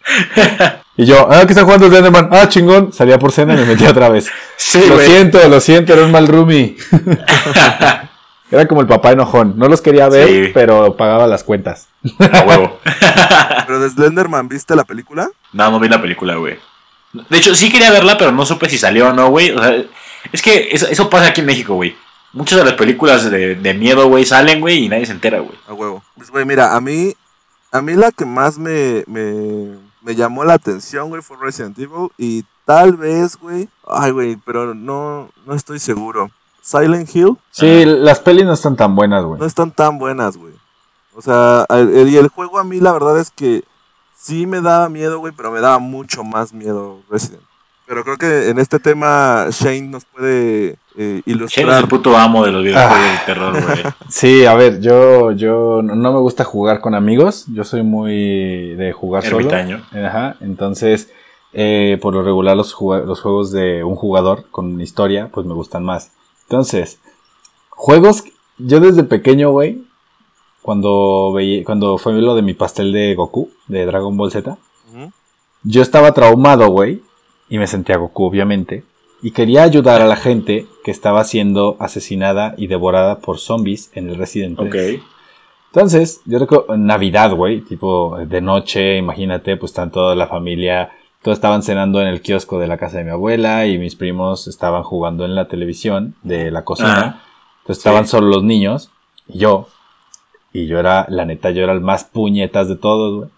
y 0.99 1.07
yo, 1.07 1.27
ah, 1.31 1.41
que 1.47 1.53
está 1.55 1.65
jugando 1.65 1.89
Slenderman, 1.89 2.29
ah, 2.33 2.47
chingón, 2.51 2.93
salía 2.93 3.19
por 3.19 3.33
cena 3.33 3.55
y 3.55 3.57
me 3.57 3.65
metía 3.65 3.91
otra 3.91 4.11
vez. 4.11 4.29
Sí, 4.57 4.83
lo 4.89 4.99
siento, 4.99 5.39
lo 5.49 5.59
siento, 5.61 5.95
era 5.95 6.05
un 6.05 6.13
mal 6.13 6.29
roomie. 6.29 6.77
era 8.51 8.67
como 8.69 8.81
el 8.81 8.87
papá 8.87 9.13
enojón, 9.13 9.55
no 9.57 9.69
los 9.69 9.81
quería 9.81 10.09
ver, 10.09 10.29
Sí. 10.29 10.51
pero 10.55 10.97
pagaba 10.97 11.27
las 11.27 11.43
cuentas. 11.45 11.89
A 12.33 12.43
huevo. 12.45 12.79
pero 13.67 13.81
de 13.81 13.91
Slenderman, 13.91 14.49
¿viste 14.49 14.77
la 14.77 14.85
película? 14.85 15.29
No, 15.53 15.71
no 15.71 15.81
vi 15.81 15.89
la 15.89 16.01
película, 16.01 16.37
güey. 16.37 16.59
De 17.31 17.39
hecho, 17.39 17.55
sí 17.55 17.71
quería 17.71 17.91
verla, 17.91 18.19
pero 18.19 18.31
no 18.33 18.45
supe 18.45 18.69
si 18.69 18.79
salió 18.79 19.09
o 19.09 19.13
no, 19.13 19.29
güey. 19.31 19.51
O 19.51 19.63
sea, 19.63 19.75
es 20.33 20.43
que 20.43 20.69
eso, 20.73 20.87
eso 20.89 21.09
pasa 21.11 21.29
aquí 21.29 21.41
en 21.41 21.47
México, 21.47 21.75
güey. 21.75 21.97
Muchas 22.33 22.59
de 22.59 22.65
las 22.65 22.75
películas 22.75 23.31
de, 23.31 23.55
de 23.55 23.75
miedo, 23.75 24.09
güey, 24.09 24.25
salen, 24.27 24.61
güey, 24.61 24.85
y 24.85 24.89
nadie 24.89 25.07
se 25.07 25.13
entera, 25.13 25.39
güey. 25.41 25.57
A 25.69 25.73
huevo. 25.73 26.03
Pues, 26.17 26.31
güey, 26.31 26.45
mira, 26.45 26.77
a 26.77 26.81
mí, 26.81 27.15
a 27.73 27.81
mí 27.81 27.95
la 27.95 28.13
que 28.13 28.27
más 28.27 28.59
me, 28.59 29.05
me, 29.07 29.77
me 30.03 30.15
llamó 30.15 30.45
la 30.45 30.55
atención, 30.55 31.09
güey, 31.09 31.23
fue 31.23 31.39
Resident 31.41 31.79
Evil. 31.79 32.11
Y 32.19 32.45
tal 32.67 32.97
vez, 32.97 33.37
güey, 33.37 33.69
ay, 33.89 34.11
güey, 34.11 34.37
pero 34.45 34.75
no, 34.75 35.31
no 35.47 35.55
estoy 35.55 35.79
seguro. 35.79 36.31
Silent 36.67 37.09
Hill 37.15 37.37
Sí, 37.53 37.85
las 37.85 38.19
pelis 38.21 38.45
no 38.45 38.53
están 38.55 38.75
tan 38.77 38.95
buenas, 38.97 39.25
güey. 39.25 39.39
no 39.41 39.47
están 39.47 39.71
tan 39.71 39.99
buenas, 39.99 40.37
güey. 40.37 40.53
O 41.15 41.23
sea, 41.23 41.65
el, 41.71 41.97
el- 41.97 42.09
y 42.09 42.17
el 42.17 42.29
juego 42.29 42.59
a 42.59 42.65
mí 42.65 42.81
la 42.81 42.93
verdad 42.93 43.19
es 43.21 43.31
que 43.31 43.63
sí 44.17 44.47
me 44.47 44.61
daba 44.61 44.89
miedo, 44.89 45.19
güey, 45.21 45.33
pero 45.37 45.51
me 45.53 45.61
daba 45.61 45.79
mucho 45.79 46.25
más 46.25 46.53
miedo 46.53 46.99
Resident. 47.11 47.43
Pero 47.87 48.03
creo 48.03 48.17
que 48.17 48.49
en 48.49 48.59
este 48.59 48.81
tema 48.81 49.47
Shane 49.51 49.83
nos 49.83 50.05
puede 50.07 50.71
eh, 50.71 50.77
Shane 50.97 51.19
es 51.21 51.27
ilustrar. 51.27 51.83
el 51.83 51.89
puto 51.89 52.17
amo 52.17 52.45
de 52.45 52.51
los 52.51 52.65
videojuegos 52.65 52.99
Ah. 52.99 53.13
de 53.13 53.19
terror, 53.33 53.53
güey. 53.65 53.83
Sí, 54.09 54.45
a 54.45 54.55
ver, 54.57 54.81
yo, 54.81 55.31
yo 55.31 55.83
no 55.83 56.13
me 56.13 56.19
gusta 56.19 56.43
jugar 56.43 56.81
con 56.81 56.97
amigos. 56.97 57.45
Yo 57.55 57.63
soy 57.63 57.85
muy 57.85 58.75
de 58.75 58.93
jugar 58.93 59.23
solo. 59.25 59.39
Ermitaño. 59.49 59.83
Ajá. 60.05 60.35
Entonces, 60.41 61.11
eh, 61.53 61.97
por 62.03 62.13
lo 62.13 62.23
regular, 62.23 62.57
los 62.57 62.75
juegos 62.75 63.53
de 63.53 63.85
un 63.85 63.95
jugador 63.95 64.47
con 64.51 64.81
historia, 64.81 65.31
pues 65.33 65.47
me 65.47 65.55
gustan 65.55 65.85
más. 65.85 66.11
Entonces, 66.49 66.99
juegos. 67.71 68.25
Yo 68.59 68.81
desde 68.81 69.05
pequeño, 69.05 69.51
güey, 69.51 69.83
cuando 70.63 71.33
veía, 71.33 71.63
cuando 71.65 71.99
fue 71.99 72.15
lo 72.15 72.35
de 72.35 72.43
mi 72.43 72.55
pastel 72.55 72.91
de 72.91 73.15
Goku, 73.15 73.51
de 73.69 73.85
Dragon 73.85 74.17
Ball 74.17 74.31
Z, 74.31 74.57
yo 75.63 75.83
estaba 75.83 76.13
traumado, 76.15 76.71
güey, 76.71 77.03
y 77.51 77.59
me 77.59 77.67
sentía 77.67 77.99
Goku, 77.99 78.25
obviamente, 78.25 78.85
y 79.21 79.33
quería 79.33 79.63
ayudar 79.63 80.01
a 80.01 80.07
la 80.07 80.17
gente 80.17 80.67
que 80.85 80.91
estaba 80.91 81.23
siendo 81.25 81.77
asesinada 81.81 82.55
y 82.57 82.67
devorada 82.69 83.19
por 83.19 83.39
zombies 83.39 83.91
en 83.95 84.09
el 84.09 84.17
Resident 84.17 84.59
Evil. 84.59 85.01
Ok. 85.01 85.05
Entonces, 85.75 86.23
yo 86.25 86.39
recuerdo 86.39 86.77
Navidad, 86.79 87.35
güey, 87.35 87.61
tipo 87.61 88.17
de 88.27 88.41
noche, 88.41 88.97
imagínate, 88.97 89.59
pues 89.59 89.73
están 89.73 89.91
toda 89.91 90.15
la 90.15 90.27
familia, 90.27 90.91
todos 91.27 91.39
estaban 91.39 91.65
cenando 91.65 92.01
en 92.01 92.07
el 92.07 92.21
kiosco 92.23 92.61
de 92.61 92.69
la 92.69 92.77
casa 92.79 92.99
de 92.99 93.05
mi 93.05 93.11
abuela 93.11 93.67
y 93.67 93.79
mis 93.79 93.97
primos 93.97 94.47
estaban 94.47 94.85
jugando 94.85 95.25
en 95.25 95.35
la 95.35 95.49
televisión 95.49 96.15
de 96.23 96.53
la 96.53 96.63
cocina. 96.65 97.21
Entonces 97.63 97.79
estaban 97.79 98.05
Sí. 98.05 98.13
solo 98.13 98.29
los 98.29 98.45
niños 98.45 98.91
y 99.27 99.39
yo. 99.41 99.67
Y 100.53 100.69
yo 100.69 100.79
era, 100.79 101.05
la 101.09 101.25
neta, 101.25 101.51
yo 101.51 101.65
era 101.65 101.73
el 101.73 101.81
más 101.81 102.05
puñetas 102.05 102.69
de 102.69 102.77
todos, 102.77 103.17
güey. 103.19 103.31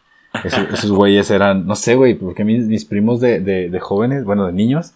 Esos, 0.45 0.69
esos 0.75 0.91
güeyes 0.93 1.31
eran, 1.31 1.67
no 1.67 1.77
sé, 1.77 1.95
güey, 1.95 2.13
porque 2.13 2.45
mis, 2.45 2.67
mis 2.67 2.85
primos 2.85 3.21
de, 3.21 3.41
de, 3.41 3.71
de 3.71 3.81
jóvenes, 3.81 4.23
bueno, 4.25 4.45
de 4.45 4.53
niños, 4.53 4.93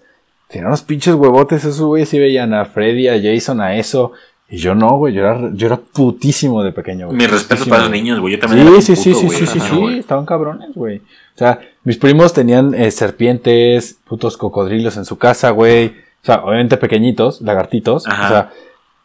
tenían 0.49 0.67
unos 0.67 0.83
pinches 0.83 1.15
huevotes, 1.15 1.65
esos 1.65 1.81
güeyes 1.87 2.11
sí 2.11 2.19
veían 2.19 2.53
a 2.53 2.67
Freddy, 2.67 3.09
a 3.09 3.19
Jason, 3.19 3.63
a 3.63 3.75
eso. 3.77 4.13
Y 4.53 4.59
yo 4.59 4.75
no, 4.75 4.99
güey, 4.99 5.15
yo 5.15 5.23
era, 5.23 5.51
yo 5.55 5.67
era 5.67 5.79
putísimo 5.79 6.63
de 6.63 6.73
pequeño, 6.73 7.07
güey. 7.07 7.17
Mi 7.17 7.27
respeto 7.27 7.55
Putísimo, 7.61 7.71
para 7.71 7.83
los 7.85 7.91
niños, 7.93 8.21
güey. 8.21 8.35
Yo 8.35 8.39
también 8.41 8.67
era 8.69 8.81
Sí, 8.83 8.93
un 8.93 8.97
sí, 8.99 9.03
sí, 9.03 9.11
puto, 9.15 9.21
sí, 9.21 9.27
güey. 9.27 9.39
sí, 9.39 9.47
sí, 9.47 9.59
Ajá, 9.59 9.69
sí, 9.71 9.77
güey. 9.81 9.99
estaban 9.99 10.27
cabrones, 10.27 10.75
güey. 10.75 10.99
O 10.99 11.39
sea, 11.39 11.59
mis 11.85 11.97
primos 11.97 12.35
tenían 12.35 12.75
eh, 12.75 12.91
serpientes, 12.91 13.97
putos 14.07 14.37
cocodrilos 14.37 14.97
en 14.99 15.07
su 15.07 15.17
casa, 15.17 15.51
güey. 15.51 15.87
O 16.23 16.25
sea, 16.27 16.43
obviamente 16.45 16.77
pequeñitos, 16.77 17.41
lagartitos. 17.41 18.07
Ajá. 18.07 18.25
O 18.27 18.29
sea, 18.29 18.51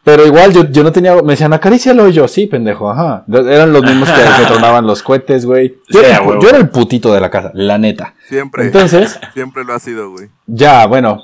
pero 0.03 0.25
igual 0.25 0.53
yo, 0.53 0.69
yo 0.69 0.83
no 0.83 0.91
tenía, 0.91 1.15
me 1.21 1.33
decían, 1.33 1.53
acarícialo 1.53 2.07
y 2.09 2.13
yo, 2.13 2.27
sí, 2.27 2.47
pendejo, 2.47 2.89
ajá. 2.91 3.23
Eran 3.29 3.71
los 3.73 3.83
mismos 3.83 4.09
que, 4.09 4.21
que 4.21 4.45
tronaban 4.47 4.85
los 4.85 5.01
cohetes, 5.01 5.45
güey. 5.45 5.75
Yo, 5.89 5.99
Sí, 6.01 6.05
yo 6.41 6.49
era 6.49 6.57
el 6.57 6.69
putito 6.69 7.13
de 7.13 7.19
la 7.21 7.29
casa, 7.29 7.51
la 7.53 7.77
neta. 7.77 8.13
Siempre, 8.27 8.63
Entonces, 8.65 9.19
siempre 9.33 9.63
lo 9.63 9.73
ha 9.73 9.79
sido, 9.79 10.11
güey. 10.11 10.27
ya, 10.45 10.85
bueno. 10.87 11.23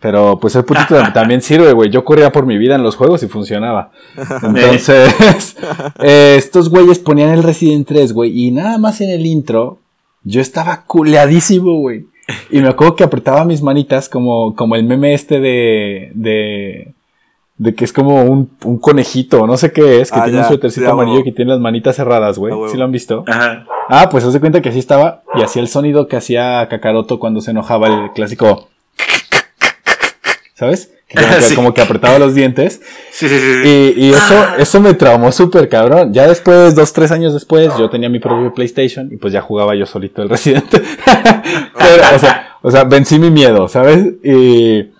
Pero 0.00 0.38
pues 0.40 0.56
el 0.56 0.64
putito 0.64 0.96
también 1.14 1.42
sirve, 1.42 1.72
güey. 1.72 1.90
Yo 1.90 2.04
corría 2.04 2.32
por 2.32 2.46
mi 2.46 2.58
vida 2.58 2.74
en 2.74 2.82
los 2.82 2.96
juegos 2.96 3.22
y 3.22 3.28
funcionaba. 3.28 3.90
Entonces, 4.42 5.56
eh, 6.00 6.34
estos 6.36 6.70
güeyes 6.70 6.98
ponían 6.98 7.30
el 7.30 7.42
Resident 7.42 7.86
3, 7.86 8.12
güey. 8.12 8.46
Y 8.46 8.50
nada 8.50 8.78
más 8.78 9.00
en 9.00 9.10
el 9.10 9.26
intro, 9.26 9.78
yo 10.24 10.40
estaba 10.40 10.84
culeadísimo, 10.86 11.78
güey. 11.78 12.06
Y 12.50 12.60
me 12.60 12.68
acuerdo 12.68 12.96
que 12.96 13.04
apretaba 13.04 13.44
mis 13.44 13.60
manitas 13.60 14.08
como, 14.08 14.54
como 14.54 14.76
el 14.76 14.84
meme 14.84 15.14
este 15.14 15.40
de, 15.40 16.12
de, 16.14 16.94
de 17.56 17.74
que 17.74 17.84
es 17.84 17.92
como 17.92 18.22
un, 18.22 18.50
un 18.64 18.78
conejito, 18.78 19.48
no 19.48 19.56
sé 19.56 19.72
qué 19.72 20.00
es, 20.00 20.12
que 20.12 20.18
Ah, 20.20 20.24
tiene 20.24 20.38
ya, 20.38 20.44
un 20.44 20.48
suétercito 20.48 20.86
sí, 20.86 20.88
a 20.88 20.92
amarillo 20.92 21.24
que 21.24 21.32
tiene 21.32 21.50
las 21.50 21.60
manitas 21.60 21.96
cerradas, 21.96 22.38
güey. 22.38 22.52
A 22.52 22.56
huevo. 22.56 22.70
¿Sí 22.70 22.76
lo 22.78 22.84
han 22.84 22.92
visto? 22.92 23.24
Ajá. 23.26 23.66
Ah, 23.88 24.08
pues 24.08 24.24
haz 24.24 24.32
de 24.32 24.38
cuenta 24.38 24.62
que 24.62 24.68
así 24.68 24.78
estaba 24.78 25.22
y 25.34 25.42
hacía 25.42 25.60
el 25.60 25.66
sonido 25.66 26.06
que 26.06 26.16
hacía 26.16 26.68
Kakaroto 26.70 27.18
cuando 27.18 27.40
se 27.40 27.50
enojaba, 27.50 27.88
el 27.88 28.12
clásico. 28.12 28.69
¿Sabes? 30.60 30.92
Que 31.08 31.14
como, 31.22 31.34
que, 31.36 31.42
Sí. 31.42 31.54
como 31.54 31.74
que 31.74 31.80
apretaba 31.80 32.18
los 32.18 32.34
dientes. 32.34 32.82
Sí, 33.10 33.28
sí, 33.28 33.34
sí. 33.38 33.54
sí. 33.64 33.94
Y, 33.96 34.04
y 34.06 34.10
eso, 34.10 34.34
eso 34.58 34.80
me 34.80 34.92
traumó 34.92 35.32
súper 35.32 35.70
cabrón. 35.70 36.12
Ya 36.12 36.28
después, 36.28 36.74
dos, 36.74 36.92
tres 36.92 37.10
años 37.12 37.32
después, 37.32 37.70
yo 37.78 37.88
tenía 37.88 38.10
mi 38.10 38.18
propio 38.18 38.52
PlayStation 38.52 39.08
y 39.10 39.16
pues 39.16 39.32
ya 39.32 39.40
jugaba 39.40 39.74
yo 39.74 39.86
solito 39.86 40.22
el 40.22 40.28
Resident. 40.28 40.66
Pero, 40.70 42.02
o 42.14 42.18
sea, 42.18 42.56
o 42.60 42.70
sea, 42.70 42.84
vencí 42.84 43.18
mi 43.18 43.30
miedo, 43.30 43.68
¿sabes? 43.68 44.06
Y 44.22 44.90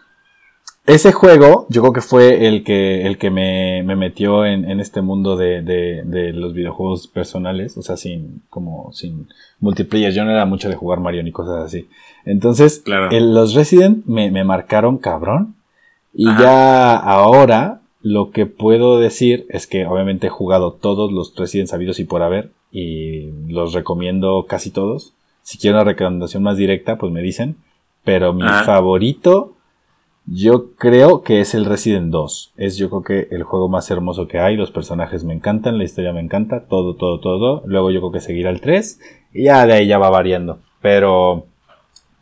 ese 0.86 1.12
juego, 1.12 1.66
yo 1.68 1.82
creo 1.82 1.92
que 1.92 2.00
fue 2.00 2.46
el 2.48 2.64
que, 2.64 3.06
el 3.06 3.18
que 3.18 3.30
me, 3.30 3.82
me 3.84 3.96
metió 3.96 4.44
en, 4.46 4.68
en 4.68 4.80
este 4.80 5.02
mundo 5.02 5.36
de, 5.36 5.60
de, 5.62 6.02
de 6.04 6.32
los 6.32 6.54
videojuegos 6.54 7.06
personales, 7.06 7.76
o 7.76 7.82
sea, 7.82 7.96
sin, 7.98 8.42
como, 8.48 8.90
sin 8.92 9.28
multiplayer. 9.60 10.12
Yo 10.12 10.24
no 10.24 10.30
era 10.30 10.46
mucho 10.46 10.68
de 10.70 10.74
jugar 10.74 11.00
Mario 11.00 11.22
ni 11.22 11.32
cosas 11.32 11.64
así. 11.66 11.86
Entonces, 12.30 12.80
Claro. 12.84 13.10
el- 13.10 13.34
los 13.34 13.54
Resident 13.54 14.04
me, 14.06 14.30
me 14.30 14.44
marcaron 14.44 14.98
cabrón. 14.98 15.54
Y 16.14 16.28
Ajá. 16.28 16.42
ya 16.42 16.96
ahora, 16.96 17.80
lo 18.02 18.30
que 18.30 18.46
puedo 18.46 18.98
decir 18.98 19.46
es 19.48 19.66
que 19.66 19.86
obviamente 19.86 20.28
he 20.28 20.30
jugado 20.30 20.72
todos 20.72 21.12
los 21.12 21.34
Resident 21.36 21.68
sabidos 21.68 21.98
y 22.00 22.04
por 22.04 22.22
haber. 22.22 22.50
Y 22.72 23.30
los 23.48 23.72
recomiendo 23.74 24.44
casi 24.48 24.70
todos. 24.70 25.12
Si 25.42 25.58
quieren 25.58 25.76
una 25.76 25.84
recomendación 25.84 26.42
más 26.42 26.56
directa, 26.56 26.98
pues 26.98 27.12
me 27.12 27.20
dicen. 27.22 27.56
Pero 28.04 28.32
mi 28.32 28.42
Ajá. 28.44 28.64
favorito, 28.64 29.54
yo 30.26 30.72
creo 30.76 31.22
que 31.22 31.40
es 31.40 31.54
el 31.54 31.64
Resident 31.64 32.10
2. 32.10 32.52
Es 32.56 32.76
yo 32.76 32.88
creo 32.90 33.02
que 33.02 33.34
el 33.34 33.42
juego 33.42 33.68
más 33.68 33.90
hermoso 33.90 34.28
que 34.28 34.38
hay. 34.38 34.56
Los 34.56 34.70
personajes 34.70 35.24
me 35.24 35.34
encantan, 35.34 35.78
la 35.78 35.84
historia 35.84 36.12
me 36.12 36.20
encanta, 36.20 36.66
todo, 36.68 36.94
todo, 36.94 37.18
todo. 37.20 37.62
Luego 37.66 37.90
yo 37.90 38.00
creo 38.00 38.12
que 38.12 38.20
seguirá 38.20 38.50
el 38.50 38.60
3. 38.60 39.00
Y 39.32 39.44
ya 39.44 39.66
de 39.66 39.72
ahí 39.74 39.86
ya 39.86 39.98
va 39.98 40.10
variando. 40.10 40.58
Pero 40.80 41.46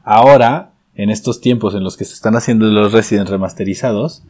ahora, 0.09 0.71
en 0.95 1.11
estos 1.11 1.41
tiempos 1.41 1.75
en 1.75 1.85
los 1.85 1.97
que 1.97 2.05
se 2.05 2.15
están 2.15 2.35
haciendo 2.37 2.67
los 2.67 2.93
Resident 2.93 3.29
remasterizados, 3.29 4.25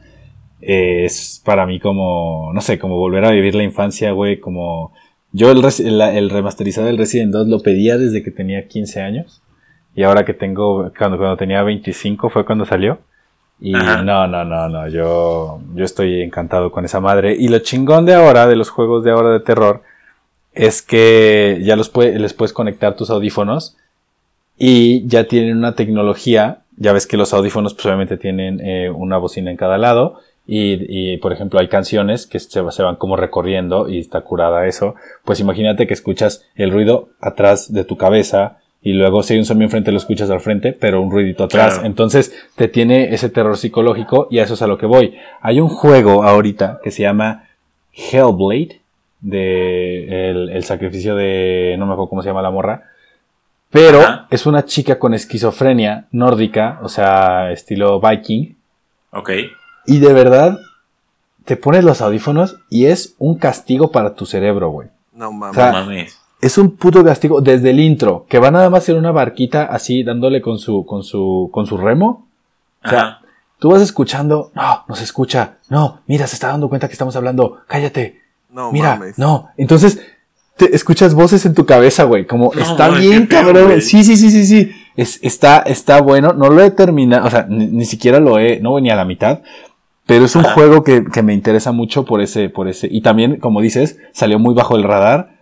eh, 0.61 1.05
es 1.05 1.41
para 1.45 1.67
mí 1.67 1.79
como, 1.81 2.51
no 2.53 2.61
sé, 2.61 2.79
como 2.79 2.97
volver 2.97 3.25
a 3.25 3.31
vivir 3.31 3.55
la 3.55 3.63
infancia, 3.65 4.13
güey, 4.13 4.39
como... 4.41 4.93
Yo 5.33 5.51
el, 5.51 5.63
res- 5.63 5.81
el, 5.81 6.01
el 6.01 6.31
remasterizado 6.31 6.87
del 6.87 6.97
Resident 6.99 7.33
2 7.33 7.49
lo 7.49 7.61
pedía 7.61 7.99
desde 7.99 8.23
que 8.23 8.31
tenía 8.31 8.67
15 8.67 9.03
años. 9.03 9.43
Y 9.95 10.03
ahora 10.03 10.25
que 10.25 10.33
tengo, 10.33 10.91
cuando, 10.97 11.19
cuando 11.19 11.37
tenía 11.37 11.63
25 11.63 12.31
fue 12.31 12.47
cuando 12.47 12.65
salió. 12.65 12.99
Y 13.61 13.75
Ajá. 13.77 14.03
no, 14.03 14.27
no, 14.27 14.45
no, 14.47 14.69
no, 14.71 14.89
yo, 14.89 15.61
yo 15.75 15.85
estoy 15.85 16.23
encantado 16.23 16.71
con 16.73 16.85
esa 16.87 17.01
madre. 17.01 17.37
Y 17.39 17.49
lo 17.49 17.59
chingón 17.59 18.07
de 18.07 18.15
ahora, 18.15 18.47
de 18.47 18.57
los 18.57 18.71
juegos 18.71 19.05
de 19.05 19.11
ahora 19.11 19.31
de 19.33 19.41
terror, 19.41 19.83
es 20.55 20.81
que 20.81 21.61
ya 21.63 21.77
los 21.77 21.89
puede- 21.91 22.19
les 22.19 22.33
puedes 22.33 22.53
conectar 22.55 22.97
tus 22.97 23.11
audífonos 23.11 23.77
y 24.59 25.07
ya 25.07 25.25
tienen 25.25 25.57
una 25.57 25.75
tecnología. 25.75 26.59
Ya 26.77 26.93
ves 26.93 27.07
que 27.07 27.17
los 27.17 27.33
audífonos 27.33 27.75
pues 27.75 27.87
obviamente 27.87 28.17
tienen 28.17 28.61
eh, 28.61 28.91
una 28.91 29.19
bocina 29.19 29.51
en 29.51 29.57
cada 29.57 29.79
lado 29.79 30.21
y, 30.47 31.13
y, 31.13 31.17
por 31.19 31.33
ejemplo 31.33 31.61
hay 31.61 31.69
canciones 31.69 32.27
que 32.27 32.39
se, 32.39 32.63
se 32.71 32.83
van 32.83 32.97
como 32.97 33.17
recorriendo 33.17 33.89
y 33.89 33.99
está 33.99 34.23
curada 34.23 34.67
eso, 34.67 34.95
pues 35.25 35.41
imagínate 35.41 35.87
que 35.87 35.93
escuchas 35.93 36.47
el 36.57 36.71
ruido 36.71 37.11
atrás 37.21 37.73
de 37.73 37.85
tu 37.85 37.97
cabeza 37.97 38.59
y 38.81 38.93
luego 38.93 39.23
si 39.23 39.35
hay 39.35 39.41
un 39.41 39.45
zombie 39.45 39.65
enfrente 39.65 39.93
lo 39.93 39.99
escuchas 39.99 40.31
al 40.31 40.41
frente, 40.41 40.73
pero 40.73 41.03
un 41.03 41.11
ruidito 41.11 41.45
atrás. 41.45 41.75
Claro. 41.75 41.87
Entonces 41.87 42.33
te 42.55 42.69
tiene 42.69 43.13
ese 43.13 43.29
terror 43.29 43.57
psicológico 43.59 44.29
y 44.31 44.39
a 44.39 44.45
eso 44.45 44.55
es 44.55 44.63
a 44.63 44.67
lo 44.67 44.79
que 44.79 44.87
voy. 44.87 45.17
Hay 45.43 45.61
un 45.61 45.69
juego 45.69 46.23
ahorita 46.23 46.81
que 46.83 46.93
se 46.93 47.03
llama 47.03 47.49
Hellblade, 47.93 48.81
de 49.21 50.31
el, 50.31 50.49
el 50.51 50.65
sacrificio 50.65 51.17
de, 51.17 51.75
no 51.77 51.87
me 51.87 51.93
acuerdo 51.93 52.09
cómo 52.09 52.23
se 52.23 52.29
llama 52.29 52.41
la 52.41 52.53
morra, 52.53 52.85
pero 53.71 54.01
Ajá. 54.01 54.27
es 54.31 54.47
una 54.47 54.65
chica 54.65 54.99
con 54.99 55.15
esquizofrenia 55.15 56.07
nórdica, 56.11 56.79
o 56.83 56.89
sea, 56.89 57.51
estilo 57.53 58.01
viking, 58.01 58.57
Ok. 59.13 59.31
y 59.87 59.99
de 59.99 60.13
verdad 60.13 60.59
te 61.45 61.57
pones 61.57 61.85
los 61.85 62.01
audífonos 62.03 62.57
y 62.71 62.87
es 62.87 63.15
un 63.19 63.39
castigo 63.39 63.91
para 63.91 64.15
tu 64.15 64.27
cerebro, 64.27 64.71
güey. 64.71 64.89
No 65.13 65.33
mames. 65.33 65.57
O 65.57 65.61
sea, 65.61 65.73
No 65.73 65.79
mames. 65.81 66.19
Es 66.41 66.57
un 66.57 66.77
puto 66.77 67.03
castigo 67.05 67.41
desde 67.41 67.71
el 67.71 67.81
intro, 67.81 68.25
que 68.29 68.39
va 68.39 68.51
nada 68.53 68.71
más 68.71 68.89
en 68.89 68.97
una 68.97 69.11
barquita 69.11 69.65
así 69.65 70.05
dándole 70.05 70.41
con 70.41 70.59
su, 70.59 70.87
con 70.87 71.03
su, 71.03 71.49
con 71.53 71.67
su 71.67 71.77
remo. 71.79 72.29
O 72.85 72.89
sea, 72.89 73.01
Ajá. 73.01 73.21
tú 73.59 73.71
vas 73.71 73.83
escuchando, 73.83 74.53
no, 74.55 74.85
no 74.87 74.95
se 74.95 75.03
escucha, 75.03 75.57
no, 75.69 76.03
mira, 76.07 76.27
se 76.29 76.37
está 76.37 76.49
dando 76.49 76.69
cuenta 76.69 76.87
que 76.87 76.93
estamos 76.93 77.17
hablando, 77.17 77.63
cállate, 77.67 78.23
no 78.51 78.71
mira, 78.71 78.91
mames. 78.91 79.19
no. 79.19 79.49
Entonces, 79.57 80.01
te 80.59 80.77
escuchas 80.77 81.15
voces 81.15 81.47
en 81.47 81.55
tu 81.55 81.65
cabeza, 81.65 82.05
güey, 82.05 82.27
como 82.27 82.53
No, 82.55 82.61
está 82.61 82.89
güey, 82.91 83.09
bien, 83.09 83.27
cabrón. 83.27 83.65
güey. 83.69 83.81
Sí, 83.81 84.05
sí, 84.05 84.17
sí, 84.17 84.31
sí, 84.31 84.45
sí. 84.45 84.73
Es, 84.97 85.19
está, 85.23 85.59
está 85.61 86.03
bueno, 86.03 86.33
no 86.35 86.51
lo 86.51 86.63
he 86.63 86.71
terminado, 86.71 87.27
o 87.27 87.31
sea, 87.31 87.47
ni, 87.49 87.67
ni 87.69 87.85
siquiera 87.87 88.21
lo 88.21 88.39
he, 88.39 88.61
no 88.61 88.79
ni 88.81 88.91
a 88.91 88.97
la 88.97 89.05
mitad. 89.07 89.41
Pero 90.07 90.25
es 90.25 90.35
un 90.37 90.43
juego 90.45 90.83
que, 90.85 91.05
que 91.05 91.23
me 91.23 91.35
interesa 91.35 91.71
mucho 91.73 92.05
por 92.05 92.21
ese, 92.21 92.49
por 92.49 92.67
ese. 92.69 92.89
Y 92.91 93.03
también, 93.03 93.37
como 93.41 93.61
dices, 93.61 93.99
salió 94.13 94.39
muy 94.39 94.55
bajo 94.55 94.75
el 94.77 94.83
radar. 94.83 95.37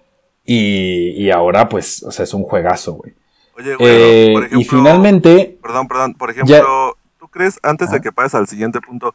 Y, 0.45 1.11
y 1.23 1.31
ahora, 1.31 1.69
pues, 1.69 2.03
o 2.03 2.11
sea, 2.11 2.25
es 2.25 2.35
un 2.35 2.43
juegazo, 2.43 2.95
güey. 2.95 3.14
Oye, 3.59 3.75
güey, 3.77 3.91
Eh, 3.91 4.31
por 4.35 4.43
ejemplo, 4.45 4.61
y 4.61 4.64
finalmente, 4.64 5.59
Perdón, 5.62 5.89
perdón. 5.89 6.14
Por 6.14 6.31
ejemplo, 6.31 6.97
¿tú 7.19 7.29
crees, 7.29 7.59
antes 7.62 7.91
de 7.91 8.01
que 8.01 8.12
pases 8.12 8.35
al 8.35 8.47
siguiente 8.49 8.81
punto, 8.81 9.14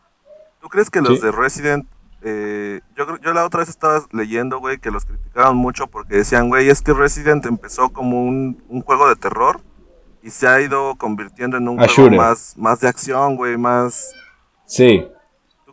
¿tú 0.62 0.68
crees 0.70 0.90
que 0.90 1.02
los 1.02 1.20
Sí. 1.20 1.26
de 1.26 1.32
Resident... 1.32 1.86
eh, 2.24 2.82
yo, 2.98 3.34
la 3.34 3.46
otra 3.46 3.62
vez 3.62 3.70
estaba 3.70 4.02
leyendo, 4.12 4.60
güey, 4.60 4.78
que 4.80 4.92
los 4.92 5.06
criticaron 5.06 5.58
mucho 5.58 5.88
porque 5.88 6.18
decían, 6.18 6.50
güey, 6.50 6.70
es 6.70 6.82
que 6.82 6.94
Resident 6.94 7.46
empezó 7.46 7.90
como 7.90 8.24
un, 8.24 8.62
un 8.70 8.82
juego 8.82 9.08
de 9.10 9.16
terror 9.16 9.60
y 10.24 10.30
se 10.30 10.48
ha 10.48 10.62
ido 10.62 10.96
convirtiendo 10.96 11.58
en 11.58 11.68
un 11.68 11.80
A 11.80 11.86
juego 11.88 12.04
shooter. 12.04 12.18
más, 12.20 12.54
más 12.58 12.80
de 12.80 12.88
acción, 12.88 13.36
güey, 13.36 13.58
más... 13.58 14.12
sí. 14.66 15.06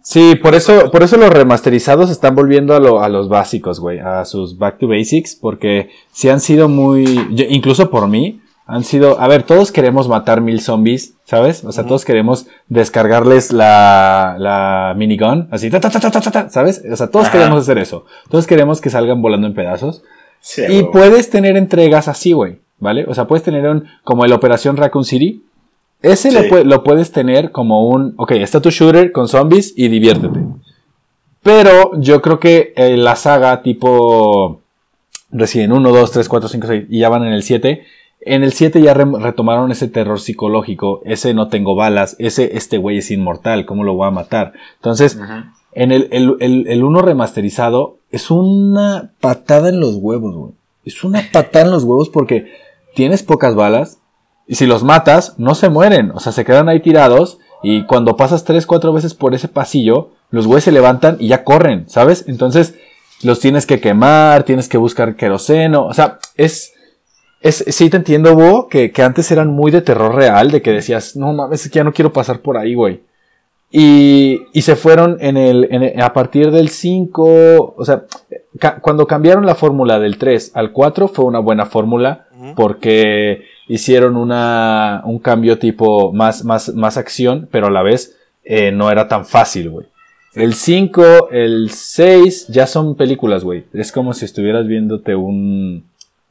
Sí, 0.01 0.37
por 0.37 0.55
eso, 0.55 0.91
por 0.91 1.03
eso 1.03 1.19
los 1.19 1.29
remasterizados 1.29 2.09
están 2.09 2.35
volviendo 2.35 2.75
a, 2.75 2.81
lo- 2.81 3.03
a 3.03 3.11
los 3.11 3.29
básicos, 3.29 3.79
güey, 3.79 3.99
a 3.99 4.25
sus 4.25 4.57
back 4.57 4.79
to 4.79 4.89
basics, 4.89 5.35
porque 5.37 5.91
si 6.13 6.31
han 6.31 6.41
sido 6.41 6.67
muy, 6.67 7.05
yo- 7.35 7.45
incluso 7.51 7.91
por 7.91 8.09
mí, 8.09 8.41
han 8.71 8.85
sido, 8.85 9.19
a 9.19 9.27
ver, 9.29 9.45
todos 9.45 9.73
queremos 9.73 10.09
matar 10.09 10.43
mil 10.43 10.61
zombies, 10.61 11.15
¿sabes? 11.25 11.65
O 11.65 11.73
sea, 11.73 11.87
todos 11.87 12.05
queremos 12.05 12.49
descargarles 12.69 13.51
la, 13.51 14.37
la 14.39 14.93
minigun, 14.95 15.49
así, 15.51 15.71
ta, 15.71 15.81
ta, 15.81 15.89
ta, 15.89 15.99
ta, 15.99 16.11
ta, 16.11 16.31
ta, 16.31 16.51
¿sabes? 16.51 16.83
O 16.93 16.95
sea, 16.95 17.07
todos 17.11 17.29
Ajá. 17.29 17.39
queremos 17.39 17.63
hacer 17.63 17.79
eso. 17.79 18.05
Todos 18.31 18.47
queremos 18.47 18.83
que 18.83 18.91
salgan 18.91 19.23
volando 19.23 19.47
en 19.47 19.55
pedazos. 19.55 20.03
Sí, 20.41 20.65
Y 20.69 20.83
puedes 20.83 21.31
tener 21.31 21.57
entregas 21.57 22.09
así, 22.09 22.33
güey, 22.33 22.59
¿vale? 22.79 23.07
O 23.09 23.15
sea, 23.15 23.27
puedes 23.27 23.43
tener 23.43 23.67
un, 23.67 23.87
como 24.05 24.27
el 24.27 24.35
Operación 24.35 24.77
Raccoon 24.77 25.07
City. 25.07 25.43
Ese 26.03 26.31
lo 26.65 26.85
puedes 26.85 27.11
tener 27.11 27.51
como 27.53 27.89
un, 27.89 28.13
ok, 28.19 28.33
está 28.33 28.61
tu 28.61 28.71
shooter 28.71 29.13
con 29.13 29.29
zombies 29.29 29.73
y 29.79 29.89
diviértete. 29.89 30.41
Pero 31.43 31.99
yo 31.99 32.21
creo 32.21 32.39
que 32.39 32.75
eh, 32.77 32.99
la 32.99 33.17
saga 33.17 33.63
tipo 33.63 34.61
Resident 35.31 35.73
1, 35.73 35.91
2, 35.91 36.11
3, 36.11 36.29
4, 36.29 36.49
5, 36.51 36.67
6 36.67 36.85
y 36.91 36.99
ya 37.01 37.09
van 37.09 37.25
en 37.25 37.33
el 37.33 37.43
7. 37.43 37.83
En 38.35 38.43
el 38.45 38.53
7 38.53 38.81
ya 38.83 38.95
rem- 38.95 39.21
retomaron 39.21 39.71
ese 39.73 39.89
terror 39.89 40.21
psicológico, 40.21 41.01
ese 41.05 41.35
no 41.35 41.49
tengo 41.49 41.75
balas, 41.75 42.17
ese 42.19 42.57
este 42.57 42.79
güey 42.79 42.99
es 42.99 43.11
inmortal, 43.11 43.65
¿cómo 43.67 43.85
lo 43.85 43.95
voy 43.95 44.07
a 44.07 44.11
matar? 44.11 44.53
Entonces, 44.77 45.19
en 45.73 45.93
el, 45.93 46.09
el, 46.13 46.37
el, 46.41 46.67
el 46.69 46.85
uno 46.85 47.01
remasterizado 47.03 47.99
es 48.11 48.31
una 48.31 49.13
patada 49.21 49.69
en 49.69 49.81
los 49.81 49.97
huevos, 49.97 50.35
güey. 50.35 50.53
Es 50.85 51.05
una 51.05 51.23
patada 51.33 51.67
en 51.67 51.71
los 51.73 51.85
huevos 51.85 52.09
porque 52.09 52.53
tienes 52.95 53.23
pocas 53.23 53.55
balas 53.55 53.99
y 54.47 54.55
si 54.57 54.67
los 54.67 54.83
matas 54.83 55.35
no 55.39 55.55
se 55.55 55.69
mueren, 55.69 56.11
o 56.13 56.21
sea, 56.21 56.33
se 56.33 56.45
quedan 56.45 56.69
ahí 56.69 56.81
tirados 56.81 57.39
y 57.63 57.85
cuando 57.85 58.17
pasas 58.17 58.45
tres, 58.45 58.67
cuatro 58.67 58.93
veces 58.93 59.15
por 59.15 59.35
ese 59.35 59.49
pasillo, 59.49 60.11
los 60.31 60.47
güeyes 60.47 60.65
se 60.65 60.73
levantan 60.73 61.17
y 61.21 61.29
ya 61.29 61.45
corren, 61.45 61.89
¿sabes? 61.89 62.25
Entonces 62.29 62.75
los 63.23 63.41
tienes 63.41 63.67
que 63.67 63.81
quemar, 63.81 64.45
tienes 64.45 64.69
que 64.69 64.79
buscar 64.79 65.17
queroseno, 65.17 65.87
o 65.87 65.95
sea, 65.95 66.19
es... 66.37 66.75
Es, 67.41 67.65
sí 67.69 67.89
te 67.89 67.97
entiendo, 67.99 68.35
Bo, 68.35 68.69
que, 68.69 68.91
que 68.91 69.03
antes 69.03 69.31
eran 69.31 69.49
muy 69.49 69.71
de 69.71 69.81
terror 69.83 70.15
real, 70.15 70.51
de 70.51 70.61
que 70.61 70.73
decías, 70.73 71.17
no 71.17 71.33
mames, 71.33 71.65
es 71.65 71.71
que 71.71 71.77
ya 71.79 71.85
no 71.85 71.93
quiero 71.93 72.13
pasar 72.13 72.41
por 72.41 72.57
ahí, 72.57 72.75
güey. 72.75 73.01
Y, 73.71 74.41
y 74.55 74.63
se 74.63 74.77
fueron 74.77 75.19
en 75.21 75.37
el, 75.37 75.69
en 75.71 75.83
el- 75.83 76.01
a 76.01 76.13
partir 76.15 76.51
del 76.51 76.71
5, 76.71 77.75
o 77.77 77.85
sea, 77.85 78.05
ca- 78.59 78.81
cuando 78.81 79.07
cambiaron 79.07 79.45
la 79.45 79.55
fórmula 79.55 79.99
del 80.01 80.17
3 80.17 80.53
al 80.55 80.73
4 80.73 81.07
fue 81.09 81.27
una 81.27 81.39
buena 81.39 81.67
fórmula 81.67 82.27
porque 82.57 83.43
hicieron 83.69 84.17
una, 84.17 85.03
un 85.05 85.19
cambio 85.19 85.59
tipo 85.59 86.13
más, 86.13 86.45
más, 86.45 86.73
más 86.75 86.97
acción, 86.97 87.47
pero 87.53 87.67
a 87.67 87.71
la 87.71 87.83
vez 87.83 88.17
eh, 88.45 88.73
no 88.73 88.91
era 88.91 89.07
tan 89.07 89.27
fácil, 89.27 89.69
güey. 89.71 89.87
El 90.35 90.55
5, 90.55 91.31
el 91.31 91.71
6 91.71 92.47
ya 92.49 92.67
son 92.67 92.95
películas, 92.95 93.45
güey. 93.45 93.65
Es 93.75 93.93
como 93.93 94.15
si 94.15 94.25
estuvieras 94.25 94.67
viéndote 94.67 95.15
un, 95.15 95.85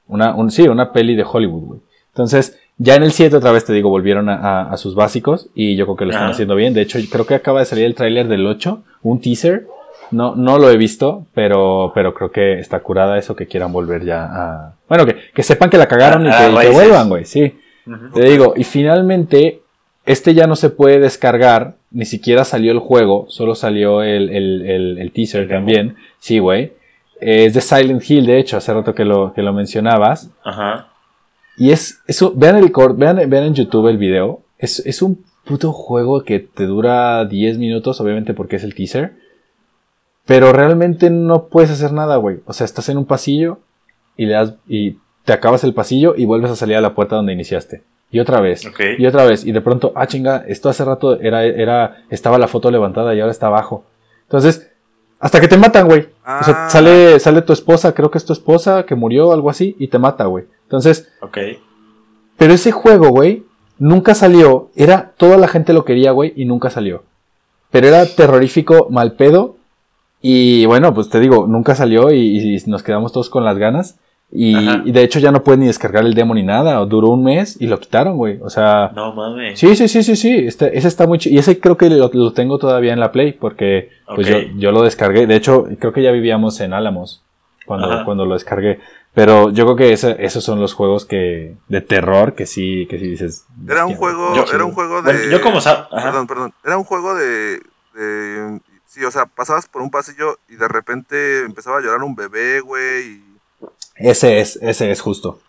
una, 0.07 0.33
un, 0.35 0.51
sí, 0.51 0.67
una 0.67 0.91
peli 0.91 1.15
de 1.15 1.25
Hollywood, 1.29 1.63
güey. 1.63 1.79
Entonces, 2.09 2.57
ya 2.77 2.95
en 2.95 3.03
el 3.03 3.11
7 3.11 3.35
otra 3.35 3.51
vez 3.51 3.65
te 3.65 3.73
digo, 3.73 3.89
volvieron 3.89 4.29
a, 4.29 4.35
a- 4.35 4.71
a 4.73 4.77
sus 4.77 4.95
básicos 4.95 5.49
y 5.55 5.75
yo 5.75 5.85
creo 5.85 5.95
que 5.97 6.05
lo 6.05 6.11
están 6.11 6.27
haciendo 6.33 6.55
bien. 6.55 6.73
De 6.73 6.81
hecho, 6.81 6.99
creo 7.11 7.25
que 7.25 7.35
acaba 7.35 7.59
de 7.59 7.65
salir 7.65 7.85
el 7.85 7.95
tráiler 7.95 8.27
del 8.27 8.45
8, 8.45 8.83
un 9.03 9.19
teaser. 9.21 9.67
No, 10.11 10.35
no 10.35 10.57
lo 10.57 10.69
he 10.71 10.77
visto, 10.77 11.25
pero, 11.33 11.91
pero 11.93 12.13
creo 12.13 12.31
que 12.31 12.59
está 12.59 12.79
curada 12.79 13.17
eso 13.17 13.35
que 13.35 13.45
quieran 13.47 13.73
volver 13.73 14.05
ya 14.05 14.23
a... 14.23 14.73
Bueno, 14.87 15.05
que, 15.05 15.17
que 15.33 15.43
sepan 15.43 15.69
que 15.69 15.77
la 15.77 15.87
cagaron 15.87 16.25
y 16.25 16.29
a 16.29 16.37
que, 16.37 16.45
y 16.45 16.55
que 16.67 16.69
vuelvan, 16.73 17.09
güey, 17.09 17.25
sí. 17.25 17.59
Te 18.13 18.23
digo, 18.23 18.53
y 18.55 18.63
finalmente, 18.63 19.61
este 20.05 20.33
ya 20.33 20.47
no 20.47 20.55
se 20.55 20.69
puede 20.69 20.99
descargar, 20.99 21.75
ni 21.91 22.05
siquiera 22.05 22.45
salió 22.45 22.71
el 22.71 22.79
juego, 22.79 23.25
solo 23.29 23.53
salió 23.55 24.01
el, 24.01 24.29
el, 24.29 24.61
el, 24.69 24.97
el 24.99 25.11
teaser 25.11 25.47
también. 25.49 25.95
Sí, 26.19 26.39
güey. 26.39 26.71
Eh, 27.21 27.45
Es 27.45 27.53
de 27.53 27.61
Silent 27.61 28.09
Hill, 28.09 28.25
de 28.25 28.39
hecho, 28.39 28.57
hace 28.57 28.73
rato 28.73 28.93
que 28.93 29.05
lo, 29.05 29.33
que 29.33 29.41
lo 29.41 29.53
mencionabas. 29.53 30.29
Ajá. 30.43 30.89
Y 31.57 31.71
es, 31.71 32.01
eso, 32.07 32.33
vean 32.35 32.55
el 32.57 32.71
cort, 32.71 32.97
vean, 32.97 33.17
vean 33.29 33.45
en 33.45 33.55
YouTube 33.55 33.87
el 33.87 33.97
video. 33.97 34.41
Es, 34.57 34.79
es 34.85 35.01
un 35.01 35.23
puto 35.43 35.71
juego 35.71 36.23
que 36.23 36.39
te 36.39 36.65
dura 36.65 37.25
10 37.25 37.57
minutos, 37.57 37.99
obviamente 38.01 38.33
porque 38.33 38.57
es 38.57 38.63
el 38.63 38.75
teaser. 38.75 39.13
Pero 40.25 40.51
realmente 40.51 41.09
no 41.09 41.45
puedes 41.45 41.71
hacer 41.71 41.93
nada, 41.93 42.17
güey. 42.17 42.39
O 42.45 42.53
sea, 42.53 42.65
estás 42.65 42.89
en 42.89 42.97
un 42.97 43.05
pasillo 43.05 43.59
y 44.17 44.25
le 44.25 44.33
das, 44.33 44.55
y 44.67 44.97
te 45.23 45.33
acabas 45.33 45.63
el 45.63 45.73
pasillo 45.73 46.15
y 46.17 46.25
vuelves 46.25 46.51
a 46.51 46.55
salir 46.55 46.75
a 46.75 46.81
la 46.81 46.93
puerta 46.93 47.15
donde 47.15 47.33
iniciaste. 47.33 47.83
Y 48.11 48.19
otra 48.19 48.39
vez. 48.39 48.63
Y 48.97 49.05
otra 49.05 49.25
vez. 49.25 49.45
Y 49.45 49.51
de 49.51 49.61
pronto, 49.61 49.93
ah, 49.95 50.07
chinga, 50.07 50.43
esto 50.47 50.69
hace 50.69 50.85
rato 50.85 51.19
era, 51.19 51.43
era, 51.43 52.03
estaba 52.09 52.37
la 52.37 52.47
foto 52.47 52.71
levantada 52.71 53.15
y 53.15 53.19
ahora 53.19 53.31
está 53.31 53.47
abajo. 53.47 53.85
Entonces, 54.23 54.71
hasta 55.19 55.39
que 55.41 55.47
te 55.47 55.57
matan, 55.57 55.87
güey. 55.87 56.01
O 56.41 56.43
sea, 56.43 56.65
Ah. 56.65 56.69
sale, 56.69 57.19
sale 57.19 57.41
tu 57.41 57.53
esposa, 57.53 57.93
creo 57.93 58.11
que 58.11 58.17
es 58.17 58.25
tu 58.25 58.33
esposa 58.33 58.85
que 58.85 58.95
murió, 58.95 59.31
algo 59.31 59.49
así, 59.49 59.75
y 59.79 59.87
te 59.87 59.97
mata, 59.99 60.25
güey. 60.25 60.45
Entonces, 60.63 61.09
Ok. 61.21 61.37
pero 62.37 62.53
ese 62.53 62.71
juego, 62.71 63.09
güey, 63.09 63.43
nunca 63.79 64.13
salió. 64.15 64.69
Era, 64.75 65.13
toda 65.17 65.37
la 65.37 65.47
gente 65.47 65.73
lo 65.73 65.85
quería, 65.85 66.11
güey, 66.11 66.33
y 66.35 66.45
nunca 66.45 66.69
salió. 66.69 67.03
Pero 67.71 67.87
era 67.87 68.05
terrorífico, 68.05 68.87
mal 68.89 69.13
pedo. 69.13 69.55
Y 70.21 70.65
bueno, 70.65 70.93
pues 70.93 71.09
te 71.09 71.19
digo, 71.19 71.47
nunca 71.47 71.75
salió 71.75 72.11
y, 72.11 72.55
y 72.55 72.63
nos 72.69 72.83
quedamos 72.83 73.11
todos 73.11 73.29
con 73.29 73.43
las 73.45 73.57
ganas. 73.57 73.97
Y, 74.29 74.91
de 74.91 75.03
hecho 75.03 75.19
ya 75.19 75.31
no 75.31 75.41
puedes 75.43 75.59
ni 75.59 75.67
descargar 75.67 76.03
el 76.03 76.13
demo 76.13 76.35
ni 76.35 76.43
nada. 76.43 76.75
Duró 76.85 77.09
un 77.09 77.23
mes 77.23 77.55
y 77.61 77.67
lo 77.67 77.79
quitaron, 77.79 78.17
güey. 78.17 78.39
O 78.41 78.49
sea, 78.49 78.91
No 78.93 79.13
mames. 79.13 79.57
sí, 79.57 79.75
sí, 79.75 79.87
sí, 79.87 80.03
sí, 80.03 80.15
sí. 80.15 80.35
Este, 80.47 80.77
ese 80.77 80.87
está 80.89 81.07
muy 81.07 81.17
chido. 81.17 81.35
Y 81.35 81.39
ese 81.39 81.59
creo 81.59 81.77
que 81.77 81.89
lo, 81.89 82.09
lo 82.13 82.33
tengo 82.33 82.57
todavía 82.57 82.91
en 82.93 82.99
la 82.99 83.11
Play 83.11 83.31
porque 83.33 83.89
pues 84.15 84.27
yo, 84.27 84.37
yo 84.57 84.71
lo 84.71 84.81
descargué. 84.83 85.27
De 85.27 85.35
hecho, 85.35 85.65
creo 85.79 85.93
que 85.93 86.03
ya 86.03 86.11
vivíamos 86.11 86.59
en 86.59 86.73
Álamos 86.73 87.23
cuando, 87.65 87.89
Ajá. 87.91 88.05
cuando 88.05 88.25
lo 88.25 88.33
descargué. 88.33 88.79
Pero 89.13 89.49
yo 89.51 89.63
creo 89.65 89.75
que 89.77 89.93
ese- 89.93 90.17
esos 90.19 90.43
son 90.43 90.59
los 90.59 90.73
juegos 90.73 91.05
que 91.05 91.55
de 91.69 91.81
terror 91.81 92.35
que 92.35 92.45
sí, 92.45 92.85
que 92.89 92.99
sí 92.99 93.07
dices. 93.07 93.45
Era 93.65 93.85
un 93.85 93.93
"Hostia, 93.93 93.97
juego, 93.97 94.33
era 94.35 94.45
chido". 94.45 94.65
un 94.67 94.73
juego 94.73 95.01
de... 95.01 95.13
Bueno, 95.13 95.31
yo 95.31 95.41
como 95.41 95.61
sa- 95.61 95.87
Ajá. 95.91 96.03
Perdón, 96.11 96.27
perdón. 96.27 96.53
Era 96.63 96.77
un 96.77 96.83
juego 96.83 97.15
de, 97.15 97.61
de- 97.95 98.59
Sí, 98.85 99.03
o 99.03 99.11
sea, 99.11 99.25
pasabas 99.25 99.67
por 99.67 99.81
un 99.81 99.89
pasillo 99.91 100.37
y 100.49 100.55
de 100.55 100.67
repente 100.67 101.43
empezaba 101.45 101.77
a 101.77 101.81
llorar 101.81 102.03
un 102.03 102.15
bebé, 102.15 102.61
güey, 102.61 103.05
y... 103.05 103.23
Ese 103.97 104.39
es, 104.39 104.57
ese 104.61 104.91
es 104.91 105.01
justo. 105.01 105.39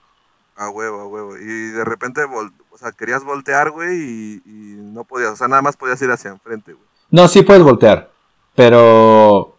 A 0.57 0.71
huevo, 0.71 1.01
a 1.01 1.07
huevo. 1.07 1.37
Y 1.37 1.71
de 1.71 1.85
repente, 1.85 2.23
o 2.25 2.79
sea, 2.79 2.93
querías 2.93 3.25
voltear, 3.25 3.71
güey, 3.71 3.97
y, 3.99 4.43
y 4.45 4.77
no 4.81 5.05
podías. 5.05 5.31
O 5.33 5.37
sea, 5.37 5.49
nada 5.49 5.63
más 5.63 5.77
podías 5.77 6.01
ir 6.03 6.11
hacia 6.11 6.31
enfrente, 6.31 6.73
güey. 6.73 6.85
No, 7.11 7.29
sí 7.29 7.43
puedes 7.43 7.63
voltear. 7.63 8.11
Pero, 8.73 9.57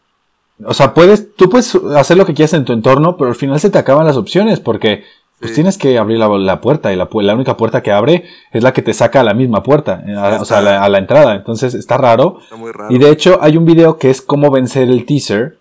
o 0.66 0.74
sea, 0.74 0.94
puedes, 0.94 1.34
tú 1.36 1.50
puedes 1.50 1.74
hacer 1.96 2.18
lo 2.18 2.26
que 2.26 2.34
quieras 2.34 2.54
en 2.54 2.66
tu 2.66 2.74
entorno, 2.74 3.16
pero 3.18 3.30
al 3.30 3.36
final 3.36 3.60
se 3.60 3.70
te 3.70 3.78
acaban 3.78 4.06
las 4.06 4.18
opciones 4.18 4.60
porque 4.60 5.04
pues 5.40 5.52
Sí. 5.52 5.56
tienes 5.56 5.78
que 5.78 5.98
abrir 5.98 6.18
la, 6.18 6.28
la 6.28 6.60
puerta 6.60 6.92
y 6.92 6.98
la, 6.98 7.08
única 7.34 7.56
puerta 7.56 7.82
que 7.82 7.94
abre 7.94 8.26
es 8.52 8.62
la 8.62 8.74
que 8.74 8.82
te 8.82 8.94
saca 8.94 9.22
a 9.22 9.24
la 9.24 9.34
misma 9.34 9.64
puerta, 9.64 10.04
eh, 10.06 10.14
a- 10.14 10.42
o 10.42 10.44
sea, 10.44 10.58
a 10.58 10.62
la, 10.62 10.84
a 10.84 10.90
la 10.90 10.98
entrada. 10.98 11.36
Entonces 11.36 11.74
está 11.76 11.98
raro. 11.98 12.40
Está 12.44 12.58
muy 12.58 12.74
raro. 12.74 12.94
Y 12.94 12.98
de 13.00 13.10
hecho 13.10 13.40
hay 13.42 13.56
un 13.56 13.64
video 13.64 13.98
que 13.98 14.10
es 14.10 14.22
cómo 14.22 14.52
vencer 14.52 14.90
el 14.90 15.06
teaser, 15.06 15.59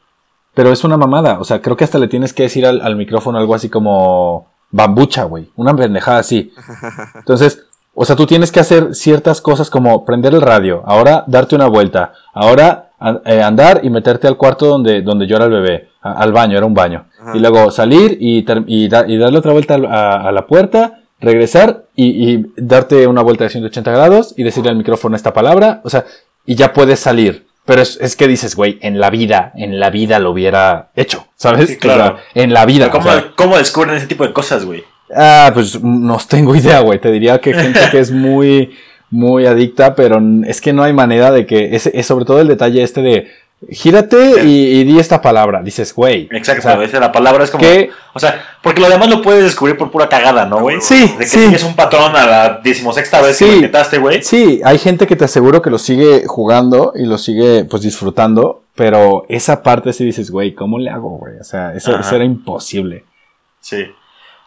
pero 0.59 0.73
es 0.73 0.83
una 0.83 0.97
mamada. 0.97 1.39
O 1.39 1.45
sea, 1.45 1.63
creo 1.63 1.77
que 1.77 1.85
hasta 1.85 2.01
le 2.01 2.09
tienes 2.09 2.33
que 2.33 2.43
decir 2.43 2.67
al, 2.67 2.81
al 2.81 2.97
micrófono 2.97 3.39
algo 3.39 3.55
así 3.55 3.69
como 3.69 4.47
bambucha, 4.73 5.23
güey. 5.23 5.51
Una 5.55 5.73
pendejada 5.77 6.19
así. 6.19 6.53
Entonces, 7.15 7.65
o 7.95 8.05
sea, 8.05 8.17
tú 8.17 8.27
tienes 8.27 8.51
que 8.51 8.59
hacer 8.59 8.93
ciertas 8.93 9.41
cosas 9.41 9.71
como 9.71 10.05
prender 10.05 10.35
el 10.35 10.43
radio, 10.43 10.83
ahora 10.85 11.23
darte 11.29 11.55
una 11.55 11.67
vuelta, 11.69 12.13
ahora 12.35 12.91
eh, 13.25 13.41
andar 13.41 13.81
y 13.85 13.91
meterte 13.91 14.27
al 14.27 14.37
cuarto 14.37 14.67
donde, 14.67 15.03
donde 15.03 15.27
llora 15.29 15.45
el 15.45 15.53
bebé, 15.53 15.89
a- 16.03 16.15
al 16.15 16.33
baño, 16.33 16.57
era 16.57 16.67
un 16.67 16.75
baño. 16.75 17.07
Ajá. 17.21 17.37
Y 17.37 17.39
luego 17.39 17.71
salir 17.71 18.17
y, 18.21 18.45
y, 18.67 18.89
da- 18.89 19.05
y 19.07 19.17
darle 19.17 19.39
otra 19.39 19.53
vuelta 19.53 19.75
a 19.77 20.33
la 20.33 20.47
puerta, 20.49 21.03
regresar 21.21 21.85
y, 21.95 22.33
y 22.35 22.53
darte 22.57 23.07
una 23.07 23.23
vuelta 23.23 23.45
de 23.45 23.51
180 23.51 23.91
grados 23.93 24.35
y 24.37 24.43
decirle 24.43 24.71
al 24.71 24.77
micrófono 24.77 25.15
esta 25.15 25.33
palabra, 25.33 25.81
o 25.85 25.89
sea, 25.91 26.05
y 26.47 26.57
ya 26.57 26.73
puedes 26.73 26.99
salir. 27.01 27.48
Pero 27.69 27.83
es, 27.83 27.99
es 28.01 28.17
que 28.17 28.27
dices, 28.27 28.57
güey, 28.57 28.79
en 28.81 28.99
la 28.99 29.11
vida, 29.11 29.53
en 29.55 29.79
la 29.79 29.91
vida 29.91 30.19
lo 30.19 30.31
hubiera 30.31 30.89
hecho, 30.97 31.27
¿sabes? 31.37 31.69
Sí, 31.69 31.77
claro. 31.77 32.15
O 32.15 32.17
sea, 32.17 32.43
en 32.43 32.55
la 32.55 32.65
vida. 32.65 32.89
¿Cómo, 32.89 33.07
o 33.07 33.13
sea, 33.13 33.33
¿Cómo 33.37 33.59
descubren 33.59 33.95
ese 33.95 34.07
tipo 34.07 34.27
de 34.27 34.33
cosas, 34.33 34.65
güey? 34.65 34.85
Ah, 35.15 35.51
pues 35.53 35.79
no 35.83 36.17
tengo 36.27 36.57
idea, 36.57 36.81
güey. 36.81 36.99
Te 36.99 37.13
diría 37.13 37.43
que 37.43 37.53
gente 37.53 37.79
que 37.91 37.99
es 37.99 38.11
muy, 38.11 38.75
muy 39.11 39.45
adicta, 39.45 39.95
pero 39.95 40.19
es 40.47 40.63
que 40.63 40.73
no 40.73 40.83
hay 40.83 40.95
manera 40.95 41.31
de 41.31 41.45
que, 41.45 41.77
es, 41.77 41.89
es 41.89 42.07
sobre 42.07 42.25
todo 42.25 42.41
el 42.41 42.49
detalle 42.49 42.83
este 42.83 43.03
de, 43.03 43.29
gírate 43.69 44.45
y, 44.45 44.81
y 44.81 44.85
di 44.85 44.99
esta 44.99 45.21
palabra. 45.21 45.63
Dices, 45.63 45.95
güey. 45.95 46.29
Exacto, 46.31 46.61
o 46.61 46.71
sea, 46.71 46.83
esa 46.83 47.01
la 47.01 47.13
palabra 47.13 47.45
es 47.45 47.51
como. 47.51 47.63
¿qué? 47.63 47.91
O 48.15 48.19
sea, 48.21 48.59
porque 48.63 48.81
lo 48.81 48.89
demás 48.89 49.09
lo 49.09 49.23
puedes 49.23 49.43
descubrir 49.43 49.77
por 49.77 49.91
pura 49.91 50.09
cagada, 50.09 50.47
¿no, 50.47 50.61
güey? 50.61 50.81
Sí, 50.81 51.09
De 51.13 51.19
que 51.19 51.27
sí. 51.27 51.39
tienes 51.39 51.65
un 51.65 51.75
patrón 51.75 52.15
a 52.15 52.27
la 52.27 52.61
decimosexta 52.63 53.21
vez 53.21 53.39
que 53.39 53.47
lo 53.47 53.55
intentaste, 53.55 53.99
güey. 53.99 54.23
Sí, 54.23 54.61
hay 54.65 54.79
gente 54.79 55.07
que 55.07 55.17
te 55.17 55.25
aseguro 55.25 55.63
que 55.63 55.71
lo 55.71 55.79
sigue 55.79 56.25
jugando 56.27 56.93
y 56.95 57.05
lo 57.05 57.19
sigue, 57.19 57.65
pues, 57.65 57.83
disfrutando, 57.83 58.63
pero 58.75 59.25
esa 59.29 59.63
parte 59.63 59.93
sí 59.93 60.05
dices, 60.05 60.31
güey, 60.31 60.55
¿cómo 60.55 60.79
le 60.79 60.91
hago, 60.91 61.11
güey? 61.19 61.39
O 61.41 61.45
sea, 61.45 61.75
eso, 61.75 61.99
era 62.15 62.25
imposible. 62.25 63.05
Sí. 63.61 63.87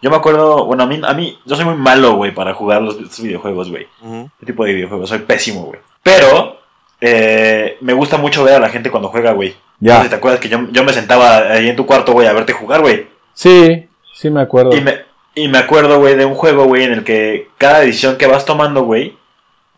Yo 0.01 0.09
me 0.09 0.15
acuerdo, 0.15 0.65
bueno, 0.65 0.83
a 0.83 0.87
mí, 0.87 0.99
a 1.03 1.13
mí 1.13 1.37
yo 1.45 1.55
soy 1.55 1.65
muy 1.65 1.75
malo, 1.75 2.15
güey, 2.15 2.33
para 2.33 2.53
jugar 2.53 2.81
los, 2.81 2.95
estos 2.97 3.21
videojuegos, 3.21 3.69
güey. 3.69 3.87
Este 4.33 4.47
tipo 4.47 4.65
de 4.65 4.73
videojuegos, 4.73 5.09
soy 5.09 5.19
pésimo, 5.19 5.65
güey. 5.65 5.79
Pero, 6.01 6.60
eh, 7.01 7.77
me 7.81 7.93
gusta 7.93 8.17
mucho 8.17 8.43
ver 8.43 8.55
a 8.55 8.59
la 8.59 8.69
gente 8.69 8.89
cuando 8.91 9.09
juega, 9.09 9.33
güey. 9.33 9.49
No 9.79 9.91
sé 9.91 9.97
Ya. 9.97 10.03
si 10.03 10.09
te 10.09 10.15
acuerdas 10.15 10.39
que 10.39 10.49
yo, 10.49 10.59
yo 10.71 10.83
me 10.83 10.93
sentaba 10.93 11.37
ahí 11.51 11.67
en 11.69 11.75
tu 11.75 11.85
cuarto, 11.85 12.13
güey, 12.13 12.27
a 12.27 12.33
verte 12.33 12.53
jugar, 12.53 12.81
güey. 12.81 13.07
Sí, 13.33 13.87
sí 14.13 14.29
me 14.29 14.41
acuerdo. 14.41 14.75
Y 14.75 14.81
me, 14.81 14.99
y 15.35 15.47
me 15.47 15.57
acuerdo, 15.57 15.99
güey, 15.99 16.15
de 16.15 16.25
un 16.25 16.35
juego, 16.35 16.65
güey, 16.65 16.83
en 16.83 16.93
el 16.93 17.03
que 17.03 17.47
cada 17.57 17.79
decisión 17.79 18.17
que 18.17 18.27
vas 18.27 18.45
tomando, 18.45 18.83
güey. 18.83 19.17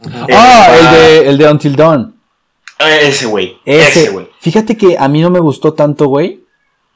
eh, 0.06 0.34
Ah, 0.36 0.68
va- 0.70 0.78
el 0.78 0.92
de, 1.24 1.30
el 1.30 1.38
de 1.38 1.50
Until 1.50 1.76
Dawn. 1.76 2.16
Ese, 2.80 3.28
güey. 3.28 3.58
Ese, 3.64 4.02
Ese, 4.04 4.10
güey. 4.12 4.28
fíjate 4.42 4.76
que 4.76 4.98
a 5.00 5.08
mí 5.08 5.22
no 5.22 5.30
me 5.30 5.40
gustó 5.40 5.74
tanto, 5.74 6.08
güey. 6.08 6.42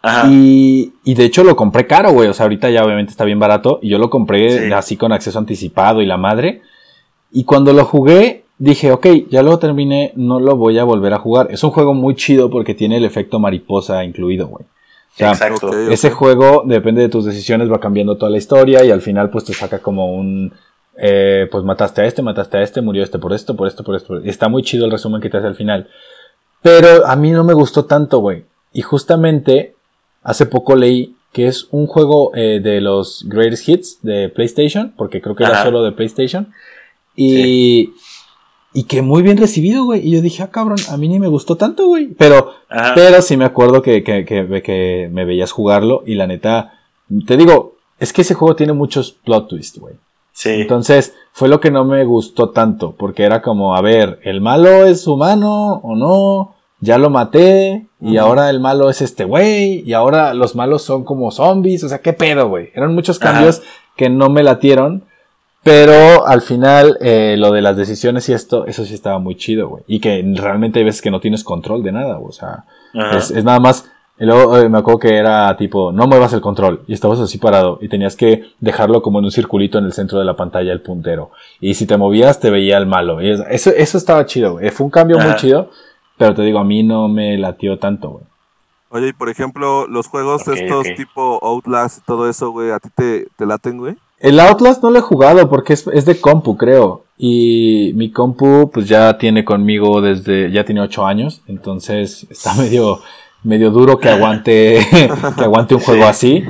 Ajá. 0.01 0.28
Y, 0.30 0.91
y 1.05 1.13
de 1.15 1.23
hecho 1.25 1.43
lo 1.43 1.55
compré 1.55 1.88
caro, 1.88 2.11
güey. 2.11 2.28
O 2.28 2.34
sea, 2.34 2.43
ahorita 2.43 2.69
ya 2.69 2.84
obviamente 2.84 3.11
está 3.11 3.23
bien 3.23 3.39
barato. 3.39 3.80
Y 3.82 3.89
yo 3.89 3.97
lo 3.97 4.09
compré 4.09 4.67
Sí. 4.67 4.73
así 4.73 4.97
con 4.97 5.11
acceso 5.13 5.39
anticipado 5.39 6.01
y 6.01 6.05
la 6.05 6.17
madre. 6.17 6.61
Y 7.32 7.45
cuando 7.45 7.71
lo 7.73 7.86
jugué, 7.86 8.43
dije, 8.58 8.91
ok, 8.91 9.08
ya 9.30 9.43
lo 9.43 9.60
terminé, 9.60 10.14
no 10.16 10.39
lo 10.39 10.55
voy 10.55 10.78
a 10.80 10.84
volver 10.84 11.14
a 11.14 11.20
jugar. 11.20 11.47
Es 11.51 11.64
un 11.64 11.72
juego 11.72 11.93
muy 11.93 12.16
chido 12.16 12.49
porque 12.49 12.74
tiene 12.74 12.97
el 12.97 13.05
efecto 13.05 13.39
mariposa 13.39 14.03
incluido, 14.03 14.47
güey. 14.47 14.66
O 14.66 15.18
sea, 15.18 15.32
Exacto. 15.32 15.72
ese 15.89 16.12
juego, 16.12 16.64
depende 16.66 17.01
de 17.01 17.10
tus 17.10 17.26
decisiones, 17.26 17.72
va 17.72 17.80
cambiando 17.80 18.18
toda 18.18 18.32
la 18.32 18.38
historia 18.38 18.84
y 18.86 18.91
al 18.91 19.01
final 19.01 19.30
pues 19.30 19.45
te 19.45 19.53
saca 19.53 19.80
como 19.80 20.14
un... 20.16 20.53
eh, 20.95 21.47
pues 21.51 21.64
mataste 21.64 22.01
a 22.01 22.05
este, 22.05 22.22
mataste 22.22 22.58
a 22.58 22.62
este, 22.62 22.82
murió 22.82 23.03
este 23.03 23.18
por 23.18 23.34
esto, 23.34 23.55
por 23.55 23.68
esto, 23.68 23.84
por 23.84 23.95
esto. 23.95 24.24
Y 24.24 24.30
está 24.30 24.47
muy 24.47 24.62
chido 24.64 24.86
el 24.86 24.91
resumen 24.91 25.22
que 25.22 25.30
te 25.30 25.38
hace 25.38 25.47
al 25.47 25.55
final. 25.55 25.89
Pero 26.62 27.05
a 27.08 27.16
mí 27.16 27.32
no 27.32 27.43
me 27.43 27.53
gustó 27.53 27.86
tanto, 27.86 28.20
güey. 28.20 28.45
Y 28.74 28.82
justamente 28.82 29.76
hace 30.24 30.45
poco 30.45 30.76
leí 30.76 31.16
que 31.34 31.47
es 31.47 31.68
un 31.72 31.88
juego 31.88 32.32
eh, 32.36 32.60
de 32.64 32.82
los 32.82 33.24
Greatest 33.28 33.70
Hits 33.70 33.99
de 34.01 34.30
PlayStation, 34.30 34.93
porque 34.97 35.22
creo 35.22 35.36
que 35.36 35.43
era 35.43 35.64
solo 35.64 35.84
de 35.84 35.91
PlayStation. 35.91 36.51
Y, 37.16 37.91
y 38.74 38.84
que 38.84 39.01
muy 39.01 39.24
bien 39.24 39.38
recibido, 39.38 39.86
güey. 39.86 40.07
Y 40.07 40.11
yo 40.11 40.22
dije, 40.22 40.43
ah, 40.43 40.51
cabrón, 40.51 40.78
a 40.89 40.97
mí 40.97 41.07
ni 41.07 41.20
me 41.20 41.28
gustó 41.28 41.55
tanto, 41.55 41.88
güey. 41.88 42.07
Pero 42.18 42.51
Ajá. 42.70 42.93
pero 42.95 43.22
sí 43.22 43.38
me 43.38 43.45
acuerdo 43.45 43.82
que, 43.82 44.03
que, 44.03 44.26
que, 44.26 44.61
que 44.61 45.09
me 45.11 45.26
veías 45.26 45.51
jugarlo 45.51 46.03
y 46.05 46.15
la 46.15 46.28
neta, 46.28 46.74
te 47.26 47.38
digo, 47.38 47.76
es 47.99 48.13
que 48.13 48.22
ese 48.22 48.34
juego 48.34 48.55
tiene 48.55 48.74
muchos 48.74 49.11
plot 49.11 49.47
twists, 49.47 49.80
güey. 49.80 49.95
Sí. 50.32 50.49
Entonces, 50.49 51.15
fue 51.32 51.49
lo 51.49 51.59
que 51.59 51.72
no 51.72 51.84
me 51.84 52.05
gustó 52.05 52.49
tanto, 52.49 52.93
porque 52.95 53.24
era 53.24 53.41
como, 53.41 53.76
a 53.76 53.82
ver, 53.82 54.20
¿el 54.24 54.39
malo 54.39 54.86
es 54.86 55.07
humano 55.07 55.82
o 55.84 55.95
no? 55.95 56.55
Ya 56.80 56.99
lo 56.99 57.09
maté 57.09 57.88
y 57.99 58.18
ahora 58.18 58.51
el 58.51 58.59
malo 58.59 58.91
es 58.91 59.01
este 59.01 59.24
güey 59.24 59.82
y 59.84 59.93
ahora 59.93 60.36
los 60.36 60.55
malos 60.55 60.84
son 60.84 61.03
como 61.03 61.32
zombies, 61.32 61.84
o 61.84 61.89
sea, 61.89 62.01
¿qué 62.03 62.13
pedo, 62.13 62.49
güey? 62.49 62.70
Eran 62.76 62.93
muchos 62.93 63.20
Ajá. 63.20 63.34
cambios 63.34 63.63
que 63.95 64.09
no 64.11 64.30
me 64.30 64.43
latieron, 64.43 65.05
pero 65.68 66.26
al 66.26 66.41
final 66.41 66.97
eh, 67.01 67.36
lo 67.38 67.51
de 67.51 67.61
las 67.61 67.76
decisiones 67.76 68.30
y 68.30 68.34
esto, 68.34 68.65
eso 68.65 68.86
sí 68.86 68.93
estaba 68.93 69.20
muy 69.20 69.36
chido, 69.36 69.68
güey. 69.68 69.84
Y 69.86 69.99
que 69.99 70.24
realmente 70.36 70.80
hay 70.80 70.86
veces 70.86 71.01
que 71.01 71.11
no 71.11 71.20
tienes 71.20 71.43
control 71.43 71.84
de 71.84 71.91
nada, 71.91 72.20
o 72.20 72.32
sea, 72.32 72.63
es, 72.93 73.32
es 73.32 73.43
nada 73.43 73.59
más. 73.59 73.91
Y 74.18 74.26
luego 74.26 74.57
eh, 74.57 74.70
me 74.70 74.78
acuerdo 74.78 74.99
que 74.99 75.15
era 75.15 75.55
tipo, 75.57 75.91
no 75.91 76.07
muevas 76.07 76.32
el 76.32 76.39
control. 76.39 76.84
Y 76.88 76.93
estabas 76.93 77.20
así 77.20 77.38
parado. 77.38 77.80
Y 77.82 77.89
tenías 77.89 78.15
que 78.15 78.45
dejarlo 78.61 79.01
como 79.01 79.20
en 79.20 79.26
un 79.26 79.32
circulito 79.32 79.78
en 79.78 79.84
el 79.84 79.91
centro 79.91 80.18
de 80.18 80.26
la 80.26 80.38
pantalla, 80.38 80.72
el 80.72 80.82
puntero. 80.82 81.32
Y 81.59 81.74
si 81.74 81.86
te 81.86 81.97
movías, 81.97 82.39
te 82.39 82.49
veía 82.49 82.78
el 82.78 82.88
malo. 82.88 83.22
Y 83.22 83.30
eso, 83.30 83.70
eso 83.70 83.97
estaba 83.97 84.26
chido, 84.26 84.53
güey. 84.53 84.70
Fue 84.72 84.86
un 84.86 84.91
cambio 84.91 85.20
muy 85.20 85.36
chido. 85.36 85.70
Pero 86.18 86.34
te 86.34 86.41
digo, 86.43 86.59
a 86.59 86.63
mí 86.63 86.82
no 86.82 87.09
me 87.09 87.38
latió 87.38 87.78
tanto, 87.78 88.09
güey. 88.09 88.24
Oye, 88.89 89.09
y 89.09 89.13
por 89.13 89.30
ejemplo, 89.30 89.86
los 89.86 90.07
juegos 90.07 90.47
Ok, 90.47 90.55
estos 90.55 90.88
tipo 90.95 91.39
Outlast 91.43 91.99
y 91.99 92.01
todo 92.01 92.30
eso, 92.30 92.51
güey, 92.51 92.72
¿a 92.72 92.80
ti 92.80 92.89
te, 92.95 93.28
te 93.36 93.45
laten, 93.45 93.78
güey? 93.78 93.97
El 94.20 94.39
Outlast 94.39 94.82
no 94.84 94.89
lo 94.89 94.99
he 94.99 95.01
jugado 95.01 95.47
porque 95.49 95.74
es, 95.74 95.86
es 95.93 96.05
de 96.05 96.20
compu, 96.20 96.57
creo. 96.57 97.03
Y 97.18 97.91
mi 97.95 98.11
compu, 98.11 98.70
pues 98.72 98.88
ya 98.88 99.18
tiene 99.18 99.43
conmigo 99.45 100.01
desde, 100.01 100.51
ya 100.51 100.63
tiene 100.65 100.82
ocho 100.82 101.05
años. 101.05 101.41
Entonces 101.47 102.26
está 102.30 102.53
medio, 102.55 102.99
medio 103.43 103.70
duro 103.72 103.99
que 103.99 104.09
aguante, 104.09 104.80
que 105.38 105.43
aguante 105.43 105.76
un 105.76 105.82
juego 105.82 106.03
Sí. 106.03 106.09
así. 106.09 106.43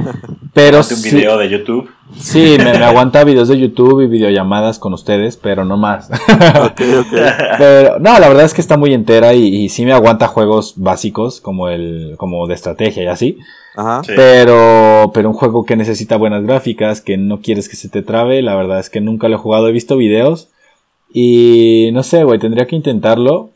Pero 0.54 0.78
un 0.80 0.84
sí, 0.84 1.16
video 1.16 1.38
de 1.38 1.50
YouTube. 1.50 1.90
sí, 2.18 2.56
me, 2.58 2.72
me 2.80 2.84
aguanta 2.86 3.24
videos 3.24 3.48
de 3.50 3.60
YouTube 3.60 4.02
y 4.02 4.08
videollamadas 4.08 4.80
con 4.80 4.94
ustedes, 4.94 5.38
pero 5.38 5.66
no 5.66 5.78
más. 5.78 6.10
Ok, 6.64 6.82
ok. 7.00 7.14
Pero, 7.58 8.00
no, 8.00 8.18
la 8.20 8.28
verdad 8.28 8.46
es 8.46 8.54
que 8.54 8.62
está 8.62 8.78
muy 8.78 8.94
entera 8.94 9.34
y, 9.34 9.46
y 9.46 9.70
sí 9.70 9.86
me 9.86 9.94
aguanta 9.94 10.28
juegos 10.28 10.74
básicos 10.78 11.42
como 11.42 11.68
el, 11.70 12.16
como 12.18 12.48
de 12.48 12.54
estrategia 12.56 13.04
y 13.04 13.08
así. 13.08 13.38
Ajá. 13.78 14.04
Sí. 14.04 14.12
Pero, 14.16 15.12
pero 15.14 15.30
un 15.30 15.36
juego 15.36 15.64
que 15.64 15.76
necesita 15.76 16.18
buenas 16.18 16.44
gráficas, 16.44 17.00
que 17.00 17.16
no 17.16 17.42
quieres 17.42 17.70
que 17.70 17.76
se 17.76 17.90
te 17.90 18.02
trabe, 18.02 18.42
la 18.42 18.56
verdad 18.56 18.80
es 18.80 18.90
que 18.90 19.00
nunca 19.00 19.30
lo 19.30 19.36
he 19.36 19.40
jugado, 19.40 19.70
he 19.70 19.72
visto 19.72 19.96
videos 19.96 20.50
y 21.14 21.92
no 21.94 22.04
sé, 22.04 22.24
güey, 22.24 22.40
tendría 22.40 22.68
que 22.68 22.76
intentarlo, 22.76 23.52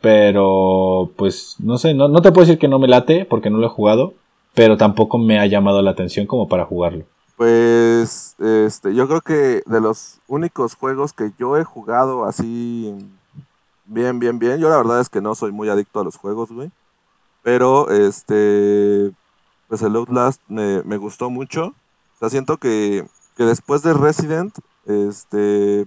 pero 0.00 1.10
pues 1.16 1.56
no 1.58 1.76
sé, 1.76 1.92
no, 1.92 2.08
no 2.08 2.22
te 2.22 2.30
puedo 2.30 2.46
decir 2.46 2.58
que 2.58 2.68
no 2.68 2.78
me 2.78 2.88
late 2.88 3.24
porque 3.24 3.50
no 3.50 3.58
lo 3.58 3.66
he 3.66 3.70
jugado, 3.70 4.14
pero 4.54 4.76
tampoco 4.76 5.18
me 5.18 5.38
ha 5.38 5.46
llamado 5.46 5.82
la 5.82 5.90
atención 5.90 6.26
como 6.26 6.48
para 6.48 6.64
jugarlo. 6.64 7.04
Pues, 7.36 8.36
este, 8.38 8.94
yo 8.94 9.08
creo 9.08 9.20
que 9.20 9.62
de 9.66 9.80
los 9.80 10.20
únicos 10.28 10.74
juegos 10.74 11.12
que 11.12 11.32
yo 11.36 11.56
he 11.56 11.64
jugado 11.64 12.24
así 12.24 12.94
bien, 13.86 14.20
bien, 14.20 14.38
bien, 14.38 14.60
yo 14.60 14.68
la 14.68 14.76
verdad 14.76 15.00
es 15.00 15.08
que 15.08 15.20
no 15.20 15.34
soy 15.34 15.50
muy 15.50 15.68
adicto 15.68 15.98
a 15.98 16.04
los 16.04 16.16
juegos, 16.16 16.52
güey. 16.52 16.70
Pero, 17.42 17.90
este, 17.90 19.10
pues 19.72 19.80
el 19.80 19.96
Outlast 19.96 20.42
me, 20.48 20.82
me 20.82 20.98
gustó 20.98 21.30
mucho. 21.30 21.68
O 21.68 22.18
sea, 22.18 22.28
siento 22.28 22.58
que, 22.58 23.06
que 23.38 23.44
después 23.44 23.82
de 23.82 23.94
Resident, 23.94 24.54
este, 24.86 25.86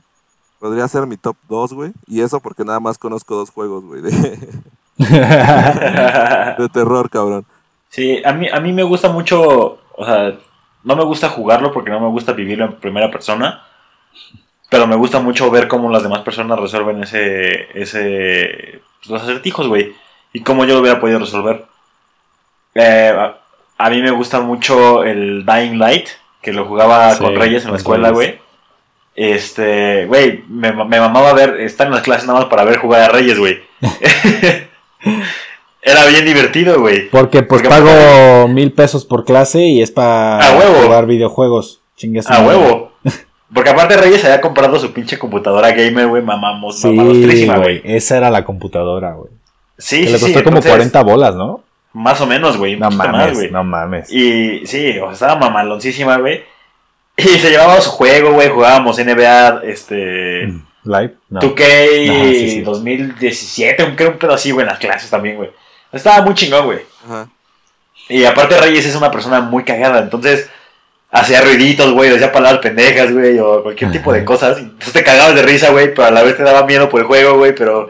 podría 0.59 0.87
ser 0.87 1.05
mi 1.05 1.17
top 1.17 1.35
2, 1.49 1.73
güey. 1.73 1.91
Y 2.07 2.21
eso 2.21 2.39
porque 2.39 2.65
nada 2.65 2.79
más 2.79 2.97
conozco 2.97 3.35
dos 3.35 3.51
juegos, 3.51 3.85
güey, 3.85 4.01
de, 4.01 4.09
de 6.57 6.69
terror, 6.73 7.11
cabrón. 7.11 7.45
Sí, 7.89 8.23
a 8.25 8.33
mí, 8.33 8.47
a 8.51 8.59
mí 8.59 8.73
me 8.73 8.81
gusta 8.81 9.09
mucho, 9.09 9.77
o 9.95 10.03
sea, 10.03 10.35
no 10.83 10.95
me 10.95 11.03
gusta 11.03 11.29
jugarlo 11.29 11.71
porque 11.71 11.91
no 11.91 11.99
me 11.99 12.09
gusta 12.09 12.33
vivirlo 12.33 12.65
en 12.65 12.79
primera 12.79 13.11
persona, 13.11 13.65
pero 14.67 14.87
me 14.87 14.95
gusta 14.95 15.19
mucho 15.19 15.51
ver 15.51 15.67
cómo 15.67 15.91
las 15.91 16.01
demás 16.01 16.21
personas 16.21 16.59
resuelven 16.59 17.03
ese, 17.03 17.67
ese, 17.79 18.81
pues, 18.97 19.11
los 19.11 19.21
acertijos, 19.21 19.67
güey, 19.67 19.93
y 20.33 20.41
cómo 20.41 20.65
yo 20.65 20.73
lo 20.73 20.81
hubiera 20.81 20.99
podido 20.99 21.19
resolver. 21.19 21.67
Eh, 22.73 23.13
a, 23.77 23.89
mí 23.89 24.01
me 24.01 24.11
gusta 24.11 24.41
mucho 24.41 25.03
el 25.03 25.45
Dying 25.45 25.77
Light, 25.77 26.07
que 26.41 26.53
lo 26.53 26.65
jugaba 26.65 27.15
Sí, 27.15 27.23
con 27.23 27.35
Reyes 27.35 27.65
en 27.65 27.71
la 27.71 27.77
escuela, 27.77 28.11
güey. 28.11 28.39
Este, 29.15 30.05
güey, 30.07 30.43
me, 30.49 30.71
me 30.73 30.99
mamaba 30.99 31.33
ver, 31.33 31.61
estar 31.61 31.87
en 31.87 31.93
las 31.93 32.03
clases 32.03 32.27
nada 32.27 32.39
más 32.41 32.49
para 32.49 32.65
ver 32.65 32.77
jugar 32.77 33.01
a 33.01 33.09
Reyes, 33.09 33.39
güey. 33.39 33.59
Era 35.81 36.05
bien 36.07 36.25
divertido, 36.25 36.79
güey. 36.81 37.09
Porque 37.09 37.43
pues 37.43 37.61
Porque 37.61 37.69
pago 37.69 38.47
mil 38.47 38.71
pesos 38.71 39.05
por 39.05 39.23
clase 39.23 39.61
y 39.61 39.81
es 39.83 39.91
para 39.91 40.43
jugar 40.83 41.05
videojuegos. 41.05 41.81
Chingue 41.95 42.23
su 42.23 42.33
A 42.33 42.41
huevo. 42.41 42.91
Porque 43.53 43.69
aparte 43.69 43.95
Reyes 43.95 44.25
había 44.25 44.41
comprado 44.41 44.79
su 44.79 44.91
pinche 44.91 45.19
computadora 45.19 45.71
gamer, 45.71 46.07
güey, 46.07 46.23
mamamos, 46.23 46.81
Sí, 46.81 46.87
mamalostrísima, 46.87 47.57
güey. 47.57 47.81
Esa 47.83 48.17
era 48.17 48.31
la 48.31 48.43
computadora, 48.43 49.13
güey. 49.13 49.29
Sí, 49.77 50.01
Que 50.01 50.07
sí, 50.07 50.11
le 50.13 50.17
sí, 50.17 50.25
costó 50.25 50.43
como 50.43 50.57
entonces, 50.57 50.71
40 50.71 51.03
bolas, 51.03 51.35
¿no? 51.35 51.61
Más 51.95 52.19
o 52.19 52.27
menos, 52.27 52.57
güey. 52.57 52.75
No 52.75 52.91
más, 52.91 53.07
mames, 53.07 53.33
güey. 53.33 53.51
no 53.51 53.63
mames. 53.63 54.11
Y 54.11 54.67
sí, 54.67 54.99
o 54.99 55.05
sea, 55.05 55.13
estaba 55.13 55.35
mamaloncísima, 55.37 56.17
güey. 56.17 56.43
Y 57.15 57.23
se 57.23 57.49
llevaba 57.49 57.79
su 57.79 57.89
juego, 57.89 58.33
güey. 58.33 58.49
Jugábamos 58.49 58.97
NBA, 58.97 59.61
este. 59.63 60.53
¿Live? 60.83 61.13
No. 61.29 61.39
2K 61.39 62.09
Ajá, 62.09 62.23
sí, 62.25 62.49
sí. 62.49 62.61
2017, 62.61 63.83
un, 63.85 63.95
creo 63.95 64.11
un 64.11 64.17
pedo 64.17 64.33
así, 64.33 64.51
güey, 64.51 64.65
en 64.65 64.71
las 64.71 64.79
clases 64.79 65.09
también, 65.09 65.37
güey. 65.37 65.49
Estaba 65.93 66.21
muy 66.21 66.33
chingón, 66.33 66.65
güey. 66.65 66.79
Ajá. 67.05 67.29
Y 68.09 68.25
aparte 68.25 68.59
Reyes 68.59 68.85
es 68.85 68.95
una 68.95 69.09
persona 69.09 69.39
muy 69.39 69.63
cagada, 69.63 69.99
entonces 69.99 70.49
hacía 71.09 71.41
ruiditos, 71.41 71.91
güey, 71.93 72.09
decía 72.09 72.31
palabras 72.31 72.61
pendejas, 72.61 73.11
güey, 73.13 73.39
o 73.39 73.63
cualquier 73.63 73.91
tipo 73.91 74.11
de 74.11 74.25
cosas. 74.25 74.57
Entonces 74.57 74.93
te 74.93 75.03
cagabas 75.03 75.33
de 75.33 75.43
risa, 75.43 75.71
güey, 75.71 75.93
pero 75.93 76.09
a 76.09 76.11
la 76.11 76.23
vez 76.23 76.35
te 76.35 76.43
daba 76.43 76.67
miedo 76.67 76.89
por 76.89 76.99
el 76.99 77.07
juego, 77.07 77.37
güey, 77.37 77.55
pero 77.55 77.89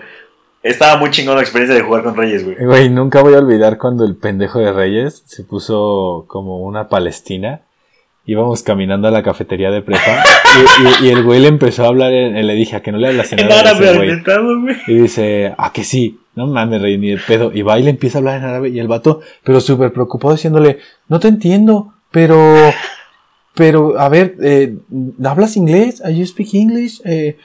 estaba 0.69 0.97
muy 0.97 1.11
chingón 1.11 1.35
la 1.35 1.41
experiencia 1.41 1.75
de 1.75 1.81
jugar 1.85 2.03
con 2.03 2.15
Reyes, 2.15 2.43
güey. 2.43 2.57
Güey, 2.57 2.89
nunca 2.89 3.21
voy 3.21 3.33
a 3.35 3.37
olvidar 3.39 3.77
cuando 3.77 4.03
el 4.05 4.15
pendejo 4.15 4.59
de 4.59 4.73
Reyes 4.73 5.23
se 5.25 5.43
puso 5.43 6.25
como 6.27 6.59
una 6.59 6.89
palestina. 6.89 7.61
Íbamos 8.27 8.63
caminando 8.63 9.07
a 9.07 9.11
la 9.11 9.21
cafetería 9.21 9.69
de 9.69 9.83
prepa 9.83 10.23
y, 10.99 11.05
y- 11.05 11.07
y 11.07 11.11
el 11.11 11.23
güey 11.23 11.39
le 11.39 11.47
empezó 11.47 11.83
a 11.83 11.87
hablar, 11.89 12.11
le 12.11 12.53
dije 12.55 12.75
a 12.75 12.81
que 12.81 12.91
no 12.91 12.97
le 12.97 13.09
hablas 13.09 13.31
en 13.33 13.39
árabe 13.59 13.87
a 13.89 13.93
güey. 13.97 14.09
Y 14.87 14.93
dice, 14.95 15.53
ah, 15.59 15.71
que 15.71 15.83
sí, 15.83 16.19
no 16.33 16.47
mames, 16.47 16.81
rey, 16.81 16.97
ni 16.97 17.09
de 17.11 17.17
pedo. 17.19 17.51
Y 17.53 17.61
va 17.61 17.77
y 17.77 17.83
le 17.83 17.91
empieza 17.91 18.17
a 18.17 18.19
hablar 18.19 18.37
en 18.39 18.45
árabe 18.45 18.69
y 18.69 18.79
el 18.79 18.87
vato, 18.87 19.21
pero 19.43 19.61
súper 19.61 19.93
preocupado 19.93 20.33
diciéndole, 20.33 20.79
no 21.07 21.19
te 21.19 21.27
entiendo, 21.27 21.93
pero, 22.09 22.55
pero, 23.53 23.99
a 23.99 24.09
ver, 24.09 24.35
eh, 24.41 24.75
¿hablas 25.23 25.55
inglés? 25.55 26.01
¿Are 26.03 26.15
you 26.15 26.25
speak 26.25 26.53
English? 26.55 27.01
Eh, 27.05 27.37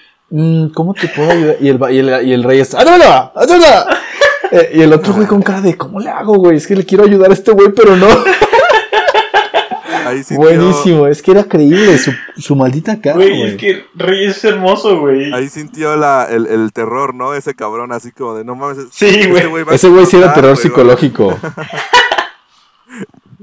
¿Cómo 0.74 0.94
te 0.94 1.08
puedo 1.08 1.30
ayudar? 1.30 1.56
Y 1.60 1.68
el, 1.68 1.78
y 1.90 1.98
el, 1.98 2.26
y 2.28 2.32
el 2.32 2.42
rey 2.44 2.60
es, 2.60 2.74
¡ayuda! 2.74 3.32
¡ayuda! 3.34 3.86
Eh, 4.52 4.72
y 4.74 4.80
el 4.82 4.92
otro 4.92 5.12
güey 5.12 5.28
con 5.28 5.40
cara 5.42 5.60
de, 5.60 5.76
¿cómo 5.76 6.00
le 6.00 6.10
hago, 6.10 6.34
güey? 6.34 6.56
Es 6.56 6.66
que 6.66 6.74
le 6.74 6.84
quiero 6.84 7.04
ayudar 7.04 7.30
a 7.30 7.34
este 7.34 7.52
güey, 7.52 7.68
pero 7.68 7.94
no. 7.94 8.08
Ahí 10.06 10.24
sintió, 10.24 10.38
Buenísimo, 10.48 11.06
es 11.06 11.22
que 11.22 11.30
era 11.30 11.44
creíble 11.44 11.96
su, 11.98 12.10
su 12.36 12.56
maldita 12.56 13.00
cara, 13.00 13.14
Güey, 13.14 13.42
es 13.42 13.56
que 13.56 13.84
Reyes 13.94 14.38
es 14.38 14.44
hermoso, 14.44 14.98
güey. 14.98 15.32
ahí 15.32 15.48
sintió 15.48 15.94
la, 15.94 16.26
el, 16.28 16.46
el 16.48 16.72
terror, 16.72 17.14
¿no? 17.14 17.34
Ese 17.34 17.54
cabrón 17.54 17.92
así 17.92 18.10
como 18.10 18.34
de 18.34 18.42
no 18.44 18.56
mames. 18.56 18.78
es- 18.78 18.88
Sí, 18.90 19.06
este 19.06 19.46
güey. 19.46 19.62
va 19.62 19.70
a 19.70 19.74
Ese 19.76 19.88
güey 19.88 20.04
sí 20.04 20.16
era 20.16 20.34
terror 20.34 20.56
psicológico. 20.56 21.38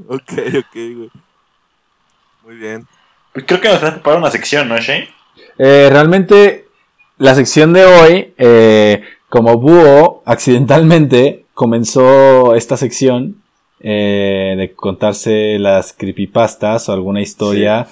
Ok, 0.09 0.31
ok, 0.59 0.73
güey. 0.73 1.11
Muy 2.45 2.55
bien. 2.55 2.85
Pues 3.33 3.45
creo 3.45 3.59
que 3.61 3.67
nos 3.69 3.81
vas 3.81 3.91
a 3.91 3.93
preparar 3.95 4.19
una 4.19 4.31
sección, 4.31 4.67
¿no, 4.69 4.77
Shane? 4.77 5.09
Eh, 5.57 5.89
realmente, 5.91 6.66
la 7.17 7.35
sección 7.35 7.73
de 7.73 7.85
hoy, 7.85 8.33
eh, 8.37 9.01
como 9.29 9.57
Búho 9.57 10.21
accidentalmente 10.25 11.45
comenzó 11.53 12.55
esta 12.55 12.77
sección 12.77 13.37
eh, 13.79 14.55
de 14.57 14.73
contarse 14.73 15.59
las 15.59 15.93
creepypastas 15.93 16.89
o 16.89 16.93
alguna 16.93 17.21
historia 17.21 17.87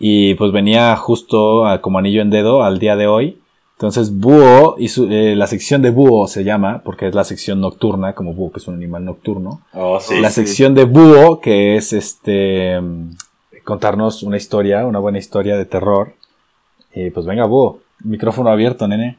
y 0.00 0.34
pues 0.34 0.50
venía 0.52 0.94
justo 0.96 1.66
a- 1.66 1.80
como 1.80 1.98
anillo 1.98 2.22
en 2.22 2.30
dedo 2.30 2.62
al 2.64 2.78
día 2.78 2.96
de 2.96 3.06
hoy. 3.06 3.38
Entonces 3.76 4.16
Búho, 4.16 4.74
y 4.78 4.88
su- 4.88 5.06
eh, 5.10 5.36
la 5.36 5.46
sección 5.46 5.82
de 5.82 5.90
Búho 5.90 6.26
se 6.26 6.42
llama, 6.42 6.82
porque 6.84 7.06
es 7.08 7.14
la 7.14 7.22
sección 7.24 7.60
nocturna, 7.60 8.14
como 8.14 8.32
Búho 8.34 8.50
que 8.52 8.58
es 8.58 8.66
un 8.68 8.74
animal 8.74 9.04
nocturno. 9.04 9.60
Oh, 9.72 10.00
sí. 10.00 10.18
la 10.20 10.30
sí. 10.30 10.42
sección 10.44 10.74
de 10.74 10.84
Búho, 10.84 11.40
que 11.40 11.76
es 11.76 11.92
este 11.92 12.80
mm, 12.80 13.10
contarnos 13.64 14.22
una 14.24 14.36
historia, 14.36 14.84
una 14.86 14.98
buena 14.98 15.18
historia 15.18 15.56
de 15.56 15.64
terror. 15.66 16.14
Y 16.94 17.10
pues 17.10 17.26
venga, 17.26 17.44
Búho, 17.46 17.78
micrófono 18.04 18.50
abierto, 18.50 18.86
nene. 18.86 19.18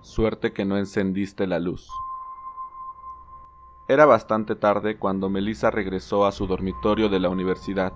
Suerte 0.00 0.52
que 0.52 0.64
no 0.64 0.78
encendiste 0.78 1.46
la 1.46 1.58
luz. 1.58 1.88
Era 3.88 4.06
bastante 4.06 4.56
tarde 4.56 4.98
cuando 4.98 5.28
Melissa 5.28 5.70
regresó 5.70 6.26
a 6.26 6.32
su 6.32 6.46
dormitorio 6.46 7.08
de 7.08 7.20
la 7.20 7.28
universidad. 7.28 7.92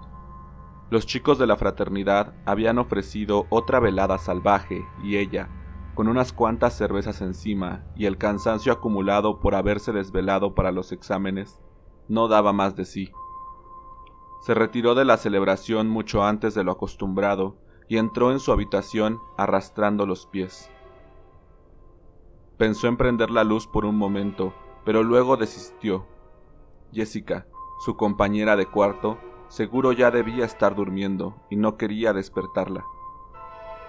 Los 0.90 1.06
chicos 1.06 1.38
de 1.38 1.46
la 1.46 1.56
fraternidad 1.56 2.34
habían 2.46 2.78
ofrecido 2.78 3.46
otra 3.48 3.80
velada 3.80 4.18
salvaje 4.18 4.84
y 5.02 5.16
ella, 5.16 5.48
con 6.00 6.08
unas 6.08 6.32
cuantas 6.32 6.78
cervezas 6.78 7.20
encima 7.20 7.84
y 7.94 8.06
el 8.06 8.16
cansancio 8.16 8.72
acumulado 8.72 9.38
por 9.38 9.54
haberse 9.54 9.92
desvelado 9.92 10.54
para 10.54 10.72
los 10.72 10.92
exámenes, 10.92 11.60
no 12.08 12.26
daba 12.26 12.54
más 12.54 12.74
de 12.74 12.86
sí. 12.86 13.12
Se 14.40 14.54
retiró 14.54 14.94
de 14.94 15.04
la 15.04 15.18
celebración 15.18 15.90
mucho 15.90 16.24
antes 16.24 16.54
de 16.54 16.64
lo 16.64 16.72
acostumbrado 16.72 17.58
y 17.86 17.98
entró 17.98 18.32
en 18.32 18.40
su 18.40 18.50
habitación 18.50 19.18
arrastrando 19.36 20.06
los 20.06 20.24
pies. 20.24 20.70
Pensó 22.56 22.88
en 22.88 22.96
prender 22.96 23.30
la 23.30 23.44
luz 23.44 23.66
por 23.66 23.84
un 23.84 23.96
momento, 23.96 24.54
pero 24.86 25.02
luego 25.02 25.36
desistió. 25.36 26.06
Jessica, 26.94 27.46
su 27.84 27.98
compañera 27.98 28.56
de 28.56 28.64
cuarto, 28.64 29.18
seguro 29.48 29.92
ya 29.92 30.10
debía 30.10 30.46
estar 30.46 30.74
durmiendo 30.74 31.36
y 31.50 31.56
no 31.56 31.76
quería 31.76 32.14
despertarla. 32.14 32.86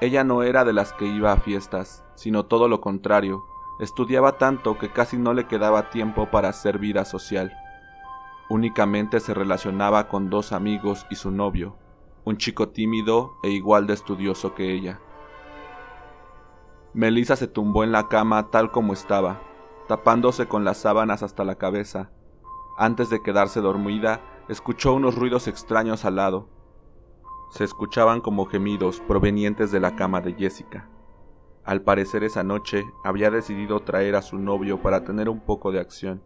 Ella 0.02 0.24
no 0.24 0.42
era 0.42 0.66
de 0.66 0.74
las 0.74 0.94
que 0.94 1.06
iba 1.06 1.32
a 1.32 1.38
fiestas, 1.38 2.04
sino 2.16 2.48
todo 2.48 2.68
lo 2.68 2.82
contrario, 2.82 3.46
estudiaba 3.80 4.40
tanto 4.40 4.80
que 4.80 4.92
casi 4.92 5.16
no 5.16 5.34
le 5.36 5.46
quedaba 5.46 5.92
tiempo 5.92 6.32
para 6.32 6.50
hacer 6.50 6.80
vida 6.80 7.06
social. 7.06 7.54
Únicamente 8.50 9.20
se 9.20 9.36
relacionaba 9.36 10.08
con 10.08 10.32
dos 10.32 10.54
amigos 10.54 11.06
y 11.12 11.16
su 11.16 11.30
novio, 11.30 11.78
un 12.26 12.38
chico 12.38 12.70
tímido 12.70 13.34
e 13.44 13.50
igual 13.50 13.86
de 13.86 13.94
estudioso 13.94 14.56
que 14.56 14.74
ella. 14.74 15.00
Melissa 16.94 17.36
se 17.36 17.48
tumbó 17.48 17.84
en 17.84 17.92
la 17.92 18.08
cama 18.08 18.50
tal 18.50 18.72
como 18.72 18.94
estaba, 18.94 19.40
tapándose 19.88 20.48
con 20.48 20.66
las 20.66 20.78
sábanas 20.78 21.22
hasta 21.22 21.44
la 21.44 21.56
cabeza. 21.56 22.10
Antes 22.76 23.12
de 23.12 23.22
quedarse 23.22 23.62
dormida, 23.62 24.20
escuchó 24.50 24.94
unos 24.94 25.14
ruidos 25.14 25.48
extraños 25.48 26.06
al 26.06 26.16
lado. 26.16 26.50
Se 27.52 27.66
escuchaban 27.66 28.22
como 28.22 28.46
gemidos 28.46 29.02
provenientes 29.02 29.74
de 29.74 29.82
la 29.82 29.98
cama 29.98 30.22
de 30.22 30.34
Jessica. 30.34 30.88
Al 31.66 31.82
parecer 31.82 32.24
esa 32.24 32.44
noche 32.44 32.86
había 33.04 33.30
decidido 33.30 33.82
traer 33.82 34.16
a 34.16 34.22
su 34.22 34.40
novio 34.40 34.82
para 34.82 35.04
tener 35.04 35.28
un 35.28 35.42
poco 35.42 35.74
de 35.74 35.82
acción, 35.82 36.24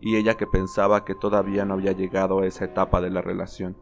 y 0.00 0.16
ella 0.16 0.38
que 0.38 0.46
pensaba 0.46 1.04
que 1.04 1.14
todavía 1.14 1.66
no 1.66 1.74
había 1.74 1.92
llegado 1.92 2.40
a 2.40 2.46
esa 2.46 2.64
etapa 2.64 3.02
de 3.02 3.10
la 3.10 3.20
relación. 3.20 3.76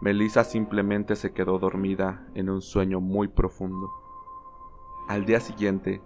Melissa 0.00 0.44
simplemente 0.44 1.16
se 1.16 1.32
quedó 1.32 1.58
dormida 1.58 2.28
en 2.34 2.48
un 2.48 2.62
sueño 2.62 3.00
muy 3.00 3.26
profundo. 3.26 3.90
Al 5.08 5.26
día 5.26 5.40
siguiente, 5.40 6.00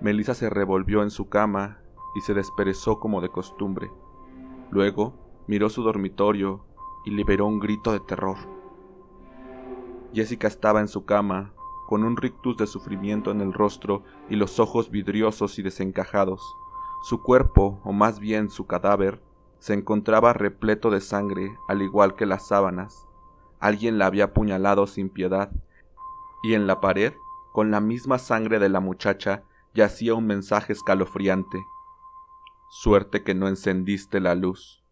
Melissa 0.00 0.32
se 0.34 0.48
revolvió 0.48 1.02
en 1.02 1.10
su 1.10 1.28
cama 1.28 1.82
y 2.16 2.22
se 2.22 2.32
desperezó 2.32 2.98
como 3.00 3.20
de 3.20 3.28
costumbre. 3.28 3.90
Luego 4.70 5.12
miró 5.46 5.68
su 5.68 5.82
dormitorio 5.82 6.64
y 7.04 7.10
liberó 7.10 7.46
un 7.46 7.60
grito 7.60 7.92
de 7.92 8.00
terror. 8.00 8.36
Jessica 10.12 10.48
estaba 10.48 10.80
en 10.80 10.88
su 10.88 11.04
cama, 11.04 11.52
con 11.86 12.04
un 12.04 12.16
rictus 12.16 12.56
de 12.56 12.66
sufrimiento 12.66 13.30
en 13.30 13.40
el 13.40 13.52
rostro 13.52 14.02
y 14.30 14.36
los 14.36 14.58
ojos 14.58 14.90
vidriosos 14.90 15.58
y 15.58 15.62
desencajados. 15.62 16.40
Su 17.02 17.22
cuerpo, 17.22 17.80
o 17.84 17.92
más 17.92 18.20
bien 18.20 18.48
su 18.48 18.66
cadáver, 18.66 19.22
se 19.58 19.74
encontraba 19.74 20.32
repleto 20.32 20.90
de 20.90 21.00
sangre, 21.00 21.56
al 21.68 21.82
igual 21.82 22.14
que 22.14 22.26
las 22.26 22.46
sábanas. 22.48 23.06
Alguien 23.60 23.98
la 23.98 24.06
había 24.06 24.24
apuñalado 24.24 24.86
sin 24.86 25.08
piedad, 25.08 25.50
y 26.42 26.54
en 26.54 26.66
la 26.66 26.80
pared, 26.80 27.14
con 27.52 27.70
la 27.70 27.80
misma 27.80 28.18
sangre 28.18 28.58
de 28.58 28.68
la 28.68 28.80
muchacha, 28.80 29.42
yacía 29.74 30.14
un 30.14 30.26
mensaje 30.26 30.72
escalofriante. 30.72 31.64
Suerte 32.68 33.22
que 33.22 33.34
no 33.34 33.48
encendiste 33.48 34.20
la 34.20 34.34
luz. 34.34 34.83